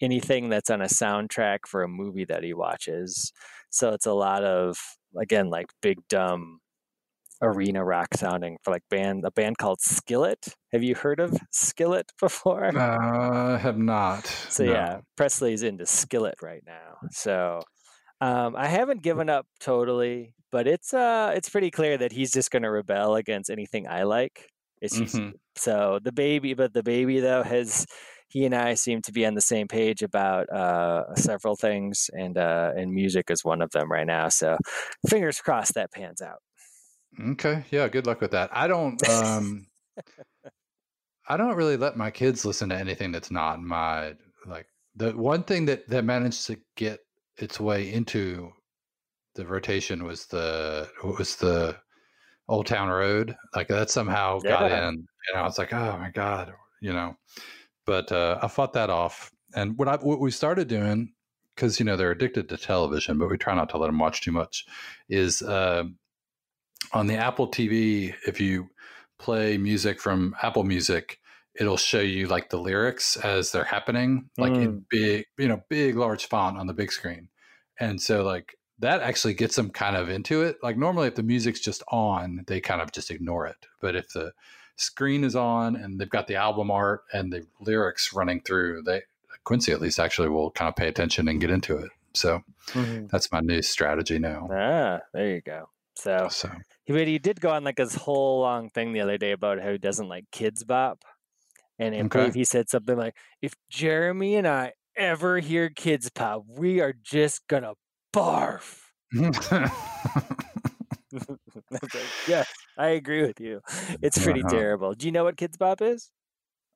anything 0.00 0.48
that's 0.48 0.70
on 0.70 0.80
a 0.80 0.86
soundtrack 0.86 1.60
for 1.66 1.82
a 1.82 1.88
movie 1.88 2.24
that 2.26 2.44
he 2.44 2.54
watches. 2.54 3.32
So 3.70 3.90
it's 3.90 4.06
a 4.06 4.12
lot 4.12 4.44
of 4.44 4.76
again 5.20 5.50
like 5.50 5.66
big 5.82 5.98
dumb 6.08 6.60
arena 7.40 7.84
rock 7.84 8.08
sounding 8.16 8.56
for 8.62 8.70
like 8.72 8.82
band 8.90 9.24
a 9.24 9.30
band 9.30 9.58
called 9.58 9.80
Skillet. 9.80 10.48
Have 10.72 10.82
you 10.82 10.94
heard 10.94 11.20
of 11.20 11.36
Skillet 11.52 12.10
before? 12.20 12.76
Uh, 12.76 13.54
I 13.54 13.58
have 13.58 13.78
not. 13.78 14.26
So 14.26 14.64
no. 14.64 14.72
yeah, 14.72 14.98
Presley's 15.16 15.62
into 15.62 15.86
Skillet 15.86 16.42
right 16.42 16.62
now. 16.66 16.96
So 17.10 17.60
um, 18.20 18.56
I 18.56 18.66
haven't 18.66 19.02
given 19.02 19.28
up 19.30 19.46
totally, 19.60 20.34
but 20.50 20.66
it's 20.66 20.92
uh 20.92 21.32
it's 21.36 21.48
pretty 21.48 21.70
clear 21.70 21.96
that 21.98 22.12
he's 22.12 22.32
just 22.32 22.50
going 22.50 22.62
to 22.64 22.70
rebel 22.70 23.14
against 23.16 23.50
anything 23.50 23.86
I 23.88 24.02
like. 24.04 24.48
It's 24.80 24.96
just, 24.96 25.16
Mhm. 25.16 25.32
so 25.56 25.98
the 26.02 26.12
baby, 26.12 26.54
but 26.54 26.72
the 26.72 26.82
baby 26.84 27.20
though 27.20 27.42
has 27.42 27.84
he 28.28 28.44
and 28.44 28.54
I 28.54 28.74
seem 28.74 29.00
to 29.02 29.12
be 29.12 29.24
on 29.24 29.34
the 29.34 29.40
same 29.40 29.68
page 29.68 30.02
about 30.02 30.48
uh, 30.50 31.14
several 31.14 31.56
things, 31.56 32.10
and 32.12 32.36
uh, 32.36 32.72
and 32.76 32.92
music 32.92 33.30
is 33.30 33.44
one 33.44 33.62
of 33.62 33.70
them 33.70 33.90
right 33.90 34.06
now. 34.06 34.28
So 34.28 34.56
fingers 35.08 35.40
crossed 35.40 35.74
that 35.74 35.92
pans 35.92 36.20
out. 36.20 36.38
Okay. 37.20 37.64
Yeah. 37.70 37.88
Good 37.88 38.06
luck 38.06 38.20
with 38.20 38.30
that. 38.32 38.50
I 38.52 38.66
don't. 38.66 39.06
Um, 39.08 39.66
I 41.28 41.36
don't 41.36 41.56
really 41.56 41.76
let 41.76 41.96
my 41.96 42.10
kids 42.10 42.44
listen 42.44 42.70
to 42.70 42.76
anything 42.76 43.12
that's 43.12 43.30
not 43.30 43.60
my 43.60 44.14
like. 44.46 44.66
The 44.96 45.12
one 45.12 45.42
thing 45.42 45.66
that 45.66 45.88
that 45.88 46.04
managed 46.04 46.46
to 46.46 46.58
get 46.76 47.00
its 47.36 47.60
way 47.60 47.92
into 47.92 48.50
the 49.34 49.46
rotation 49.46 50.04
was 50.04 50.26
the 50.26 50.88
was 51.04 51.36
the 51.36 51.76
Old 52.48 52.66
Town 52.66 52.88
Road. 52.88 53.36
Like 53.54 53.68
that 53.68 53.90
somehow 53.90 54.38
got 54.40 54.70
in, 54.72 54.84
and 54.84 55.06
I 55.36 55.42
was 55.42 55.58
like, 55.58 55.72
oh 55.72 55.96
my 55.98 56.10
god, 56.10 56.52
you 56.80 56.92
know. 56.92 57.16
But 57.86 58.10
uh, 58.10 58.38
I 58.42 58.48
fought 58.48 58.72
that 58.72 58.90
off, 58.90 59.30
and 59.54 59.78
what 59.78 59.88
I 59.88 59.96
what 59.96 60.20
we 60.20 60.30
started 60.30 60.68
doing 60.68 61.12
because 61.54 61.80
you 61.80 61.84
know 61.84 61.96
they're 61.96 62.12
addicted 62.12 62.48
to 62.48 62.56
television, 62.56 63.18
but 63.18 63.28
we 63.28 63.36
try 63.36 63.54
not 63.54 63.68
to 63.70 63.78
let 63.78 63.88
them 63.88 63.98
watch 63.98 64.22
too 64.22 64.32
much. 64.32 64.64
Is 65.08 65.42
uh, 65.42 65.84
on 66.92 67.06
the 67.06 67.16
Apple 67.16 67.48
TV, 67.48 68.14
if 68.26 68.40
you 68.40 68.70
play 69.18 69.58
music 69.58 70.00
from 70.00 70.34
Apple 70.42 70.64
Music, 70.64 71.18
it'll 71.54 71.76
show 71.76 72.00
you 72.00 72.28
like 72.28 72.50
the 72.50 72.56
lyrics 72.56 73.16
as 73.16 73.50
they're 73.50 73.64
happening, 73.64 74.30
like 74.38 74.54
in 74.54 74.84
big, 74.88 75.26
you 75.36 75.48
know, 75.48 75.62
big, 75.68 75.96
large 75.96 76.26
font 76.26 76.56
on 76.56 76.66
the 76.66 76.72
big 76.72 76.92
screen. 76.92 77.28
And 77.80 78.00
so, 78.00 78.22
like, 78.22 78.56
that 78.78 79.02
actually 79.02 79.34
gets 79.34 79.56
them 79.56 79.70
kind 79.70 79.96
of 79.96 80.08
into 80.08 80.42
it. 80.42 80.58
Like, 80.62 80.76
normally, 80.76 81.08
if 81.08 81.16
the 81.16 81.22
music's 81.22 81.60
just 81.60 81.82
on, 81.88 82.44
they 82.46 82.60
kind 82.60 82.80
of 82.80 82.92
just 82.92 83.10
ignore 83.10 83.46
it. 83.46 83.56
But 83.80 83.96
if 83.96 84.10
the 84.12 84.32
screen 84.76 85.24
is 85.24 85.34
on 85.34 85.74
and 85.74 86.00
they've 86.00 86.08
got 86.08 86.28
the 86.28 86.36
album 86.36 86.70
art 86.70 87.02
and 87.12 87.32
the 87.32 87.44
lyrics 87.60 88.12
running 88.12 88.40
through, 88.40 88.82
they, 88.82 89.02
Quincy 89.42 89.72
at 89.72 89.80
least, 89.80 89.98
actually 89.98 90.28
will 90.28 90.52
kind 90.52 90.68
of 90.68 90.76
pay 90.76 90.86
attention 90.86 91.26
and 91.26 91.40
get 91.40 91.50
into 91.50 91.76
it. 91.76 91.90
So 92.14 92.42
that's 92.74 93.32
my 93.32 93.40
new 93.40 93.62
strategy 93.62 94.18
now. 94.18 94.48
Ah, 94.52 95.00
there 95.12 95.34
you 95.34 95.40
go. 95.40 95.70
So 95.98 96.30
he 96.84 96.92
but 96.92 97.06
he 97.08 97.18
did 97.18 97.40
go 97.40 97.50
on 97.50 97.64
like 97.64 97.76
this 97.76 97.94
whole 97.94 98.40
long 98.40 98.70
thing 98.70 98.92
the 98.92 99.00
other 99.00 99.18
day 99.18 99.32
about 99.32 99.60
how 99.60 99.72
he 99.72 99.78
doesn't 99.78 100.08
like 100.08 100.26
Kidz 100.32 100.66
Bop. 100.66 101.04
And 101.78 101.94
I 101.94 102.02
Okay. 102.02 102.04
believe 102.04 102.34
he 102.34 102.44
said 102.44 102.70
something 102.70 102.96
like, 102.96 103.16
if 103.42 103.54
Jeremy 103.70 104.36
and 104.36 104.48
I 104.48 104.74
ever 104.96 105.38
hear 105.40 105.70
kids 105.70 106.10
pop, 106.10 106.44
we 106.48 106.80
are 106.80 106.92
just 106.94 107.46
gonna 107.48 107.74
barf. 108.14 108.90
Like, 111.94 112.12
yeah, 112.26 112.44
I 112.76 112.88
agree 112.88 113.22
with 113.26 113.40
you. 113.40 113.60
It's 114.02 114.18
pretty 114.18 114.44
Uh-huh. 114.44 114.44
terrible. 114.44 114.94
Do 114.94 115.06
you 115.06 115.12
know 115.12 115.24
what 115.24 115.36
Kidz 115.36 115.58
Bop 115.58 115.80
is? 115.82 116.10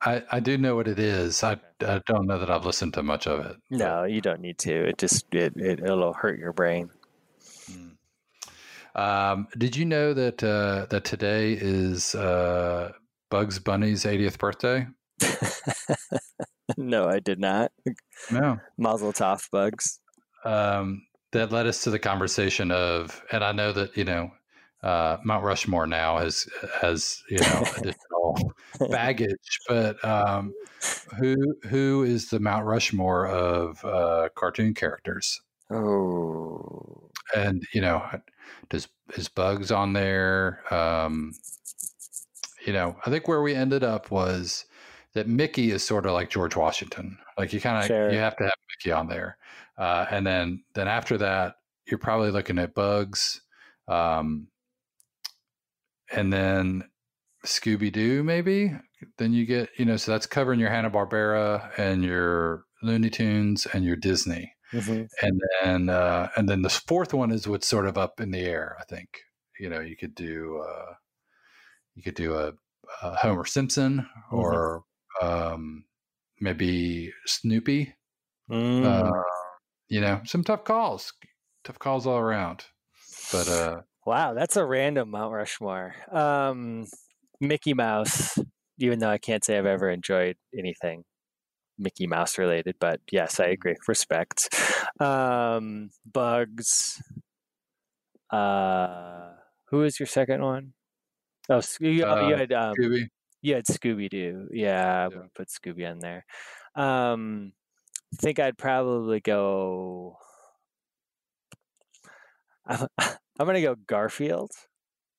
I, 0.03 0.25
I 0.31 0.41
do 0.41 0.59
know 0.59 0.75
what 0.77 0.87
it 0.89 0.99
is. 0.99 1.43
I, 1.43 1.59
I 1.81 2.01
don't 2.07 2.27
know 2.27 2.39
that 2.39 2.51
I've 2.51 2.67
listened 2.67 2.95
to 2.95 3.03
much 3.03 3.27
of 3.27 3.45
it. 3.47 3.57
No, 3.71 4.05
you 4.05 4.21
don't 4.21 4.41
need 4.41 4.59
to. 4.59 4.73
It 4.89 4.99
just 4.99 5.27
it, 5.35 5.55
it 5.57 5.81
it'll 5.81 6.13
hurt 6.13 6.39
your 6.39 6.53
brain. 6.53 6.91
Mm. 7.71 7.97
Um, 8.95 9.49
did 9.57 9.77
you 9.77 9.85
know 9.85 10.13
that 10.15 10.43
uh, 10.43 10.87
that 10.91 11.05
today 11.05 11.53
is 11.53 12.15
uh, 12.15 12.93
Bugs 13.31 13.59
Bunny's 13.59 14.05
80th 14.05 14.39
birthday? 14.39 14.87
no, 16.77 17.09
I 17.09 17.21
did 17.21 17.39
not. 17.39 17.73
No. 18.31 18.59
Mazel 18.77 19.13
tov, 19.13 19.51
bugs. 19.51 20.01
Um, 20.45 21.07
that 21.33 21.53
led 21.53 21.67
us 21.67 21.83
to 21.85 21.91
the 21.91 21.99
conversation 21.99 22.71
of, 22.71 23.23
and 23.33 23.43
I 23.43 23.53
know 23.53 23.73
that 23.73 23.97
you 23.97 24.05
know 24.05 24.31
uh, 24.83 25.17
Mount 25.25 25.45
Rushmore 25.45 25.87
now 25.87 26.19
has 26.19 26.47
has 26.81 27.23
you 27.31 27.39
know 27.39 27.65
additional 27.79 28.53
baggage, 28.91 29.61
but 29.69 30.05
um, 30.05 30.53
who 31.19 31.57
who 31.69 32.03
is 32.03 32.29
the 32.31 32.41
Mount 32.41 32.67
Rushmore 32.67 33.27
of 33.27 33.85
uh, 33.85 34.29
cartoon 34.35 34.75
characters? 34.75 35.41
Oh, 35.71 37.11
and 37.35 37.63
you 37.73 37.81
know 37.81 38.05
does 38.69 38.89
is 39.17 39.29
bugs 39.29 39.71
on 39.71 39.93
there? 39.93 40.63
Um 40.73 41.33
you 42.65 42.73
know 42.73 42.97
i 43.05 43.11
think 43.11 43.27
where 43.27 43.43
we 43.43 43.57
ended 43.57 43.83
up 43.83 44.13
was 44.13 44.67
that 45.15 45.27
mickey 45.27 45.73
is 45.73 45.83
sort 45.85 46.07
of 46.07 46.13
like 46.13 46.31
george 46.31 46.55
washington. 46.55 47.19
Like 47.37 47.53
you 47.53 47.61
kind 47.61 47.79
of 47.79 47.87
Sure. 47.87 48.13
you 48.13 48.19
have 48.19 48.37
to 48.37 48.45
have 48.45 48.55
mickey 48.71 48.93
on 48.93 49.09
there. 49.09 49.37
Uh 49.77 50.07
and 50.11 50.25
then 50.27 50.63
then 50.75 50.87
after 50.87 51.19
that 51.19 51.57
you're 51.87 51.99
probably 51.99 52.31
looking 52.31 52.59
at 52.61 52.75
bugs 52.75 53.41
um 53.89 54.47
and 56.13 56.33
then 56.33 56.85
scooby-doo 57.45 58.23
maybe? 58.23 58.73
Then 59.19 59.33
you 59.33 59.45
get 59.45 59.71
you 59.77 59.85
know 59.85 59.97
so 59.97 60.13
that's 60.13 60.27
covering 60.27 60.61
your 60.61 60.71
hanna-barbera 60.71 61.77
and 61.79 62.05
your 62.05 62.65
looney 62.83 63.11
tunes 63.11 63.67
and 63.73 63.85
your 63.85 63.97
disney 63.97 64.52
Mhm. 64.73 65.09
and 65.21 65.41
then 65.63 65.89
uh, 65.89 66.31
and 66.37 66.49
then 66.49 66.63
the 66.63 66.71
fourth 66.71 67.13
one 67.13 67.31
is 67.31 67.47
what's 67.47 67.67
sort 67.69 67.87
of 67.87 67.99
up 67.99 68.21
in 68.21 68.31
the 68.31 68.41
air. 68.41 68.77
I 68.81 68.85
think 68.85 69.09
you 69.59 69.69
know 69.69 69.81
you 69.81 69.97
could 69.97 70.15
do 70.15 70.65
uh, 70.67 70.95
you 71.95 72.03
could 72.03 72.15
do 72.15 72.35
a, 72.35 72.53
a 73.03 73.17
Homer 73.17 73.45
Simpson 73.45 74.07
or 74.31 74.85
um, 75.21 75.85
maybe 76.41 77.13
Snoopy. 77.27 77.95
Mm. 78.51 78.85
Uh, 78.85 79.23
you 79.89 80.01
know, 80.01 80.21
some 80.25 80.43
tough 80.43 80.65
calls, 80.65 81.13
tough 81.65 81.79
calls 81.79 82.07
all 82.07 82.19
around. 82.19 82.65
But 83.31 83.49
uh, 83.49 83.81
Wow, 84.07 84.35
that's 84.35 84.57
a 84.57 84.65
random 84.65 85.11
Mount 85.11 85.33
Rushmore. 85.33 85.95
Um, 86.11 86.87
Mickey 87.41 87.75
Mouse, 87.75 88.39
even 88.79 88.99
though 88.99 89.11
I 89.11 89.19
can't 89.19 89.45
say 89.45 89.59
I've 89.59 89.67
ever 89.67 89.91
enjoyed 89.91 90.37
anything 90.59 91.05
Mickey 91.79 92.07
Mouse 92.07 92.39
related, 92.39 92.77
but 92.79 93.01
yes, 93.11 93.41
I 93.41 93.47
agree. 93.47 93.77
Respect. 93.89 94.49
Um, 95.01 95.91
Bugs. 96.05 97.01
Uh, 98.31 99.35
who 99.67 99.83
is 99.83 99.99
your 100.01 100.07
second 100.07 100.43
one? 100.43 100.75
Oh, 101.49 101.61
you, 101.81 102.05
oh, 102.05 102.29
you 102.29 102.35
Uh, 102.35 102.37
had 102.37 102.53
um, 102.53 102.75
Scooby, 102.79 103.09
you 103.43 103.55
had 103.55 103.67
Scooby 103.67 104.09
Doo. 104.09 104.49
Yeah, 104.53 105.09
I 105.09 105.15
Yeah. 105.15 105.23
put 105.35 105.49
Scooby 105.49 105.91
in 105.91 105.99
there. 105.99 106.25
Um, 106.75 107.53
I 108.15 108.17
think 108.17 108.39
I'd 108.39 108.59
probably 108.59 109.21
go. 109.21 110.19
I'm, 112.67 112.87
I'm 112.99 113.47
gonna 113.47 113.61
go 113.63 113.75
Garfield. 113.75 114.51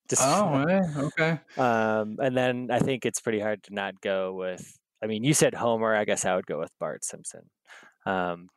Just, 0.09 0.21
oh, 0.23 0.63
eh, 0.69 0.81
okay. 0.97 1.39
um, 1.57 2.17
and 2.21 2.35
then 2.35 2.69
I 2.71 2.79
think 2.79 3.05
it's 3.05 3.21
pretty 3.21 3.39
hard 3.39 3.63
to 3.63 3.73
not 3.73 4.01
go 4.01 4.33
with. 4.33 4.77
I 5.03 5.07
mean, 5.07 5.23
you 5.23 5.33
said 5.33 5.53
Homer. 5.53 5.93
I 5.95 6.05
guess 6.05 6.25
I 6.25 6.35
would 6.35 6.45
go 6.45 6.59
with 6.59 6.71
Bart 6.79 7.03
Simpson. 7.03 7.49
Um, 8.05 8.47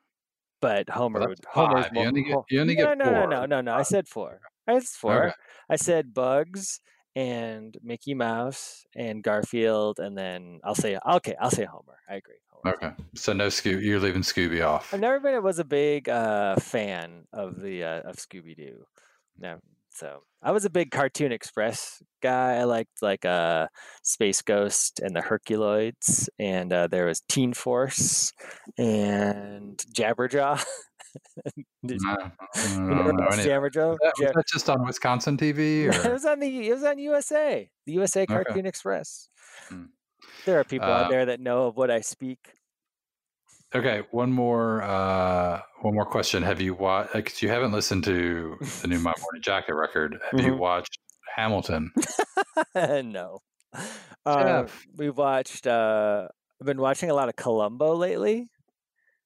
but 0.62 0.88
Homer 0.88 1.20
Well, 1.20 1.28
would. 1.30 1.38
Homer's. 1.48 1.86
You 1.92 2.00
only 2.02 2.22
get- 2.22 2.44
you 2.50 2.60
only 2.60 2.74
no, 2.76 2.82
get 2.86 2.98
no, 2.98 3.04
no, 3.04 3.20
four. 3.20 3.28
no, 3.28 3.46
no, 3.46 3.60
no. 3.60 3.74
I 3.74 3.82
said 3.82 4.08
four. 4.08 4.40
I 4.68 4.78
said 4.78 4.88
four. 4.88 5.24
Okay. 5.26 5.34
I 5.68 5.76
said 5.76 6.14
Bugs 6.14 6.80
and 7.14 7.76
Mickey 7.82 8.14
Mouse 8.14 8.84
and 8.94 9.22
Garfield, 9.22 9.98
and 9.98 10.16
then 10.16 10.60
I'll 10.64 10.74
say 10.74 10.98
okay. 11.16 11.34
I'll 11.40 11.50
say 11.50 11.64
Homer. 11.64 11.98
I 12.08 12.16
agree. 12.16 12.34
Homer. 12.50 12.74
Okay, 12.76 12.90
so 13.14 13.32
no 13.32 13.48
Scooby. 13.48 13.82
You're 13.82 14.00
leaving 14.00 14.22
Scooby 14.22 14.64
off. 14.66 14.92
I've 14.94 15.00
never 15.00 15.20
been 15.20 15.42
was 15.42 15.58
a 15.58 15.64
big 15.64 16.08
uh, 16.08 16.56
fan 16.56 17.24
of 17.32 17.60
the 17.60 17.84
uh, 17.84 18.00
of 18.02 18.16
Scooby 18.16 18.56
Doo. 18.56 18.84
No, 19.38 19.58
So 19.96 20.20
I 20.42 20.52
was 20.52 20.66
a 20.66 20.70
big 20.70 20.90
Cartoon 20.90 21.32
Express 21.32 22.02
guy. 22.22 22.56
I 22.56 22.64
liked 22.64 23.00
like 23.00 23.24
uh, 23.24 23.68
Space 24.02 24.42
Ghost 24.42 25.00
and 25.00 25.16
the 25.16 25.22
Herculoids, 25.22 26.28
and 26.38 26.70
uh, 26.70 26.86
there 26.88 27.06
was 27.06 27.22
Teen 27.30 27.54
Force 27.54 28.32
and 28.76 29.82
Jabberjaw. 29.96 30.62
Did 31.86 31.98
you, 32.02 32.16
No, 32.16 32.30
you 32.74 32.80
no, 32.80 33.10
never 33.10 33.12
no, 33.12 33.28
Jabberjaw? 33.28 33.88
Was 33.92 33.98
that, 34.02 34.14
was 34.20 34.32
that 34.34 34.44
just 34.52 34.68
on 34.68 34.84
Wisconsin 34.84 35.38
TV? 35.38 35.86
Or? 35.86 36.06
it 36.08 36.12
was 36.12 36.26
on 36.26 36.40
the 36.40 36.68
it 36.68 36.74
was 36.74 36.84
on 36.84 36.98
USA, 36.98 37.70
the 37.86 37.92
USA 37.94 38.26
Cartoon 38.26 38.66
Express. 38.66 39.30
Hmm. 39.70 39.84
There 40.44 40.60
are 40.60 40.64
people 40.64 40.88
Uh, 40.88 40.92
out 40.92 41.10
there 41.10 41.24
that 41.26 41.40
know 41.40 41.68
of 41.68 41.76
what 41.76 41.90
I 41.90 42.02
speak. 42.02 42.52
Okay, 43.76 44.04
one 44.10 44.32
more 44.32 44.82
uh 44.82 45.60
one 45.82 45.94
more 45.94 46.06
question. 46.06 46.42
Have 46.42 46.62
you 46.62 46.72
watched 46.72 47.12
because 47.12 47.42
you 47.42 47.50
haven't 47.50 47.72
listened 47.72 48.04
to 48.04 48.56
the 48.80 48.88
new 48.88 48.98
My 48.98 49.12
Morning 49.20 49.42
Jacket 49.42 49.74
record. 49.74 50.18
Have 50.30 50.40
you 50.40 50.54
Mhm. 50.54 50.58
watched 50.58 50.98
Hamilton? 51.34 51.92
no. 52.74 53.40
Uh, 54.24 54.66
we 54.96 55.10
watched. 55.10 55.66
Uh, 55.66 56.28
I've 56.60 56.66
been 56.66 56.80
watching 56.80 57.10
a 57.10 57.14
lot 57.14 57.28
of 57.28 57.36
Columbo 57.36 57.94
lately, 57.94 58.48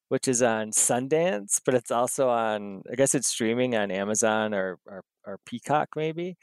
which 0.09 0.29
is 0.29 0.43
on 0.43 0.73
Sundance, 0.73 1.61
but 1.65 1.75
it's 1.75 1.91
also 1.93 2.29
on. 2.29 2.83
I 2.91 2.97
guess 2.97 3.15
it's 3.15 3.29
streaming 3.29 3.77
on 3.77 3.91
Amazon 3.93 4.55
or 4.55 4.79
or, 4.87 5.05
or 5.27 5.39
Peacock 5.47 5.91
maybe. 5.97 6.37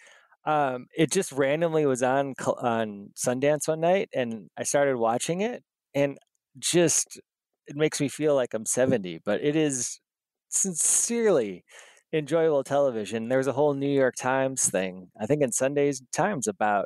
Um, 0.46 0.88
it 0.98 1.12
just 1.12 1.32
randomly 1.34 1.86
was 1.86 2.04
on 2.04 2.36
on 2.62 3.12
Sundance 3.18 3.68
one 3.68 3.82
night, 3.82 4.10
and 4.14 4.50
I 4.58 4.64
started 4.64 4.98
watching 4.98 5.42
it, 5.42 5.64
and 5.94 6.18
just 6.60 7.20
it 7.68 7.76
makes 7.76 8.00
me 8.00 8.08
feel 8.08 8.36
like 8.36 8.54
I'm 8.54 8.66
70, 8.66 9.22
but 9.26 9.44
it 9.44 9.56
is 9.56 10.00
sincerely 10.50 11.64
enjoyable 12.14 12.64
television. 12.64 13.28
There 13.28 13.38
was 13.38 13.48
a 13.48 13.54
whole 13.54 13.74
New 13.74 13.90
York 13.90 14.16
Times 14.16 14.70
thing, 14.70 15.10
I 15.20 15.26
think 15.26 15.42
in 15.42 15.52
Sunday's 15.52 16.02
Times, 16.14 16.48
about 16.48 16.86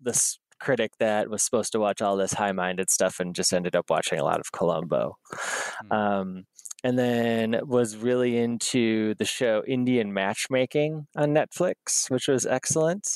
this 0.00 0.38
critic 0.60 0.92
that 0.98 1.28
was 1.28 1.42
supposed 1.42 1.72
to 1.72 1.80
watch 1.80 2.00
all 2.00 2.16
this 2.16 2.32
high-minded 2.32 2.88
stuff 2.88 3.20
and 3.20 3.34
just 3.34 3.52
ended 3.52 3.76
up 3.76 3.90
watching 3.90 4.18
a 4.18 4.24
lot 4.24 4.40
of 4.40 4.52
Columbo. 4.52 5.16
Hmm. 5.30 5.92
Um, 5.92 6.44
and 6.84 6.98
then 6.98 7.60
was 7.64 7.96
really 7.96 8.36
into 8.38 9.14
the 9.14 9.24
show 9.24 9.62
Indian 9.66 10.12
Matchmaking 10.12 11.06
on 11.16 11.30
Netflix, 11.34 12.10
which 12.10 12.28
was 12.28 12.46
excellent. 12.46 13.08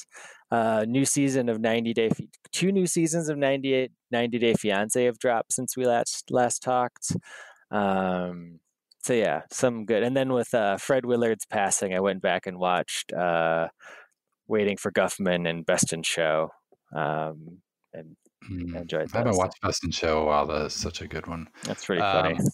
Uh, 0.50 0.84
new 0.86 1.04
season 1.04 1.48
of 1.48 1.60
90 1.60 1.92
Day, 1.92 2.10
two 2.52 2.70
new 2.70 2.86
seasons 2.86 3.28
of 3.28 3.36
98, 3.36 3.90
90 4.12 4.38
Day 4.38 4.54
Fiance 4.54 5.04
have 5.04 5.18
dropped 5.18 5.52
since 5.52 5.76
we 5.76 5.84
last 5.86 6.30
last 6.30 6.62
talked. 6.62 7.16
Um, 7.70 8.60
so 9.02 9.12
yeah, 9.12 9.42
some 9.52 9.84
good. 9.86 10.02
And 10.02 10.16
then 10.16 10.32
with 10.32 10.54
uh, 10.54 10.76
Fred 10.76 11.04
Willard's 11.04 11.46
passing, 11.46 11.94
I 11.94 12.00
went 12.00 12.22
back 12.22 12.46
and 12.46 12.58
watched 12.58 13.12
uh, 13.12 13.68
Waiting 14.48 14.76
for 14.76 14.92
Guffman 14.92 15.48
and 15.48 15.66
Best 15.66 15.92
in 15.92 16.02
Show. 16.04 16.50
Um, 16.94 17.58
and 17.92 18.16
Mm. 18.50 18.76
I 18.76 18.80
enjoyed 18.82 19.10
I 19.12 19.18
haven't 19.18 19.32
those. 19.32 19.38
watched 19.38 19.60
Best 19.60 19.82
in 19.82 19.90
Show 19.90 20.20
a 20.22 20.24
while. 20.26 20.46
That's 20.46 20.74
such 20.74 21.00
a 21.00 21.08
good 21.08 21.26
one. 21.26 21.48
That's 21.64 21.84
pretty 21.84 22.02
funny. 22.02 22.34
Um, 22.38 22.46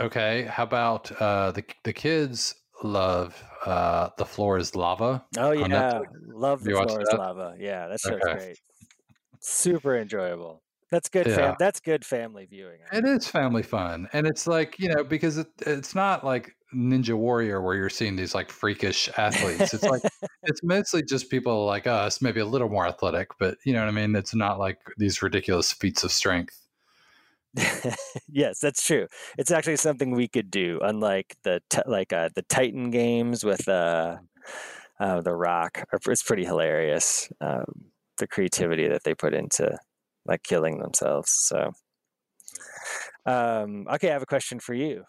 Okay, 0.00 0.44
how 0.44 0.64
about 0.64 1.10
uh 1.20 1.52
the 1.52 1.64
the 1.84 1.92
kids 1.92 2.54
love 2.82 3.42
uh 3.64 4.10
The 4.18 4.24
Floor 4.26 4.58
is 4.58 4.74
Lava? 4.74 5.24
Oh 5.36 5.52
yeah, 5.52 6.00
love 6.12 6.64
the 6.64 6.72
floor 6.72 7.00
is 7.00 7.12
lava. 7.12 7.56
Yeah, 7.58 7.88
that 7.88 8.00
show's 8.00 8.26
Okay. 8.26 8.28
great. 8.28 8.58
Super 9.40 9.96
enjoyable. 9.96 10.62
That's 10.90 11.08
good. 11.10 11.30
Yeah. 11.30 11.32
Fam- 11.32 11.56
that's 11.58 11.80
good 11.80 12.04
family 12.06 12.46
viewing. 12.46 12.80
I 12.84 12.90
It 12.92 13.04
is 13.06 13.26
family 13.26 13.62
fun, 13.62 14.08
and 14.12 14.26
it's 14.26 14.46
like 14.46 14.78
you 14.78 14.88
know 14.88 15.02
because 15.04 15.38
it, 15.38 15.46
it's 15.60 15.94
not 15.94 16.24
like 16.24 16.56
Ninja 16.74 17.16
Warrior 17.16 17.62
where 17.62 17.74
you're 17.74 17.88
seeing 17.88 18.16
these 18.16 18.34
like 18.34 18.50
freakish 18.50 19.08
athletes. 19.16 19.72
It's 19.72 19.86
like 19.88 20.02
it's 20.44 20.62
mostly 20.62 21.02
just 21.02 21.30
people 21.30 21.64
like 21.64 21.86
us, 21.86 22.20
maybe 22.20 22.40
a 22.40 22.44
little 22.46 22.68
more 22.68 22.86
athletic, 22.86 23.28
but 23.38 23.56
you 23.64 23.72
know 23.72 23.80
what 23.80 23.88
I 23.88 23.92
mean. 23.92 24.14
It's 24.14 24.34
not 24.34 24.58
like 24.58 24.78
these 24.98 25.22
ridiculous 25.22 25.72
feats 25.72 26.04
of 26.04 26.12
strength. 26.12 26.61
yes, 28.28 28.58
that's 28.60 28.84
true. 28.84 29.06
It's 29.38 29.50
actually 29.50 29.76
something 29.76 30.10
we 30.10 30.28
could 30.28 30.50
do, 30.50 30.80
unlike 30.82 31.36
the 31.44 31.60
t- 31.70 31.82
like 31.86 32.12
uh, 32.12 32.30
the 32.34 32.42
Titan 32.42 32.90
games 32.90 33.44
with 33.44 33.68
uh, 33.68 34.16
uh, 35.00 35.20
the 35.20 35.34
Rock. 35.34 35.84
It's 35.92 36.22
pretty 36.22 36.44
hilarious. 36.44 37.28
Um, 37.40 37.90
the 38.18 38.26
creativity 38.26 38.88
that 38.88 39.04
they 39.04 39.14
put 39.14 39.34
into 39.34 39.76
like 40.26 40.42
killing 40.42 40.78
themselves. 40.78 41.30
So, 41.32 41.72
um, 43.26 43.86
okay, 43.92 44.10
I 44.10 44.12
have 44.12 44.22
a 44.22 44.26
question 44.26 44.60
for 44.60 44.74
you. 44.74 45.04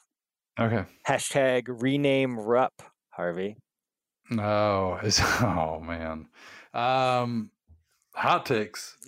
Okay. 0.60 0.86
Hashtag 1.08 1.64
rename 1.68 2.39
Rupp, 2.39 2.74
Harvey. 3.10 3.58
No, 4.30 5.00
it's 5.02 5.20
oh 5.41 5.80
man. 5.80 6.28
Um, 6.74 7.52
hot 8.16 8.46
takes. 8.46 8.98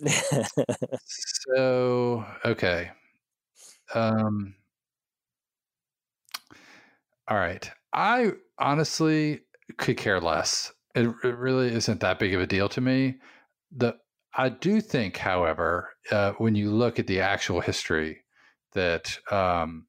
So 1.48 2.24
okay. 2.44 2.90
Um 3.94 4.54
all 7.28 7.36
right. 7.36 7.68
I 7.92 8.32
honestly 8.58 9.40
could 9.78 9.96
care 9.96 10.20
less. 10.20 10.72
It, 10.94 11.12
it 11.24 11.36
really 11.36 11.72
isn't 11.72 12.00
that 12.00 12.18
big 12.18 12.34
of 12.34 12.40
a 12.40 12.46
deal 12.46 12.68
to 12.70 12.80
me. 12.80 13.16
The 13.76 13.96
I 14.34 14.50
do 14.50 14.80
think, 14.80 15.16
however, 15.16 15.94
uh, 16.10 16.32
when 16.32 16.54
you 16.54 16.70
look 16.70 16.98
at 16.98 17.06
the 17.06 17.20
actual 17.20 17.60
history, 17.60 18.22
that 18.74 19.18
um, 19.32 19.86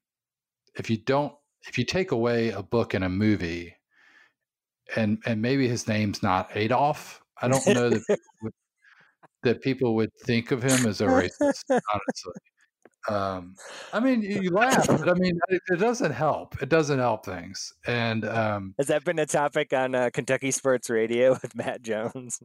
if 0.76 0.88
you 0.90 0.96
don't, 0.96 1.34
if 1.68 1.78
you 1.78 1.84
take 1.84 2.12
away 2.12 2.50
a 2.50 2.62
book 2.62 2.94
and 2.94 3.04
a 3.04 3.08
movie, 3.08 3.76
and 4.96 5.18
and 5.26 5.42
maybe 5.42 5.68
his 5.68 5.86
name's 5.86 6.22
not 6.22 6.50
Adolf, 6.54 7.22
I 7.40 7.48
don't 7.48 7.66
know 7.68 7.90
that 7.90 8.02
that 9.42 9.62
people 9.62 9.94
would 9.96 10.10
think 10.24 10.50
of 10.50 10.62
him 10.62 10.86
as 10.86 11.00
a 11.00 11.06
racist. 11.06 11.64
honestly, 11.70 12.32
um, 13.08 13.54
I 13.92 14.00
mean, 14.00 14.22
you 14.22 14.50
laugh, 14.50 14.86
but 14.86 15.08
I 15.08 15.14
mean, 15.14 15.38
it, 15.48 15.62
it 15.68 15.76
doesn't 15.76 16.12
help. 16.12 16.60
It 16.62 16.68
doesn't 16.68 16.98
help 16.98 17.24
things, 17.24 17.72
and 17.86 18.24
um, 18.24 18.74
Has 18.78 18.88
that 18.88 19.04
been 19.04 19.18
a 19.18 19.26
topic 19.26 19.72
on 19.72 19.94
uh, 19.94 20.10
Kentucky 20.12 20.50
Sports 20.50 20.90
Radio 20.90 21.32
with 21.42 21.54
Matt 21.54 21.82
Jones? 21.82 22.40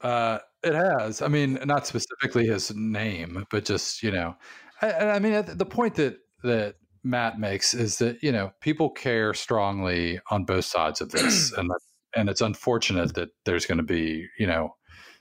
Uh, 0.00 0.38
it 0.62 0.74
has. 0.74 1.22
I 1.22 1.28
mean, 1.28 1.58
not 1.64 1.86
specifically 1.86 2.46
his 2.46 2.74
name, 2.74 3.44
but 3.50 3.64
just 3.64 4.02
you 4.02 4.10
know, 4.10 4.36
I, 4.80 4.92
I 4.92 5.18
mean, 5.18 5.44
the 5.46 5.66
point 5.66 5.96
that 5.96 6.18
that 6.42 6.76
Matt 7.02 7.38
makes 7.38 7.74
is 7.74 7.98
that 7.98 8.22
you 8.22 8.32
know 8.32 8.52
people 8.60 8.90
care 8.90 9.34
strongly 9.34 10.20
on 10.30 10.44
both 10.44 10.64
sides 10.64 11.00
of 11.00 11.10
this, 11.10 11.52
and 11.56 11.70
and 12.14 12.28
it's 12.28 12.40
unfortunate 12.40 13.14
that 13.14 13.30
there's 13.44 13.66
going 13.66 13.78
to 13.78 13.84
be 13.84 14.26
you 14.38 14.46
know 14.46 14.74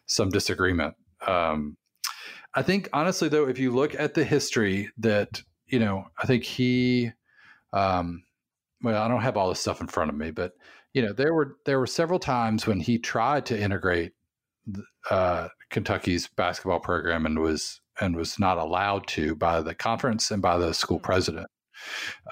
some 0.06 0.30
disagreement. 0.30 0.96
Um, 1.26 1.78
I 2.56 2.62
think 2.64 2.90
honestly, 2.94 3.30
though, 3.30 3.48
if 3.48 3.60
you 3.60 3.72
look 3.72 3.96
at 3.96 4.14
the 4.14 4.24
history, 4.24 4.90
that 4.98 5.42
you 5.68 5.80
know, 5.80 6.06
I 6.18 6.26
think 6.26 6.44
he, 6.44 7.12
um, 7.74 8.24
well, 8.82 9.02
I 9.02 9.08
don't 9.08 9.22
have 9.22 9.38
all 9.38 9.50
this 9.50 9.62
stuff 9.62 9.82
in 9.82 9.88
front 9.88 10.10
of 10.10 10.18
me, 10.18 10.32
but 10.32 10.54
you 10.94 11.02
know, 11.02 11.14
there 11.14 11.34
were 11.34 11.58
there 11.66 11.80
were 11.80 11.88
several 11.88 12.20
times 12.20 12.66
when 12.66 12.80
he 12.80 12.98
tried 12.98 13.46
to 13.48 13.60
integrate 13.60 14.14
uh, 15.10 15.50
Kentucky's 15.70 16.28
basketball 16.28 16.80
program 16.80 17.26
and 17.26 17.40
was 17.40 17.82
and 18.02 18.16
was 18.16 18.40
not 18.40 18.58
allowed 18.58 19.08
to 19.08 19.36
by 19.36 19.62
the 19.62 19.76
conference 19.76 20.32
and 20.32 20.42
by 20.42 20.58
the 20.58 20.74
school 20.74 21.00
president. 21.00 21.48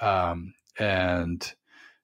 Um, 0.00 0.54
and 0.78 1.52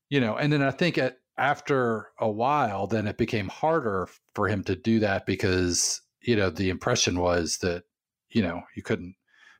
you 0.08 0.20
know, 0.20 0.36
and 0.36 0.52
then 0.52 0.62
I 0.62 0.70
think 0.70 0.98
at 0.98 1.18
after 1.36 2.08
a 2.20 2.30
while, 2.30 2.86
then 2.86 3.08
it 3.08 3.18
became 3.18 3.48
harder 3.48 4.08
for 4.34 4.48
him 4.48 4.62
to 4.64 4.76
do 4.76 5.00
that 5.00 5.26
because 5.26 6.00
you 6.22 6.36
know 6.36 6.50
the 6.50 6.70
impression 6.70 7.18
was 7.18 7.58
that 7.58 7.82
you 8.34 8.42
know 8.42 8.62
you 8.76 8.82
couldn't 8.82 9.14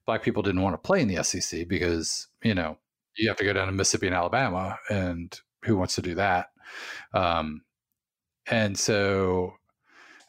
black 0.06 0.22
people 0.22 0.42
didn't 0.42 0.60
want 0.60 0.74
to 0.74 0.86
play 0.86 1.00
in 1.00 1.08
the 1.08 1.22
SEC 1.24 1.66
because 1.68 2.28
you 2.42 2.54
know 2.54 2.76
you 3.16 3.28
have 3.28 3.38
to 3.38 3.44
go 3.44 3.52
down 3.52 3.66
to 3.66 3.72
Mississippi 3.72 4.08
and 4.08 4.16
Alabama, 4.16 4.78
and 4.90 5.38
who 5.64 5.76
wants 5.76 5.94
to 5.94 6.02
do 6.02 6.14
that? 6.16 6.50
Um, 7.12 7.62
and 8.50 8.76
so 8.76 9.54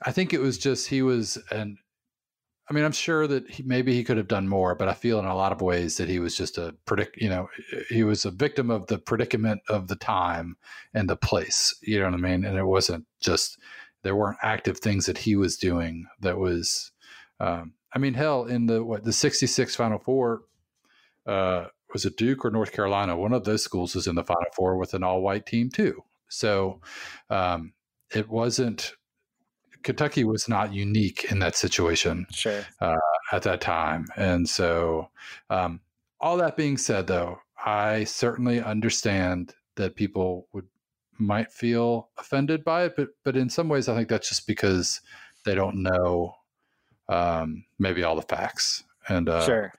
I 0.04 0.12
think 0.12 0.34
it 0.34 0.40
was 0.40 0.58
just 0.58 0.88
he 0.88 1.02
was 1.02 1.38
and 1.52 1.78
I 2.70 2.74
mean 2.74 2.86
I'm 2.86 2.92
sure 2.92 3.28
that 3.28 3.50
he, 3.50 3.64
maybe 3.64 3.94
he 3.94 4.04
could 4.04 4.18
have 4.18 4.28
done 4.28 4.48
more, 4.48 4.76
but 4.76 4.88
I 4.88 4.94
feel 4.94 5.20
in 5.20 5.26
a 5.26 5.36
lot 5.36 5.52
of 5.52 5.62
ways 5.62 5.98
that 5.98 6.10
he 6.10 6.20
was 6.20 6.38
just 6.38 6.58
a 6.58 6.76
predict 6.86 7.18
you 7.18 7.30
know 7.30 7.50
he 7.90 8.04
was 8.04 8.26
a 8.26 8.32
victim 8.32 8.70
of 8.70 8.88
the 8.88 8.98
predicament 8.98 9.62
of 9.68 9.88
the 9.88 9.96
time 9.96 10.58
and 10.94 11.10
the 11.10 11.18
place. 11.18 11.76
You 11.82 12.00
know 12.00 12.06
what 12.06 12.14
I 12.14 12.18
mean? 12.18 12.46
And 12.46 12.58
it 12.58 12.66
wasn't 12.66 13.06
just 13.20 13.60
there 14.04 14.16
weren't 14.16 14.38
active 14.44 14.78
things 14.78 15.08
that 15.08 15.18
he 15.18 15.36
was 15.36 15.58
doing 15.58 16.06
that 16.22 16.38
was. 16.38 16.92
Um, 17.42 17.74
I 17.96 18.00
mean, 18.00 18.14
hell, 18.14 18.44
in 18.46 18.66
the 18.66 18.84
what 18.84 19.04
the 19.06 19.14
'66 19.14 19.76
Final 19.76 20.00
Four, 20.00 20.44
uh, 21.26 21.68
was 21.94 22.06
it 22.06 22.18
Duke 22.18 22.44
or 22.44 22.52
North 22.52 22.74
Carolina? 22.74 23.16
One 23.16 23.32
of 23.34 23.46
those 23.46 23.64
schools 23.64 23.96
is 23.96 24.06
in 24.06 24.16
the 24.16 24.24
Final 24.24 24.52
Four 24.54 24.78
with 24.78 24.94
an 24.94 25.04
all-white 25.04 25.46
team 25.46 25.70
too. 25.70 26.04
So 26.28 26.82
um, 27.30 27.72
it 28.14 28.28
wasn't 28.28 28.94
Kentucky 29.84 30.24
was 30.24 30.50
not 30.50 30.74
unique 30.74 31.32
in 31.32 31.40
that 31.40 31.56
situation 31.56 32.26
Sure. 32.32 32.66
at 33.32 33.44
that 33.44 33.62
time. 33.62 34.08
And 34.18 34.50
so, 34.50 35.10
um, 35.50 35.80
all 36.20 36.38
that 36.38 36.58
being 36.58 36.78
said, 36.78 37.08
though, 37.08 37.40
I 37.64 38.04
certainly 38.04 38.62
understand 38.62 39.54
that 39.76 39.96
people 39.96 40.48
would 40.54 40.68
might 41.18 41.52
feel 41.52 42.10
offended 42.18 42.66
by 42.66 42.86
it, 42.86 42.96
but 42.98 43.10
but 43.24 43.38
in 43.38 43.50
some 43.50 43.70
ways, 43.70 43.88
I 43.88 43.96
think 43.96 44.10
that's 44.10 44.28
just 44.28 44.48
because 44.48 45.00
they 45.46 45.56
don't 45.56 45.82
know 45.82 46.36
um, 47.10 47.64
maybe 47.80 48.04
all 48.04 48.16
the 48.16 48.22
facts. 48.22 48.84
And 49.08 49.30
uh, 49.30 49.46
sure. 49.46 49.74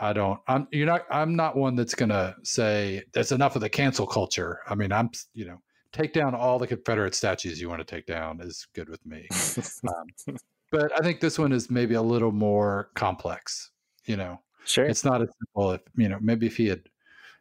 I 0.00 0.12
don't. 0.12 0.38
I'm 0.46 0.68
you're 0.70 0.86
not. 0.86 1.06
I'm 1.10 1.34
not 1.34 1.56
one 1.56 1.74
that's 1.74 1.94
gonna 1.94 2.36
say 2.42 3.02
that's 3.12 3.32
enough 3.32 3.56
of 3.56 3.62
the 3.62 3.68
cancel 3.68 4.06
culture. 4.06 4.60
I 4.68 4.74
mean, 4.74 4.92
I'm 4.92 5.10
you 5.34 5.46
know 5.46 5.60
take 5.92 6.12
down 6.12 6.34
all 6.34 6.58
the 6.58 6.66
Confederate 6.66 7.14
statues 7.14 7.60
you 7.60 7.68
want 7.68 7.80
to 7.80 7.84
take 7.84 8.06
down 8.06 8.40
is 8.40 8.66
good 8.74 8.88
with 8.88 9.04
me. 9.04 9.26
um, 9.88 10.36
but 10.70 10.92
I 10.98 11.02
think 11.02 11.20
this 11.20 11.38
one 11.38 11.52
is 11.52 11.70
maybe 11.70 11.94
a 11.94 12.02
little 12.02 12.32
more 12.32 12.90
complex. 12.94 13.70
You 14.04 14.16
know, 14.16 14.40
Sure. 14.64 14.84
it's 14.84 15.04
not 15.04 15.22
as 15.22 15.28
simple. 15.38 15.72
If 15.72 15.80
you 15.96 16.08
know, 16.08 16.18
maybe 16.20 16.46
if 16.46 16.56
he 16.56 16.66
had 16.66 16.82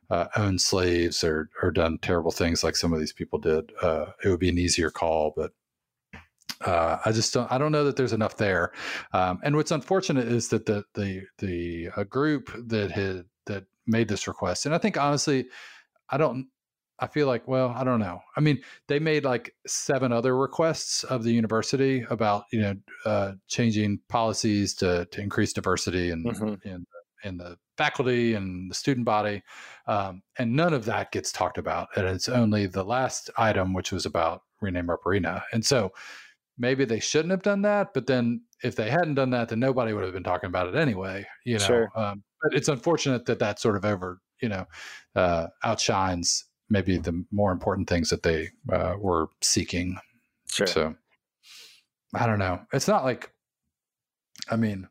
uh, 0.10 0.28
owned 0.36 0.62
slaves 0.62 1.24
or 1.24 1.50
or 1.62 1.72
done 1.72 2.00
terrible 2.02 2.32
things 2.32 2.64
like 2.64 2.76
some 2.76 2.94
of 2.94 3.00
these 3.00 3.14
people 3.14 3.38
did, 3.38 3.72
uh, 3.82 4.08
it 4.24 4.30
would 4.30 4.40
be 4.40 4.50
an 4.50 4.58
easier 4.58 4.90
call. 4.90 5.34
But 5.36 5.52
uh, 6.62 6.98
I 7.06 7.12
just 7.12 7.34
don't. 7.34 7.52
I 7.52 7.58
don't 7.58 7.72
know 7.72 7.84
that 7.84 7.96
there's 7.96 8.14
enough 8.14 8.38
there. 8.38 8.72
Um, 9.14 9.40
and 9.44 9.56
what's 9.56 9.72
unfortunate 9.72 10.28
is 10.28 10.50
that 10.50 10.66
the 10.66 10.84
the 10.94 11.24
the 11.38 11.90
uh, 11.96 12.04
group 12.04 12.52
that 12.68 12.92
had 12.92 13.26
that 13.46 13.66
made 13.86 14.08
this 14.08 14.28
request, 14.28 14.66
and 14.66 14.74
I 14.76 14.78
think 14.78 14.98
honestly, 14.98 15.48
I 16.10 16.18
don't. 16.18 16.48
I 17.00 17.06
feel 17.06 17.28
like, 17.28 17.48
well, 17.48 17.70
I 17.78 17.84
don't 17.84 18.00
know. 18.00 18.22
I 18.36 18.40
mean, 18.40 18.60
they 18.88 18.98
made 18.98 19.24
like 19.24 19.54
seven 19.68 20.12
other 20.12 20.36
requests 20.36 21.04
of 21.04 21.24
the 21.24 21.32
university 21.32 22.04
about 22.10 22.46
you 22.52 22.62
know 22.62 22.76
uh, 23.06 23.32
changing 23.48 24.00
policies 24.10 24.74
to 24.76 25.06
to 25.12 25.22
increase 25.22 25.54
diversity 25.54 26.10
and 26.10 26.26
Mhm. 26.26 26.66
in 26.66 26.86
in 27.24 27.38
the 27.38 27.58
faculty 27.78 28.34
and 28.34 28.70
the 28.72 28.76
student 28.76 29.06
body, 29.06 29.44
um, 29.88 30.22
and 30.38 30.56
none 30.56 30.74
of 30.74 30.86
that 30.86 31.12
gets 31.12 31.32
talked 31.32 31.58
about. 31.58 31.90
And 31.96 32.08
it's 32.08 32.30
only 32.30 32.66
the 32.68 32.84
last 32.84 33.30
item, 33.38 33.74
which 33.74 33.92
was 33.92 34.06
about 34.06 34.44
rename 34.62 34.90
Rupp 34.90 35.06
Arena. 35.06 35.44
And 35.52 35.64
so 35.66 35.92
maybe 36.58 36.86
they 36.86 37.00
shouldn't 37.00 37.32
have 37.32 37.44
done 37.44 37.62
that. 37.64 37.94
But 37.94 38.08
then 38.08 38.42
if 38.64 38.76
they 38.76 38.90
hadn't 38.90 39.16
done 39.16 39.30
that, 39.32 39.50
then 39.50 39.60
nobody 39.60 39.94
would 39.94 40.04
have 40.04 40.14
been 40.14 40.24
talking 40.24 40.48
about 40.48 40.68
it 40.68 40.76
anyway. 40.76 41.26
You 41.46 41.60
know, 41.60 41.66
Sure. 41.66 41.92
um, 41.96 42.24
but 42.42 42.54
it's 42.54 42.68
unfortunate 42.70 43.26
that 43.26 43.40
that 43.40 43.60
sort 43.60 43.76
of 43.76 43.86
over, 43.86 44.20
you 44.42 44.50
know, 44.50 44.66
uh, 45.16 45.48
outshines 45.64 46.46
maybe 46.70 46.98
the 46.98 47.24
more 47.32 47.52
important 47.52 47.88
things 47.88 48.10
that 48.10 48.24
they 48.24 48.50
uh, 48.72 48.96
were 49.00 49.28
seeking. 49.42 49.98
Sure. 50.50 50.68
So 50.68 50.96
I 52.14 52.26
don't 52.26 52.40
know. 52.40 52.62
It's 52.74 52.88
not 52.88 53.04
like, 53.04 53.32
I 54.50 54.56
mean, 54.56 54.88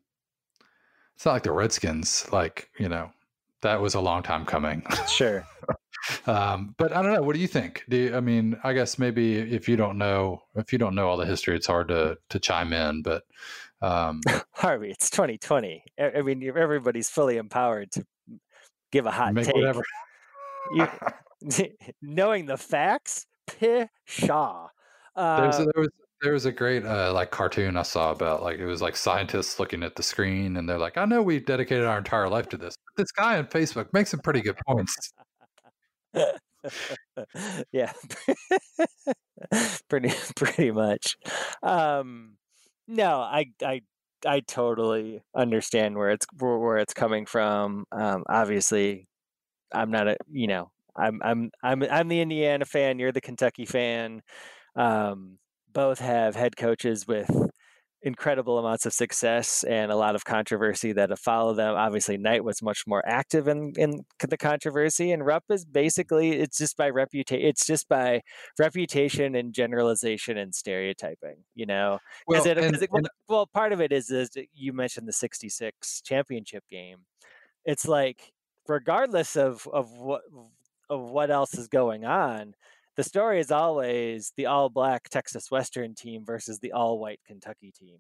it's 1.15 1.25
not 1.25 1.33
like 1.33 1.43
the 1.43 1.53
Redskins, 1.53 2.27
like, 2.33 2.71
you 2.79 2.89
know, 2.89 3.11
that 3.63 3.81
was 3.81 3.95
a 3.95 4.01
long 4.01 4.23
time 4.23 4.45
coming. 4.45 4.83
Sure. 5.09 5.45
um, 6.27 6.75
but 6.79 6.93
I 6.93 7.03
don't 7.03 7.13
know. 7.13 7.23
What 7.23 7.35
do 7.35 7.41
you 7.41 7.47
think? 7.49 7.85
Do 7.89 7.97
you, 7.97 8.17
I 8.17 8.21
mean, 8.21 8.59
I 8.65 8.73
guess 8.73 8.99
maybe 8.99 9.37
if 9.37 9.69
you 9.69 9.77
don't 9.77 9.99
know, 9.99 10.43
if 10.55 10.73
you 10.73 10.79
don't 10.79 10.95
know 10.95 11.09
all 11.09 11.17
the 11.17 11.27
history, 11.27 11.57
it's 11.57 11.67
hard 11.67 11.89
to, 11.89 12.19
to 12.31 12.39
chime 12.39 12.73
in, 12.73 13.03
but, 13.03 13.25
um, 13.83 14.21
Harvey, 14.53 14.91
it's 14.91 15.11
2020. 15.11 15.85
I 15.99 16.11
I 16.19 16.23
mean, 16.23 16.41
you're- 16.41 16.61
everybody's 16.61 17.09
fully 17.09 17.37
empowered 17.37 17.93
to 17.93 18.07
give 18.93 19.07
a 19.07 19.11
hot 19.11 19.35
take. 19.37 19.55
whatever. 19.55 19.83
You, 20.75 20.89
knowing 22.03 22.47
the 22.47 22.57
facts, 22.57 23.27
pshaw. 23.49 24.69
There's 25.15 25.57
Uh, 25.59 25.63
a, 25.63 25.65
there 25.65 25.81
was 25.83 25.89
there 26.23 26.33
was 26.33 26.47
a 26.47 26.53
great 26.53 26.85
uh, 26.85 27.13
like 27.13 27.31
cartoon 27.31 27.77
I 27.77 27.83
saw 27.83 28.11
about 28.11 28.43
like 28.43 28.59
it 28.59 28.65
was 28.67 28.81
like 28.81 28.97
scientists 28.97 29.61
looking 29.61 29.83
at 29.83 29.97
the 29.97 30.03
screen 30.03 30.57
and 30.57 30.67
they're 30.69 30.79
like, 30.79 30.97
I 30.97 31.05
know 31.05 31.23
we've 31.23 31.45
dedicated 31.45 31.85
our 31.85 31.99
entire 31.99 32.29
life 32.29 32.49
to 32.51 32.57
this. 32.57 32.75
But 32.87 33.03
this 33.03 33.13
guy 33.13 33.37
on 33.39 33.47
Facebook 33.47 33.93
makes 33.93 34.11
some 34.11 34.21
pretty 34.21 34.41
good 34.41 34.57
points. 34.67 35.13
yeah, 37.73 37.93
pretty 39.89 40.11
pretty 40.37 40.71
much. 40.71 41.17
Um, 41.63 42.37
no, 42.89 43.21
I 43.21 43.47
I 43.63 43.83
I 44.27 44.41
totally 44.41 45.23
understand 45.35 45.97
where 45.97 46.11
it's 46.11 46.27
where 46.39 46.79
it's 46.79 46.95
coming 46.95 47.27
from. 47.27 47.85
Um, 47.93 48.25
obviously, 48.29 49.09
I'm 49.75 49.91
not 49.91 50.09
a 50.09 50.19
you 50.31 50.49
know 50.49 50.71
I'm 50.97 51.21
I'm 51.25 51.51
I'm 51.65 51.85
I'm 51.85 52.09
the 52.09 52.21
Indiana 52.21 52.65
fan. 52.67 52.99
You're 52.99 53.13
the 53.13 53.23
Kentucky 53.23 53.67
fan. 53.67 54.23
Um, 54.77 55.39
both 55.73 56.01
have 56.01 56.37
head 56.37 56.57
coaches 56.57 57.07
with 57.09 57.31
incredible 58.07 58.59
amounts 58.59 58.87
of 58.87 58.93
success 58.93 59.65
and 59.65 59.91
a 59.91 59.97
lot 59.97 60.15
of 60.15 60.25
controversy 60.25 60.93
that 60.93 61.11
have 61.11 61.19
followed 61.19 61.55
them. 61.55 61.75
Obviously, 61.75 62.17
Knight 62.17 62.45
was 62.45 62.63
much 62.63 62.85
more 62.87 63.03
active 63.07 63.49
in 63.49 63.73
in 63.77 64.05
the 64.27 64.37
controversy, 64.39 65.11
and 65.11 65.27
Rupp 65.27 65.45
is 65.51 65.65
basically 65.65 66.31
it's 66.33 66.57
just 66.57 66.77
by 66.77 66.89
reputation. 66.89 67.45
It's 67.45 67.67
just 67.67 67.89
by 67.89 68.23
reputation 68.59 69.35
and 69.35 69.53
generalization 69.53 70.39
and 70.39 70.55
stereotyping. 70.55 71.37
You 71.55 71.67
know, 71.67 71.99
Well, 72.29 72.47
it, 72.47 72.57
and- 72.59 72.77
it- 72.77 72.91
well, 72.91 72.99
and- 73.01 73.09
well, 73.29 73.47
part 73.47 73.73
of 73.73 73.81
it 73.81 73.93
is 73.93 74.11
is 74.11 74.31
you 74.55 74.73
mentioned 74.73 75.09
the 75.09 75.13
'66 75.13 76.01
championship 76.03 76.65
game. 76.71 76.99
It's 77.65 77.87
like 77.89 78.33
regardless 78.69 79.37
of 79.37 79.67
of 79.73 79.91
what 79.99 80.23
of 80.89 81.11
what 81.11 81.31
else 81.33 81.55
is 81.55 81.67
going 81.67 82.05
on, 82.05 82.55
the 82.97 83.05
story 83.05 83.41
is 83.41 83.51
always 83.51 84.33
the 84.37 84.47
all 84.47 84.69
black 84.69 85.09
Texas 85.09 85.51
Western 85.51 85.95
team 85.95 86.25
versus 86.25 86.59
the 86.61 86.73
all 86.73 86.99
white 86.99 87.21
Kentucky 87.27 87.73
team. 87.73 87.99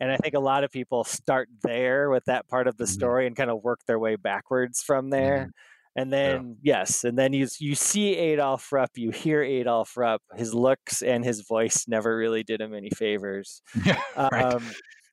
And 0.00 0.12
I 0.12 0.16
think 0.16 0.34
a 0.34 0.40
lot 0.40 0.62
of 0.64 0.70
people 0.70 1.02
start 1.04 1.48
there 1.62 2.08
with 2.10 2.24
that 2.26 2.46
part 2.48 2.68
of 2.68 2.76
the 2.76 2.84
Mhm. 2.84 2.88
story 2.94 3.26
and 3.26 3.34
kind 3.36 3.50
of 3.50 3.62
work 3.64 3.80
their 3.86 3.98
way 3.98 4.16
backwards 4.16 4.82
from 4.82 5.10
there. 5.10 5.50
And 5.96 6.10
Yeah. 6.12 6.16
then 6.16 6.56
yes, 6.62 7.02
and 7.04 7.18
then 7.18 7.32
you 7.32 7.48
you 7.58 7.74
see 7.74 8.14
Adolph 8.16 8.70
Rupp, 8.70 8.92
you 8.96 9.10
hear 9.10 9.42
Adolph 9.42 9.96
Rupp. 9.96 10.22
His 10.36 10.54
looks 10.54 11.02
and 11.02 11.24
his 11.24 11.40
voice 11.40 11.88
never 11.88 12.16
really 12.16 12.44
did 12.44 12.60
him 12.60 12.72
any 12.74 12.90
favors 12.90 13.60
yeah, 13.84 14.00
right. 14.16 14.54
um, 14.54 14.62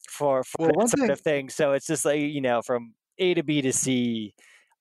for 0.10 0.44
for 0.44 0.58
Well, 0.60 0.68
that 0.70 0.76
one 0.78 0.88
sort 0.88 1.00
thing- 1.02 1.10
of 1.12 1.20
thing. 1.22 1.50
So 1.50 1.72
it's 1.74 1.88
just 1.88 2.06
like 2.06 2.20
you 2.20 2.42
know, 2.42 2.62
from 2.62 2.94
A 3.18 3.34
to 3.34 3.42
B 3.44 3.62
to 3.64 3.74
C. 3.74 4.36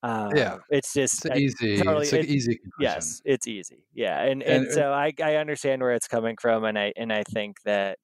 Um, 0.07 0.35
Yeah. 0.35 0.57
it's 0.69 0.93
just 0.93 1.25
It's 1.25 1.37
easy. 1.61 1.77
totally- 1.77 2.03
it's 2.03 2.13
an 2.13 2.19
it- 2.19 2.29
easy 2.29 2.59
yes, 2.79 3.21
it's 3.25 3.47
easy. 3.47 3.83
Yeah, 3.93 4.21
and 4.21 4.43
and, 4.43 4.65
And- 4.65 4.73
so 4.73 4.91
I 4.91 5.11
I 5.21 5.35
understand 5.37 5.81
where 5.81 5.93
it's 5.93 6.07
coming 6.07 6.35
from, 6.39 6.63
and 6.63 6.77
I 6.77 6.93
and 6.95 7.11
I 7.11 7.23
think 7.23 7.57
that 7.65 7.97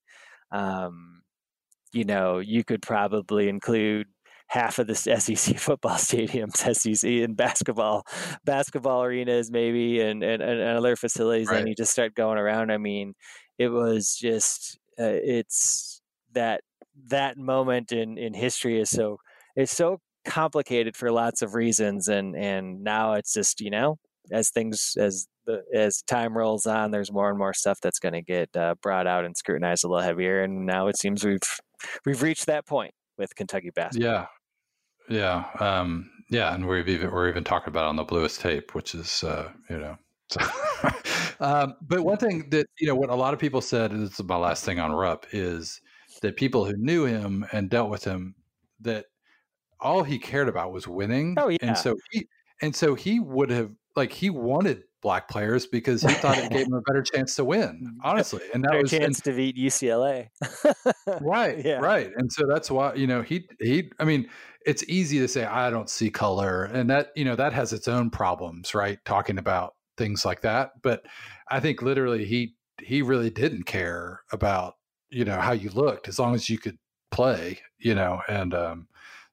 um, 0.51 1.21
you 1.93 2.03
know 2.05 2.39
you 2.39 2.63
could 2.63 2.81
probably 2.81 3.49
include 3.49 4.07
half 4.47 4.79
of 4.79 4.87
the 4.87 4.95
SEC 5.19 5.57
football 5.59 5.97
stadiums, 5.97 6.57
SEC 6.75 7.23
and 7.23 7.37
basketball 7.37 8.03
basketball 8.45 9.03
arenas, 9.03 9.51
maybe, 9.51 10.01
and 10.01 10.23
and, 10.23 10.41
and 10.41 10.61
other 10.77 10.95
facilities. 10.95 11.47
Right. 11.49 11.59
And 11.59 11.67
you 11.69 11.75
just 11.75 11.91
start 11.91 12.15
going 12.15 12.37
around. 12.39 12.71
I 12.71 12.77
mean, 12.77 13.13
it 13.59 13.69
was 13.69 14.17
just 14.19 14.79
uh, 14.99 15.19
it's 15.23 16.01
that 16.33 16.61
that 17.09 17.37
moment 17.37 17.91
in 17.91 18.17
in 18.17 18.33
history 18.33 18.79
is 18.79 18.89
so 18.89 19.17
it's 19.55 19.71
so 19.75 19.99
complicated 20.25 20.95
for 20.95 21.11
lots 21.11 21.41
of 21.41 21.55
reasons 21.55 22.07
and 22.07 22.35
and 22.35 22.83
now 22.83 23.13
it's 23.13 23.33
just 23.33 23.59
you 23.59 23.69
know 23.69 23.97
as 24.31 24.49
things 24.49 24.95
as 24.97 25.27
the 25.45 25.63
as 25.73 26.03
time 26.03 26.37
rolls 26.37 26.65
on 26.65 26.91
there's 26.91 27.11
more 27.11 27.29
and 27.29 27.37
more 27.39 27.53
stuff 27.53 27.79
that's 27.81 27.99
going 27.99 28.13
to 28.13 28.21
get 28.21 28.55
uh, 28.55 28.75
brought 28.81 29.07
out 29.07 29.25
and 29.25 29.35
scrutinized 29.35 29.83
a 29.83 29.87
little 29.87 30.03
heavier 30.03 30.43
and 30.43 30.65
now 30.65 30.87
it 30.87 30.97
seems 30.97 31.23
we've 31.23 31.39
we've 32.05 32.21
reached 32.21 32.45
that 32.45 32.67
point 32.67 32.93
with 33.17 33.35
kentucky 33.35 33.71
basketball 33.71 34.11
Yeah, 34.11 34.25
yeah, 35.09 35.45
um, 35.59 36.09
yeah, 36.31 36.53
and 36.53 36.65
we've 36.67 36.87
even 36.87 37.11
we're 37.11 37.29
even 37.29 37.43
talking 37.43 37.67
about 37.67 37.85
on 37.85 37.97
the 37.97 38.03
bluest 38.03 38.39
tape, 38.39 38.73
which 38.73 38.95
is 38.95 39.23
uh, 39.23 39.49
you 39.69 39.77
know. 39.77 39.97
um, 41.41 41.75
but 41.81 42.01
one 42.01 42.15
thing 42.15 42.49
that 42.51 42.67
you 42.79 42.87
know, 42.87 42.95
what 42.95 43.09
a 43.09 43.15
lot 43.15 43.33
of 43.33 43.39
people 43.39 43.59
said, 43.59 43.91
and 43.91 44.07
this 44.07 44.17
is 44.17 44.25
my 44.25 44.37
last 44.37 44.63
thing 44.63 44.79
on 44.79 44.93
Rupp, 44.93 45.25
is 45.33 45.81
that 46.21 46.37
people 46.37 46.63
who 46.63 46.73
knew 46.77 47.05
him 47.05 47.45
and 47.51 47.69
dealt 47.69 47.89
with 47.89 48.05
him, 48.05 48.33
that 48.79 49.07
all 49.81 50.03
he 50.03 50.19
cared 50.19 50.47
about 50.47 50.71
was 50.71 50.87
winning. 50.87 51.35
Oh, 51.37 51.49
yeah. 51.49 51.57
and 51.61 51.77
so 51.77 51.95
he 52.11 52.27
and 52.61 52.75
so 52.75 52.95
he 52.95 53.19
would 53.19 53.49
have 53.49 53.71
like 53.95 54.11
he 54.11 54.29
wanted 54.29 54.83
black 55.01 55.27
players 55.27 55.65
because 55.65 56.03
he 56.03 56.13
thought 56.13 56.37
it 56.37 56.51
gave 56.51 56.67
him 56.67 56.73
a 56.73 56.81
better 56.81 57.01
chance 57.01 57.35
to 57.35 57.43
win. 57.43 57.97
Honestly, 58.03 58.41
and 58.53 58.63
that 58.63 58.69
Better 58.69 58.81
was 58.83 58.93
and 58.93 59.01
chance 59.01 59.21
to 59.21 59.33
beat 59.33 59.57
ucla 59.57 60.27
right 61.21 61.57
Yeah. 61.65 61.79
right 61.79 62.11
and 62.15 62.31
so 62.31 62.45
that's 62.47 62.69
why 62.69 62.93
you 62.93 63.07
know 63.07 63.21
he 63.21 63.47
he 63.59 63.91
i 63.99 64.05
mean 64.05 64.29
it's 64.65 64.83
easy 64.87 65.17
to 65.19 65.27
say 65.27 65.43
i 65.45 65.69
don't 65.71 65.89
see 65.89 66.09
color 66.11 66.65
and 66.65 66.89
that 66.89 67.07
you 67.15 67.25
know 67.25 67.35
that 67.35 67.51
has 67.53 67.73
its 67.73 67.87
own 67.87 68.09
problems 68.11 68.75
right 68.75 68.99
talking 69.05 69.39
about 69.39 69.73
things 69.97 70.23
like 70.23 70.41
that 70.41 70.71
but 70.83 71.03
i 71.49 71.59
think 71.59 71.81
literally 71.81 72.25
he 72.25 72.55
he 72.79 73.01
really 73.01 73.29
didn't 73.29 73.63
care 73.63 74.21
about 74.31 74.75
you 75.09 75.25
know 75.25 75.39
how 75.39 75.51
you 75.51 75.69
looked 75.71 76.07
as 76.07 76.19
long 76.19 76.35
as 76.35 76.49
you 76.49 76.57
could 76.59 76.77
play 77.09 77.59
you 77.79 77.95
know 77.95 78.21
and 78.29 78.53
um 78.53 78.87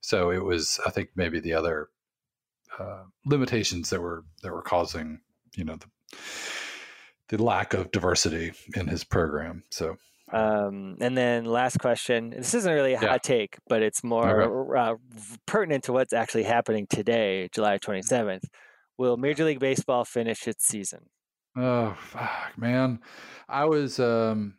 so 0.08 0.30
it 0.30 0.42
was 0.50 0.80
i 0.86 0.90
think 0.90 1.08
maybe 1.16 1.38
the 1.40 1.52
other 1.60 1.88
uh, 2.78 3.02
limitations 3.26 3.90
that 3.90 4.00
were 4.00 4.24
that 4.42 4.52
were 4.52 4.62
causing 4.62 5.20
you 5.56 5.64
know 5.64 5.76
the 5.76 5.88
the 7.28 7.42
lack 7.42 7.74
of 7.74 7.90
diversity 7.90 8.52
in 8.74 8.86
his 8.88 9.04
program 9.04 9.62
so 9.70 9.96
Um, 10.32 10.96
and 11.00 11.16
then 11.16 11.44
last 11.46 11.78
question. 11.80 12.30
This 12.36 12.52
isn't 12.54 12.74
really 12.78 12.92
a 12.94 13.00
Yeah. 13.00 13.08
hot 13.12 13.22
take, 13.22 13.56
but 13.66 13.80
it's 13.82 14.02
more 14.04 14.76
uh, 14.76 14.96
pertinent 15.46 15.84
to 15.84 15.92
what's 15.96 16.12
actually 16.12 16.44
happening 16.44 16.86
today, 16.86 17.48
July 17.56 17.78
27th. 17.78 18.44
Will 18.98 19.16
Major 19.16 19.44
League 19.48 19.58
Baseball 19.60 20.04
finish 20.04 20.46
its 20.46 20.64
season? 20.66 21.02
Oh 21.56 21.96
fuck, 22.12 22.52
man. 22.58 23.00
I 23.48 23.64
was 23.64 23.98
um 23.98 24.56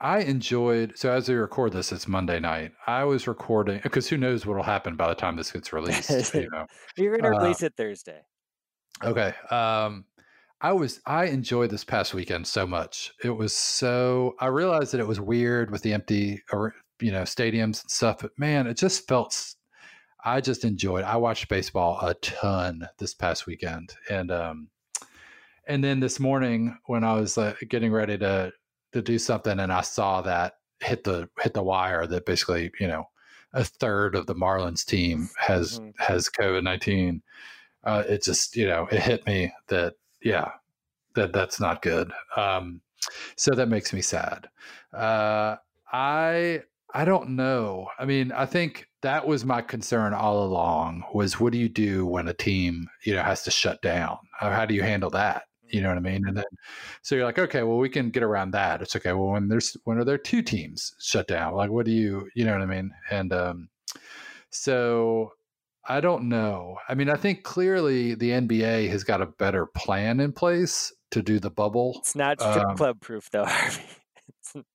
I 0.00 0.20
enjoyed 0.20 0.96
so 0.96 1.10
as 1.12 1.28
we 1.28 1.34
record 1.34 1.72
this, 1.72 1.90
it's 1.90 2.06
Monday 2.06 2.38
night. 2.38 2.72
I 2.86 3.04
was 3.04 3.26
recording 3.26 3.80
because 3.82 4.08
who 4.08 4.16
knows 4.16 4.46
what'll 4.46 4.62
happen 4.62 4.94
by 4.96 5.08
the 5.08 5.14
time 5.14 5.36
this 5.36 5.50
gets 5.50 5.72
released. 5.72 6.34
you 6.34 6.48
know. 6.52 6.66
You're 6.96 7.18
going 7.18 7.32
to 7.32 7.36
Uh, 7.38 7.42
release 7.42 7.62
it 7.62 7.74
Thursday. 7.76 8.20
Okay. 9.02 9.34
Um 9.50 10.04
I 10.60 10.72
was 10.72 11.00
I 11.06 11.26
enjoyed 11.26 11.70
this 11.70 11.84
past 11.84 12.14
weekend 12.14 12.46
so 12.46 12.66
much. 12.66 13.12
It 13.22 13.30
was 13.30 13.54
so 13.54 14.34
I 14.40 14.46
realized 14.46 14.92
that 14.92 15.00
it 15.00 15.06
was 15.06 15.20
weird 15.20 15.70
with 15.70 15.82
the 15.82 15.92
empty 15.92 16.42
or 16.52 16.74
you 17.00 17.12
know 17.12 17.22
stadiums 17.22 17.82
and 17.82 17.90
stuff, 17.90 18.18
but 18.20 18.32
man, 18.38 18.66
it 18.66 18.76
just 18.76 19.06
felt 19.08 19.54
I 20.24 20.40
just 20.40 20.64
enjoyed. 20.64 21.04
I 21.04 21.16
watched 21.16 21.48
baseball 21.48 21.98
a 22.02 22.14
ton 22.14 22.88
this 22.98 23.14
past 23.14 23.46
weekend, 23.46 23.94
and 24.10 24.32
um, 24.32 24.68
and 25.68 25.82
then 25.84 26.00
this 26.00 26.18
morning 26.18 26.76
when 26.86 27.04
I 27.04 27.14
was 27.14 27.38
uh, 27.38 27.54
getting 27.68 27.92
ready 27.92 28.18
to 28.18 28.52
to 28.92 29.02
do 29.02 29.18
something, 29.18 29.58
and 29.60 29.72
I 29.72 29.82
saw 29.82 30.22
that 30.22 30.54
hit 30.80 31.04
the 31.04 31.28
hit 31.40 31.54
the 31.54 31.62
wire 31.62 32.06
that 32.06 32.26
basically 32.26 32.70
you 32.80 32.86
know 32.86 33.08
a 33.52 33.64
third 33.64 34.14
of 34.14 34.26
the 34.26 34.34
Marlins 34.34 34.84
team 34.84 35.28
has 35.38 35.80
Mhm. 35.80 35.92
has 35.98 36.28
COVID 36.28 36.62
nineteen. 36.62 37.22
Uh, 37.84 38.02
it 38.08 38.22
just 38.22 38.56
you 38.56 38.66
know 38.66 38.86
it 38.90 39.00
hit 39.00 39.26
me 39.26 39.52
that 39.68 39.94
yeah 40.22 40.52
that 41.14 41.32
that's 41.32 41.58
not 41.60 41.82
good. 41.82 42.12
Um, 42.36 42.80
so 43.36 43.52
that 43.52 43.68
makes 43.68 43.92
me 43.92 44.02
sad. 44.02 44.48
Uh, 44.92 45.56
I 45.92 46.62
I 46.94 47.04
don't 47.04 47.30
know. 47.30 47.88
I 47.98 48.04
mean, 48.04 48.32
I 48.32 48.46
think 48.46 48.88
that 49.02 49.26
was 49.26 49.44
my 49.44 49.62
concern 49.62 50.12
all 50.14 50.42
along 50.44 51.04
was 51.12 51.38
what 51.38 51.52
do 51.52 51.58
you 51.58 51.68
do 51.68 52.04
when 52.06 52.28
a 52.28 52.34
team, 52.34 52.88
you 53.04 53.14
know, 53.14 53.22
has 53.22 53.42
to 53.44 53.50
shut 53.50 53.80
down? 53.82 54.18
How, 54.38 54.50
how 54.50 54.66
do 54.66 54.74
you 54.74 54.82
handle 54.82 55.10
that? 55.10 55.44
You 55.70 55.82
know 55.82 55.88
what 55.88 55.98
I 55.98 56.00
mean? 56.00 56.26
And 56.26 56.36
then 56.36 56.44
so 57.02 57.14
you're 57.14 57.24
like, 57.24 57.38
okay, 57.38 57.62
well, 57.62 57.78
we 57.78 57.88
can 57.88 58.10
get 58.10 58.22
around 58.22 58.52
that. 58.52 58.82
It's 58.82 58.96
okay. 58.96 59.12
Well, 59.12 59.32
when 59.32 59.48
there's 59.48 59.76
when 59.84 59.98
are 59.98 60.04
there 60.04 60.18
two 60.18 60.42
teams 60.42 60.94
shut 61.00 61.28
down? 61.28 61.54
Like, 61.54 61.70
what 61.70 61.86
do 61.86 61.92
you, 61.92 62.28
you 62.34 62.44
know 62.44 62.52
what 62.52 62.62
I 62.62 62.66
mean? 62.66 62.90
And 63.10 63.32
um, 63.32 63.68
so 64.50 65.32
I 65.86 66.00
don't 66.00 66.28
know. 66.28 66.76
I 66.88 66.94
mean, 66.94 67.08
I 67.08 67.16
think 67.16 67.44
clearly 67.44 68.14
the 68.14 68.30
NBA 68.30 68.88
has 68.90 69.04
got 69.04 69.22
a 69.22 69.26
better 69.26 69.66
plan 69.66 70.20
in 70.20 70.32
place 70.32 70.92
to 71.12 71.22
do 71.22 71.38
the 71.38 71.50
bubble. 71.50 71.94
It's 71.98 72.14
not 72.14 72.40
um, 72.42 72.76
club 72.76 73.00
proof 73.00 73.30
though, 73.30 73.44
Harvey. 73.46 73.82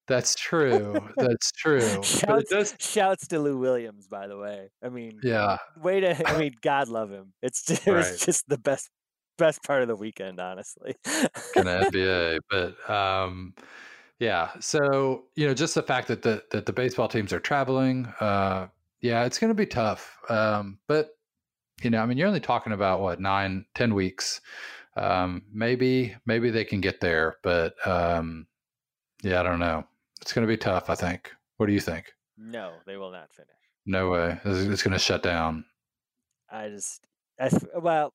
That's 0.08 0.36
true. 0.36 1.00
That's 1.18 1.52
true. 1.58 2.04
Shouts, 2.04 2.50
does, 2.50 2.76
shouts 2.80 3.28
to 3.28 3.40
Lou 3.40 3.58
Williams, 3.58 4.08
by 4.08 4.28
the 4.28 4.38
way. 4.38 4.70
I 4.84 4.90
mean, 4.90 5.20
yeah. 5.24 5.58
way 5.82 6.00
to 6.00 6.30
I 6.30 6.38
mean, 6.38 6.54
God 6.62 6.90
love 6.90 7.10
him. 7.10 7.34
It's 7.42 7.66
just, 7.66 7.88
it 7.88 7.92
was 7.92 8.20
just 8.20 8.48
the 8.48 8.58
best 8.58 8.90
best 9.38 9.64
part 9.64 9.82
of 9.82 9.88
the 9.88 9.96
weekend, 9.96 10.40
honestly. 10.40 10.96
kind 11.54 11.68
of 11.68 11.92
NBA. 11.92 12.40
But 12.50 12.90
um, 12.90 13.54
yeah, 14.20 14.52
so 14.60 15.24
you 15.36 15.48
know, 15.48 15.54
just 15.54 15.76
the 15.76 15.84
fact 15.84 16.08
that 16.08 16.22
the 16.22 16.44
that 16.52 16.66
the 16.66 16.74
baseball 16.74 17.08
teams 17.08 17.34
are 17.34 17.40
traveling, 17.40 18.06
uh, 18.20 18.68
yeah, 19.02 19.26
it's 19.26 19.40
going 19.40 19.50
to 19.50 19.56
be 19.56 19.66
tough. 19.66 20.18
Um, 20.30 20.80
but 20.88 21.12
you 21.82 21.90
know, 21.90 22.02
I 22.02 22.06
mean, 22.06 22.18
you're 22.18 22.28
only 22.28 22.40
talking 22.40 22.74
about 22.74 23.02
what 23.02 23.20
nine, 23.20 23.66
ten 23.76 23.94
weeks. 23.94 24.42
Um, 24.96 25.44
maybe 25.52 26.16
maybe 26.26 26.52
they 26.52 26.66
can 26.66 26.82
get 26.82 27.02
there, 27.02 27.38
but 27.44 27.76
um, 27.88 28.48
yeah, 29.24 29.40
I 29.40 29.44
don't 29.44 29.60
know. 29.60 29.86
It's 30.22 30.34
going 30.34 30.48
to 30.48 30.52
be 30.52 30.58
tough. 30.58 30.90
I 30.90 30.96
think. 30.96 31.32
What 31.58 31.68
do 31.68 31.74
you 31.74 31.80
think? 31.80 32.14
no, 32.38 32.74
they 32.86 32.98
will 32.98 33.12
not 33.12 33.32
finish. 33.32 33.50
No 33.86 34.10
way. 34.10 34.40
It's, 34.46 34.60
it's 34.60 34.84
going 34.84 34.94
to 34.94 35.00
shut 35.00 35.24
down. 35.24 35.66
I 36.50 36.70
just, 36.70 37.06
I 37.40 37.50
well, 37.80 38.14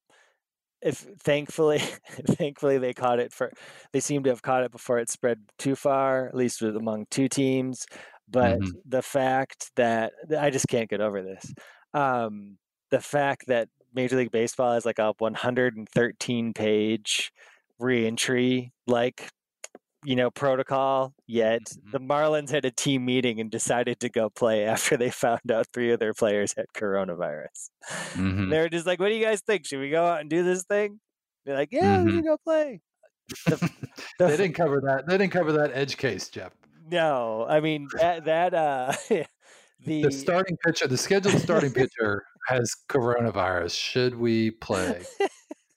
if 0.82 0.98
thankfully, 1.20 1.78
thankfully 2.28 2.78
they 2.78 2.94
caught 2.94 3.18
it 3.20 3.32
for, 3.32 3.52
they 3.92 4.00
seem 4.00 4.22
to 4.24 4.30
have 4.30 4.42
caught 4.42 4.64
it 4.64 4.70
before 4.72 4.98
it 4.98 5.10
spread 5.10 5.40
too 5.58 5.76
far, 5.76 6.26
at 6.28 6.34
least 6.34 6.62
with 6.62 6.76
among 6.76 7.06
two 7.10 7.28
teams. 7.28 7.86
But 8.28 8.60
Mhm. 8.60 8.78
the 8.84 9.02
fact 9.02 9.70
that 9.76 10.12
I 10.38 10.50
just 10.50 10.68
can't 10.68 10.90
get 10.90 11.00
over 11.00 11.22
this, 11.22 11.52
um, 11.94 12.58
the 12.90 13.00
fact 13.00 13.46
that 13.48 13.68
Major 13.92 14.16
League 14.16 14.30
Baseball 14.30 14.72
has 14.74 14.84
like 14.84 14.98
a 14.98 15.12
113 15.18 16.52
page 16.54 17.32
reentry 17.78 18.72
like 18.86 19.30
you 20.04 20.14
know 20.16 20.30
protocol 20.30 21.12
yet 21.26 21.62
Mhm. 21.64 21.90
the 21.92 22.00
marlins 22.00 22.50
had 22.50 22.64
a 22.64 22.70
team 22.70 23.04
meeting 23.04 23.40
and 23.40 23.50
decided 23.50 23.98
to 24.00 24.08
go 24.08 24.30
play 24.30 24.64
after 24.64 24.96
they 24.96 25.10
found 25.10 25.50
out 25.50 25.66
three 25.72 25.90
of 25.92 25.98
their 25.98 26.14
players 26.14 26.54
had 26.56 26.66
coronavirus 26.76 27.70
Mhm. 28.14 28.50
they 28.50 28.58
were 28.60 28.68
just 28.68 28.86
like 28.86 29.00
what 29.00 29.08
do 29.08 29.14
you 29.14 29.24
guys 29.24 29.40
think 29.40 29.66
should 29.66 29.80
we 29.80 29.90
go 29.90 30.04
out 30.06 30.20
and 30.20 30.30
do 30.30 30.42
this 30.44 30.62
thing 30.64 31.00
they're 31.44 31.56
like 31.56 31.70
yeah 31.72 32.02
we 32.02 32.12
can 32.12 32.22
go 32.22 32.36
play 32.44 32.80
The- 33.46 33.56
the 34.18 34.26
they 34.26 34.36
didn't 34.36 34.54
cover 34.54 34.80
that. 34.82 35.06
They 35.06 35.18
didn't 35.18 35.32
cover 35.32 35.52
that 35.52 35.70
edge 35.74 35.96
case, 35.96 36.28
Jeff. 36.28 36.52
no 36.90 37.44
i 37.48 37.60
mean 37.60 37.88
that 38.00 38.24
that 38.24 38.54
uh 38.54 38.92
the, 39.84 40.02
the 40.04 40.10
starting 40.12 40.56
pitcher, 40.64 40.86
the 40.88 40.96
scheduled 40.96 41.38
starting 41.40 41.72
pitcher 41.72 42.24
has 42.48 42.72
coronavirus. 42.88 43.78
Should 43.78 44.14
we 44.16 44.50
play? 44.52 45.02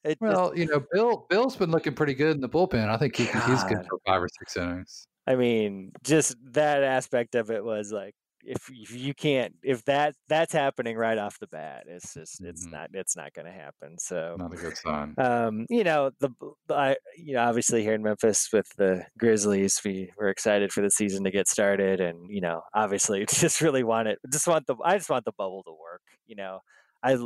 It 0.04 0.10
just- 0.10 0.22
Well, 0.22 0.58
you 0.58 0.66
know, 0.68 0.84
Bill 0.91 1.26
Bill's 1.30 1.56
been 1.56 1.72
looking 1.72 1.93
pretty 1.93 2.14
good 2.14 2.36
in 2.36 2.41
the 2.41 2.49
bullpen. 2.49 2.89
I 2.89 2.97
think 2.97 3.16
he, 3.16 3.26
he's 3.26 3.64
good 3.66 3.86
for 3.89 3.99
five 4.06 4.22
or 4.22 4.30
six 4.39 4.58
innings. 4.58 5.06
I 5.28 5.36
mean, 5.36 5.91
just 6.04 6.36
that 6.54 6.84
aspect 6.84 7.36
of 7.36 7.52
it 7.52 7.64
was 7.64 7.91
like, 7.91 8.16
if, 8.43 8.58
if 8.72 8.91
you 8.91 9.14
can't, 9.14 9.54
if 9.62 9.86
that 9.86 10.16
that's 10.28 10.52
happening 10.52 10.97
right 10.97 11.20
off 11.20 11.38
the 11.38 11.45
bat, 11.45 11.84
it's 11.86 12.16
just 12.16 12.41
it's 12.43 12.66
Mhm. 12.66 12.72
not 12.72 12.89
it's 12.93 13.16
not 13.16 13.34
going 13.34 13.45
to 13.45 13.52
happen. 13.52 13.99
So, 13.99 14.36
Not 14.39 14.52
a 14.52 14.58
good 14.58 14.76
sign. 14.76 15.14
um, 15.20 15.68
you 15.70 15.84
know, 15.84 16.10
the, 16.20 16.32
I, 16.72 16.95
you 17.16 17.36
know, 17.36 17.43
obviously 17.43 17.84
here 17.84 17.93
in 17.93 18.02
Memphis 18.02 18.49
with 18.52 18.68
the 18.78 19.06
Grizzlies, 19.20 19.80
we 19.86 20.12
we're 20.18 20.30
excited 20.30 20.74
for 20.74 20.82
the 20.82 20.89
season 20.89 21.24
to 21.26 21.30
get 21.30 21.47
started, 21.47 21.99
and 22.02 22.32
you 22.32 22.41
know, 22.41 22.64
obviously, 22.74 23.24
just 23.30 23.62
really 23.62 23.84
want 23.84 24.08
it. 24.08 24.18
Just 24.32 24.47
want 24.47 24.66
the 24.66 24.76
I 24.84 24.97
just 24.97 25.12
want 25.12 25.26
the 25.26 25.34
bubble 25.38 25.62
to 25.66 25.72
work. 25.72 26.02
You 26.26 26.38
know, 26.38 26.62
I. 27.04 27.20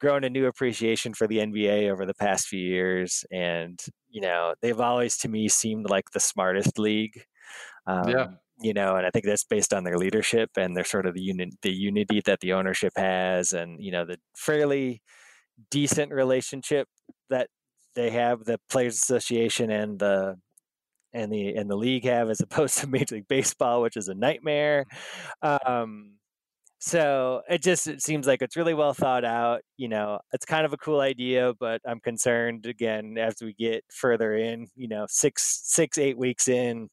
grown 0.00 0.24
a 0.24 0.30
new 0.30 0.46
appreciation 0.46 1.14
for 1.14 1.26
the 1.28 1.38
NBA 1.40 1.90
over 1.90 2.06
the 2.06 2.14
past 2.14 2.48
few 2.48 2.60
years, 2.60 3.24
and 3.30 3.80
you 4.08 4.20
know 4.20 4.54
they've 4.62 4.80
always 4.80 5.16
to 5.18 5.28
me 5.28 5.48
seemed 5.48 5.88
like 5.90 6.10
the 6.12 6.20
smartest 6.20 6.78
league. 6.78 7.24
Um, 7.86 8.28
You 8.62 8.74
know, 8.74 8.96
and 8.96 9.06
I 9.06 9.10
think 9.10 9.24
that's 9.26 9.44
based 9.44 9.72
on 9.72 9.84
their 9.84 9.96
leadership 9.98 10.50
and 10.56 10.76
their 10.76 10.84
sort 10.84 11.06
of 11.06 11.14
the 11.14 11.22
unit, 11.22 11.50
the 11.62 11.72
unity 11.72 12.20
that 12.26 12.40
the 12.40 12.52
ownership 12.54 12.92
has, 12.96 13.52
and 13.52 13.82
you 13.82 13.90
know 13.92 14.04
the 14.04 14.18
fairly 14.36 15.02
decent 15.70 16.12
relationship 16.12 16.88
that 17.30 17.48
they 17.94 18.10
have, 18.10 18.44
the 18.44 18.58
Players 18.70 18.94
Association 18.96 19.70
and 19.70 19.98
the 19.98 20.36
and 21.12 21.32
the 21.32 21.54
and 21.56 21.70
the 21.70 21.76
league 21.76 22.04
have, 22.04 22.30
as 22.30 22.40
opposed 22.40 22.78
to 22.78 22.86
Major 22.88 23.16
League 23.16 23.28
Baseball, 23.28 23.82
which 23.82 23.96
is 23.96 24.08
a 24.08 24.14
nightmare. 24.14 24.86
Um, 25.42 26.19
so 26.80 27.42
it 27.48 27.62
just 27.62 27.86
it 27.86 28.02
seems 28.02 28.26
like 28.26 28.40
it's 28.42 28.56
really 28.56 28.74
well 28.74 28.94
thought 28.94 29.24
out. 29.24 29.60
You 29.76 29.88
know, 29.88 30.18
it's 30.32 30.46
kind 30.46 30.64
of 30.64 30.72
a 30.72 30.78
cool 30.78 31.00
idea, 31.00 31.52
but 31.60 31.80
I'm 31.86 32.00
concerned 32.00 32.66
again 32.66 33.16
as 33.18 33.36
we 33.42 33.52
get 33.54 33.84
further 33.92 34.34
in. 34.34 34.66
You 34.74 34.88
know, 34.88 35.06
six 35.08 35.60
six 35.64 35.98
eight 35.98 36.16
weeks 36.18 36.48
in, 36.48 36.88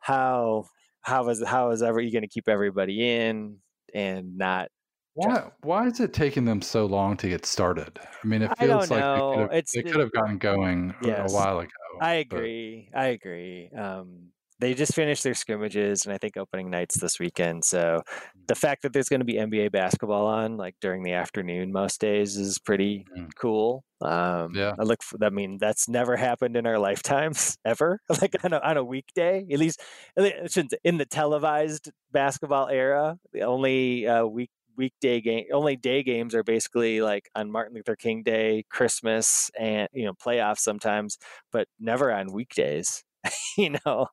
how 0.00 0.64
how 1.02 1.28
is 1.28 1.42
how 1.46 1.70
is 1.70 1.82
ever 1.82 2.00
you 2.00 2.10
going 2.10 2.22
to 2.22 2.28
keep 2.28 2.48
everybody 2.48 3.06
in 3.08 3.58
and 3.94 4.36
not? 4.38 4.68
Why 5.14 5.50
why 5.60 5.86
is 5.88 6.00
it 6.00 6.14
taking 6.14 6.46
them 6.46 6.62
so 6.62 6.86
long 6.86 7.18
to 7.18 7.28
get 7.28 7.44
started? 7.44 8.00
I 8.00 8.26
mean, 8.26 8.40
it 8.40 8.50
feels 8.58 8.90
like 8.90 9.00
know. 9.00 9.30
they 9.30 9.34
could 9.34 9.52
have, 9.52 9.64
they 9.74 9.82
could 9.82 10.00
have 10.00 10.12
gotten 10.12 10.38
going 10.38 10.94
a- 11.02 11.06
Yes. 11.06 11.30
a 11.30 11.36
while 11.36 11.58
ago. 11.60 11.68
I 12.00 12.24
but- 12.30 12.38
agree. 12.38 12.88
I 12.94 13.06
agree. 13.08 13.68
Um, 13.76 14.30
they 14.62 14.74
just 14.74 14.94
finished 14.94 15.24
their 15.24 15.34
scrimmages, 15.34 16.06
and 16.06 16.14
I 16.14 16.18
think 16.18 16.36
opening 16.36 16.70
nights 16.70 16.98
this 17.00 17.18
weekend. 17.18 17.64
So 17.64 18.02
the 18.46 18.54
fact 18.54 18.82
that 18.82 18.92
there's 18.92 19.08
going 19.08 19.20
to 19.20 19.26
be 19.26 19.34
NBA 19.34 19.72
basketball 19.72 20.26
on 20.26 20.56
like 20.56 20.76
during 20.80 21.02
the 21.02 21.12
afternoon 21.14 21.72
most 21.72 22.00
days 22.00 22.36
is 22.36 22.58
pretty 22.60 23.04
Mm. 23.16 23.30
cool. 23.36 23.82
Um, 24.00 24.54
Yeah. 24.54 24.74
I 24.78 24.84
look. 24.84 25.02
For, 25.02 25.18
I 25.22 25.30
mean, 25.30 25.58
that's 25.58 25.88
never 25.88 26.16
happened 26.16 26.56
in 26.56 26.64
our 26.66 26.78
lifetimes 26.78 27.58
ever. 27.64 28.00
Like 28.22 28.36
on 28.44 28.52
a, 28.52 28.58
on 28.60 28.76
a 28.76 28.84
weekday, 28.84 29.44
at 29.52 29.58
least 29.58 29.80
at 30.16 30.22
least- 30.22 30.36
I 30.44 30.46
shouldn't 30.46 30.70
say- 30.72 30.78
in 30.84 30.96
the 30.98 31.06
televised 31.06 31.90
basketball 32.12 32.68
era. 32.68 33.18
The 33.32 33.42
only 33.42 34.06
uh, 34.06 34.24
week 34.26 34.50
weekday 34.74 35.20
game 35.20 35.44
only 35.52 35.76
day 35.76 36.02
games 36.02 36.34
are 36.34 36.42
basically 36.42 37.02
like 37.02 37.28
on 37.34 37.50
Martin 37.50 37.74
Luther 37.74 37.96
King 37.96 38.22
Day, 38.22 38.64
Christmas, 38.70 39.50
and 39.58 39.88
you 39.92 40.04
know 40.06 40.14
playoffs 40.14 40.60
sometimes, 40.60 41.18
but 41.50 41.66
never 41.80 42.10
on 42.12 42.32
weekdays. 42.32 43.02
you 43.58 43.76
know, 43.84 44.06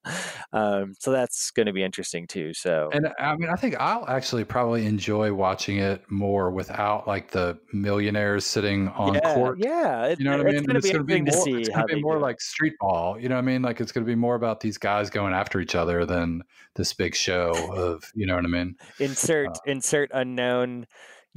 um, 0.53 0.93
so 0.99 1.12
that's 1.12 1.51
going 1.51 1.66
to 1.66 1.74
be 1.74 1.84
interesting 1.84 2.28
too. 2.28 2.53
So 2.53 2.89
And 2.93 3.10
I 3.20 3.36
mean, 3.36 3.49
I 3.49 3.55
think 3.55 3.76
I'll 3.80 4.07
actually 4.07 4.43
probably 4.43 4.86
enjoy 4.86 5.34
watching 5.34 5.78
it 5.78 6.03
more 6.10 6.51
without 6.51 7.07
like 7.07 7.32
the 7.32 7.60
millionaires 7.74 8.45
sitting 8.45 8.89
on 8.89 9.16
yeah, 9.16 9.34
court. 9.34 9.57
yeah, 9.60 10.05
it, 10.07 10.20
You 10.20 10.26
know 10.26 10.38
what 10.38 10.41
I 10.41 10.51
mean? 10.51 10.64
going 10.64 10.80
to 10.82 10.88
It's 10.88 10.91
gonna 10.91 11.03
be 11.03 11.22
more. 11.22 11.26
to 11.26 11.41
see 11.41 11.51
It's 11.53 11.70
gonna 11.70 11.86
be 11.86 12.01
more 12.01 12.20
like 12.20 12.41
street 12.41 12.74
ball. 12.80 13.20
You 13.20 13.30
know 13.30 13.36
what 13.36 13.43
I 13.43 13.45
mean? 13.45 13.62
Like 13.62 13.82
it's 13.82 13.91
gonna 13.91 14.05
be 14.05 14.16
more 14.16 14.36
about 14.36 14.60
these 14.60 14.78
guys 14.78 15.10
going 15.10 15.34
after 15.34 15.60
each 15.60 15.76
other 15.76 16.05
than 16.05 16.43
this 16.76 16.93
big 16.93 17.16
show 17.16 17.51
of. 17.74 18.03
You 18.14 18.28
know 18.28 18.36
what 18.36 18.45
I 18.45 18.49
mean? 18.49 18.76
insert 18.99 19.47
uh, 19.47 19.60
insert 19.66 20.12
unknown 20.14 20.86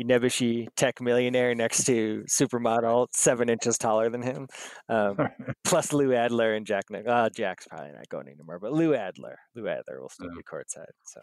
Unebushi 0.00 0.66
tech 0.76 1.00
millionaire 1.00 1.54
next 1.54 1.84
to 1.84 2.24
supermodel 2.28 3.08
seven 3.12 3.48
inches 3.48 3.76
taller 3.78 4.08
than 4.10 4.22
him, 4.22 4.48
um, 4.88 5.16
plus 5.64 5.92
Lou 5.92 6.12
Adler 6.14 6.54
and 6.54 6.66
Jack. 6.66 6.84
Nich- 6.90 7.06
Uh, 7.06 7.28
Jack's 7.30 7.66
probably 7.66 7.92
not 7.92 8.08
going 8.08 8.28
anymore, 8.28 8.58
but 8.58 8.72
Lou 8.72 8.94
Adler, 8.94 9.36
Lou 9.54 9.68
Adler 9.68 10.00
will 10.00 10.08
still 10.08 10.26
Yeah. 10.28 10.36
be 10.38 10.42
courtside. 10.42 10.94
So, 11.04 11.20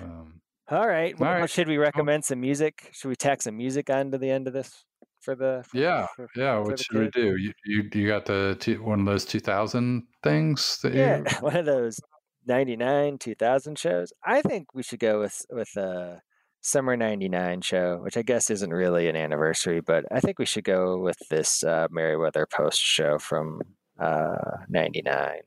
Um, 0.00 0.40
all 0.68 0.86
right. 0.86 1.18
Well, 1.18 1.32
All 1.32 1.40
right. 1.40 1.50
should 1.50 1.68
we 1.68 1.78
recommend 1.78 2.24
some 2.24 2.40
music? 2.40 2.90
Should 2.92 3.08
we 3.08 3.16
tack 3.16 3.42
some 3.42 3.56
music 3.56 3.88
onto 3.90 4.18
the 4.18 4.30
end 4.30 4.46
of 4.46 4.52
this 4.52 4.84
for 5.20 5.34
the? 5.34 5.64
For, 5.68 5.76
yeah, 5.78 6.06
for- 6.14 6.28
yeah. 6.36 6.56
for 6.62 6.62
What 6.70 6.78
should 6.78 6.98
we 6.98 7.08
do? 7.10 7.36
You 7.36 7.52
you, 7.64 7.88
you 7.94 8.06
got 8.06 8.26
the 8.26 8.56
two, 8.60 8.82
one 8.82 9.00
of 9.00 9.06
those 9.06 9.24
two 9.24 9.40
thousand 9.40 10.04
things 10.22 10.78
that 10.82 10.92
Yeah, 10.94 11.18
you. 11.18 11.24
one 11.40 11.56
of 11.56 11.64
those 11.66 11.98
99 12.46 13.18
2000 13.18 13.78
shows 13.78 14.12
i 14.24 14.42
think 14.42 14.74
we 14.74 14.82
should 14.82 14.98
go 14.98 15.20
with 15.20 15.46
with 15.50 15.68
a 15.76 16.20
summer 16.62 16.96
99 16.96 17.60
show 17.60 17.98
which 18.02 18.16
i 18.16 18.22
guess 18.22 18.50
isn't 18.50 18.72
really 18.72 19.08
an 19.08 19.16
anniversary 19.16 19.80
but 19.80 20.04
i 20.12 20.20
think 20.20 20.38
we 20.38 20.46
should 20.46 20.64
go 20.64 20.98
with 20.98 21.18
this 21.28 21.64
uh 21.64 21.88
merriweather 21.90 22.46
post 22.46 22.80
show 22.80 23.18
from 23.18 23.60
uh 23.98 24.36
99 24.68 25.40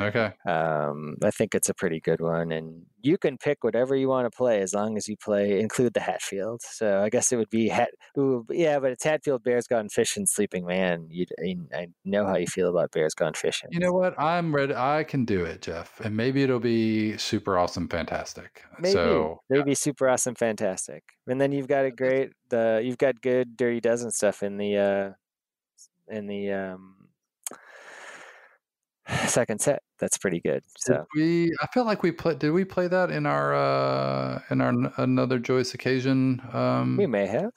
Okay. 0.00 0.32
um 0.46 1.16
i 1.22 1.30
think 1.30 1.54
it's 1.54 1.68
a 1.68 1.74
pretty 1.74 2.00
good 2.00 2.20
one 2.20 2.52
and 2.52 2.86
you 3.02 3.18
can 3.18 3.36
pick 3.36 3.62
whatever 3.62 3.94
you 3.94 4.08
want 4.08 4.30
to 4.30 4.36
play 4.36 4.60
as 4.60 4.72
long 4.74 4.96
as 4.96 5.08
you 5.08 5.16
play 5.16 5.60
include 5.60 5.94
the 5.94 6.00
hatfield 6.00 6.62
so 6.62 7.02
i 7.02 7.08
guess 7.08 7.32
it 7.32 7.36
would 7.36 7.50
be 7.50 7.68
hat 7.68 7.90
ooh, 8.18 8.44
yeah 8.50 8.78
but 8.78 8.90
it's 8.90 9.04
hatfield 9.04 9.42
bears 9.42 9.66
gone 9.66 9.88
fishing 9.88 10.26
sleeping 10.26 10.64
man 10.66 11.06
you 11.10 11.26
i 11.74 11.86
know 12.04 12.26
how 12.26 12.36
you 12.36 12.46
feel 12.46 12.68
about 12.68 12.90
bears 12.92 13.14
gone 13.14 13.34
fishing 13.34 13.68
You 13.72 13.80
know 13.80 13.92
what? 13.92 14.18
I'm 14.20 14.54
ready. 14.54 14.74
I 14.74 15.04
can 15.04 15.24
do 15.24 15.44
it, 15.44 15.62
Jeff, 15.62 15.98
and 16.00 16.16
maybe 16.16 16.42
it'll 16.42 16.60
be 16.60 17.16
super 17.18 17.58
awesome, 17.58 17.88
fantastic. 17.88 18.62
Maybe 18.78 18.92
So 18.94 19.40
maybe 19.50 19.74
super 19.74 20.08
awesome, 20.08 20.34
fantastic, 20.34 21.02
and 21.26 21.40
then 21.40 21.50
you've 21.52 21.68
got 21.68 21.84
a 21.84 21.90
great 21.90 22.30
the 22.50 22.80
you've 22.84 22.98
got 22.98 23.20
good 23.20 23.56
Dirty 23.56 23.80
Dozen 23.80 24.10
stuff 24.12 24.42
in 24.42 24.56
the 24.58 24.76
uh 24.76 25.10
in 26.08 26.26
the 26.26 26.52
um 26.52 27.03
second 29.26 29.60
set. 29.60 29.82
That's 29.98 30.18
pretty 30.18 30.40
good. 30.40 30.62
Did 30.86 31.00
we 31.14 31.52
I 31.62 31.66
feel 31.72 31.84
like 31.84 32.02
we 32.02 32.12
played. 32.12 32.38
Did 32.38 32.50
we 32.50 32.64
play 32.64 32.88
that 32.88 33.10
in 33.10 33.26
our 33.26 33.54
uh 33.54 34.40
in 34.50 34.60
our 34.60 34.72
another 34.96 35.38
joyous 35.38 35.74
occasion 35.74 36.42
um 36.52 36.96
we 36.96 37.06
may 37.06 37.26
have. 37.26 37.50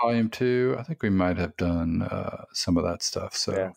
volume 0.00 0.28
two? 0.30 0.76
I 0.78 0.82
think 0.82 1.02
we 1.02 1.10
might 1.10 1.36
have 1.38 1.56
done 1.56 2.02
uh 2.02 2.44
some 2.52 2.76
of 2.76 2.84
that 2.84 3.02
stuff. 3.02 3.34
So 3.36 3.52
Yeah. 3.56 3.70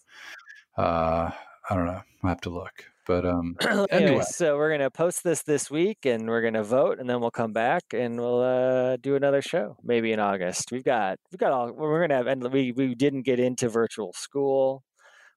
uh 0.84 1.32
I 1.70 1.76
don't 1.76 1.86
know. 1.88 2.02
I'll 2.24 2.30
have 2.30 2.42
to 2.42 2.50
look. 2.50 2.86
But 3.08 3.24
um 3.26 3.56
anyway, 3.62 3.88
Anyway. 3.92 4.24
so 4.28 4.58
we're 4.58 4.72
gonna 4.72 4.90
post 4.90 5.24
this 5.24 5.44
this 5.44 5.70
week, 5.70 6.06
and 6.06 6.28
we're 6.28 6.42
gonna 6.42 6.64
vote, 6.64 7.00
and 7.00 7.08
then 7.10 7.22
we'll 7.22 7.30
come 7.32 7.54
back 7.54 7.84
and 7.94 8.20
we'll 8.20 8.42
uh, 8.42 8.98
do 8.98 9.16
another 9.16 9.42
show, 9.44 9.78
maybe 9.84 10.12
in 10.12 10.20
August. 10.20 10.72
We've 10.72 10.84
got 10.84 11.20
we've 11.32 11.40
got 11.40 11.52
all 11.52 11.72
we're 11.72 12.02
gonna 12.02 12.16
have, 12.18 12.28
and 12.28 12.52
we 12.52 12.72
we 12.72 12.96
didn't 12.96 13.22
get 13.22 13.40
into 13.40 13.70
virtual 13.70 14.12
school. 14.14 14.84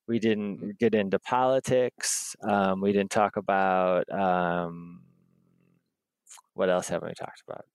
We 0.08 0.18
didn't 0.18 0.78
get 0.78 0.94
into 0.94 1.18
politics. 1.18 2.34
Um, 2.42 2.80
we 2.80 2.92
didn't 2.92 3.10
talk 3.10 3.36
about 3.36 4.10
um, 4.10 5.02
what 6.54 6.70
else 6.70 6.88
haven't 6.88 7.08
we 7.08 7.14
talked 7.14 7.42
about? 7.46 7.66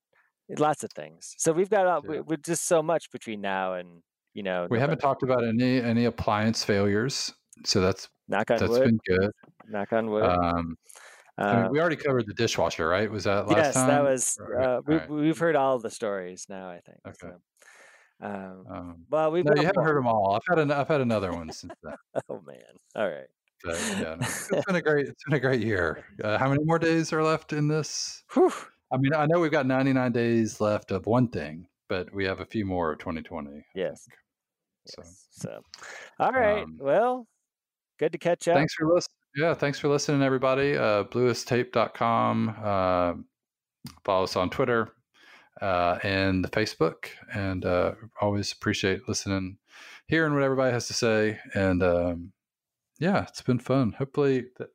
Lots 0.58 0.84
of 0.84 0.90
things. 0.92 1.34
So 1.38 1.52
we've 1.52 1.70
got 1.70 1.86
all, 1.86 2.02
we, 2.06 2.16
Yeah. 2.16 2.22
we 2.26 2.36
just 2.36 2.66
so 2.66 2.82
much 2.82 3.10
between 3.10 3.40
now 3.40 3.74
and 3.74 4.02
you 4.34 4.42
know. 4.42 4.66
we 4.68 4.78
haven't 4.80 4.98
talked 4.98 5.22
about 5.22 5.44
any 5.44 5.80
any 5.80 6.04
appliance 6.06 6.64
failures. 6.64 7.32
So 7.64 7.80
that's 7.80 8.08
Knock 8.28 8.50
on 8.50 8.58
that's 8.58 8.70
wood. 8.70 8.84
been 8.84 8.98
good. 9.06 9.30
Knock 9.68 9.92
on 9.92 10.10
wood. 10.10 10.24
Um 10.24 10.76
I 11.36 11.56
mean, 11.56 11.64
Uh, 11.64 11.68
we 11.70 11.80
already 11.80 11.96
covered 11.96 12.26
the 12.26 12.34
dishwasher, 12.34 12.86
right? 12.88 13.10
Was 13.10 13.24
that 13.24 13.48
last 13.48 13.56
yes, 13.56 13.74
time? 13.74 13.88
Yes, 13.88 13.96
that 13.96 14.02
was. 14.04 14.38
Uh, 14.40 14.80
we, 14.86 14.94
alright. 14.94 15.10
We've 15.10 15.38
heard 15.38 15.56
all 15.56 15.78
the 15.80 15.90
stories 15.90 16.46
now. 16.48 16.68
I 16.68 16.80
think. 16.86 16.98
Okay. 17.06 17.16
So. 17.20 17.40
Um, 18.20 18.64
Um, 18.70 19.04
well, 19.10 19.30
we've 19.30 19.44
no, 19.44 19.52
you 19.54 19.66
haven't 19.66 19.84
heard 19.84 19.96
them 19.96 20.06
all. 20.06 20.34
I've 20.34 20.46
had 20.48 20.58
an, 20.58 20.70
I've 20.70 20.88
had 20.88 21.00
another 21.00 21.32
one 21.32 21.50
since 21.52 21.74
then. 21.82 21.94
Oh 22.28 22.40
man! 22.46 22.56
All 22.94 23.08
right. 23.08 23.26
But 23.62 23.78
yeah, 23.92 24.14
no, 24.14 24.16
it's 24.20 24.48
been 24.66 24.76
a 24.76 24.82
great 24.82 25.08
it's 25.08 25.24
been 25.24 25.34
a 25.34 25.40
great 25.40 25.62
year. 25.62 26.04
Uh, 26.22 26.38
how 26.38 26.48
many 26.48 26.62
more 26.64 26.78
days 26.78 27.12
are 27.12 27.22
left 27.22 27.52
in 27.52 27.68
this? 27.68 28.22
Whew. 28.34 28.52
I 28.92 28.96
mean, 28.98 29.14
I 29.14 29.26
know 29.26 29.40
we've 29.40 29.50
got 29.50 29.66
99 29.66 30.12
days 30.12 30.60
left 30.60 30.90
of 30.90 31.06
one 31.06 31.28
thing, 31.28 31.66
but 31.88 32.12
we 32.14 32.24
have 32.24 32.40
a 32.40 32.44
few 32.44 32.64
more 32.64 32.92
of 32.92 32.98
2020. 32.98 33.50
I 33.50 33.62
Yes. 33.74 34.06
So 34.86 35.02
Yes. 35.02 35.26
So, 35.30 35.60
all 36.20 36.32
right. 36.32 36.62
Um, 36.62 36.78
well, 36.80 37.26
good 37.98 38.12
to 38.12 38.18
catch 38.18 38.46
up. 38.48 38.56
thanks 38.56 38.74
for 38.74 38.86
listening. 38.86 39.16
Yeah, 39.36 39.54
thanks 39.54 39.78
for 39.78 39.88
listening, 39.88 40.22
everybody. 40.22 40.76
Uh, 40.76 41.04
bluestape.com. 41.04 42.54
Uh, 42.62 43.14
follow 44.04 44.24
us 44.24 44.36
on 44.36 44.50
Twitter 44.50 44.92
uh, 45.60 45.98
and 46.02 46.44
the 46.44 46.48
Facebook, 46.48 47.06
and 47.32 47.64
uh, 47.64 47.92
always 48.20 48.52
appreciate 48.52 49.08
listening, 49.08 49.58
hearing 50.06 50.34
what 50.34 50.42
everybody 50.42 50.72
has 50.72 50.86
to 50.88 50.94
say, 50.94 51.38
and 51.54 51.82
um, 51.82 52.32
yeah, 52.98 53.22
it's 53.28 53.42
been 53.42 53.58
fun. 53.58 53.92
Hopefully, 53.92 54.46
that 54.58 54.68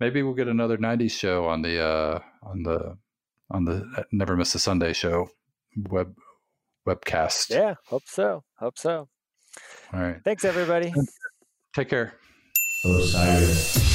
maybe 0.00 0.22
we'll 0.22 0.34
get 0.34 0.48
another 0.48 0.78
'90s 0.78 1.12
show 1.12 1.46
on 1.46 1.62
the 1.62 1.80
uh, 1.80 2.20
on 2.42 2.62
the 2.62 2.96
on 3.50 3.64
the 3.64 3.88
uh, 3.96 4.02
Never 4.12 4.36
Miss 4.36 4.54
a 4.54 4.58
Sunday 4.58 4.92
show 4.92 5.28
web 5.76 6.14
webcast. 6.86 7.50
Yeah. 7.50 7.74
Hope 7.86 8.04
so. 8.06 8.44
Hope 8.58 8.78
so. 8.78 9.08
All 9.92 10.00
right. 10.00 10.20
Thanks, 10.24 10.44
everybody. 10.44 10.92
Take 11.74 11.88
care. 11.88 12.14
Osiris. 12.84 13.85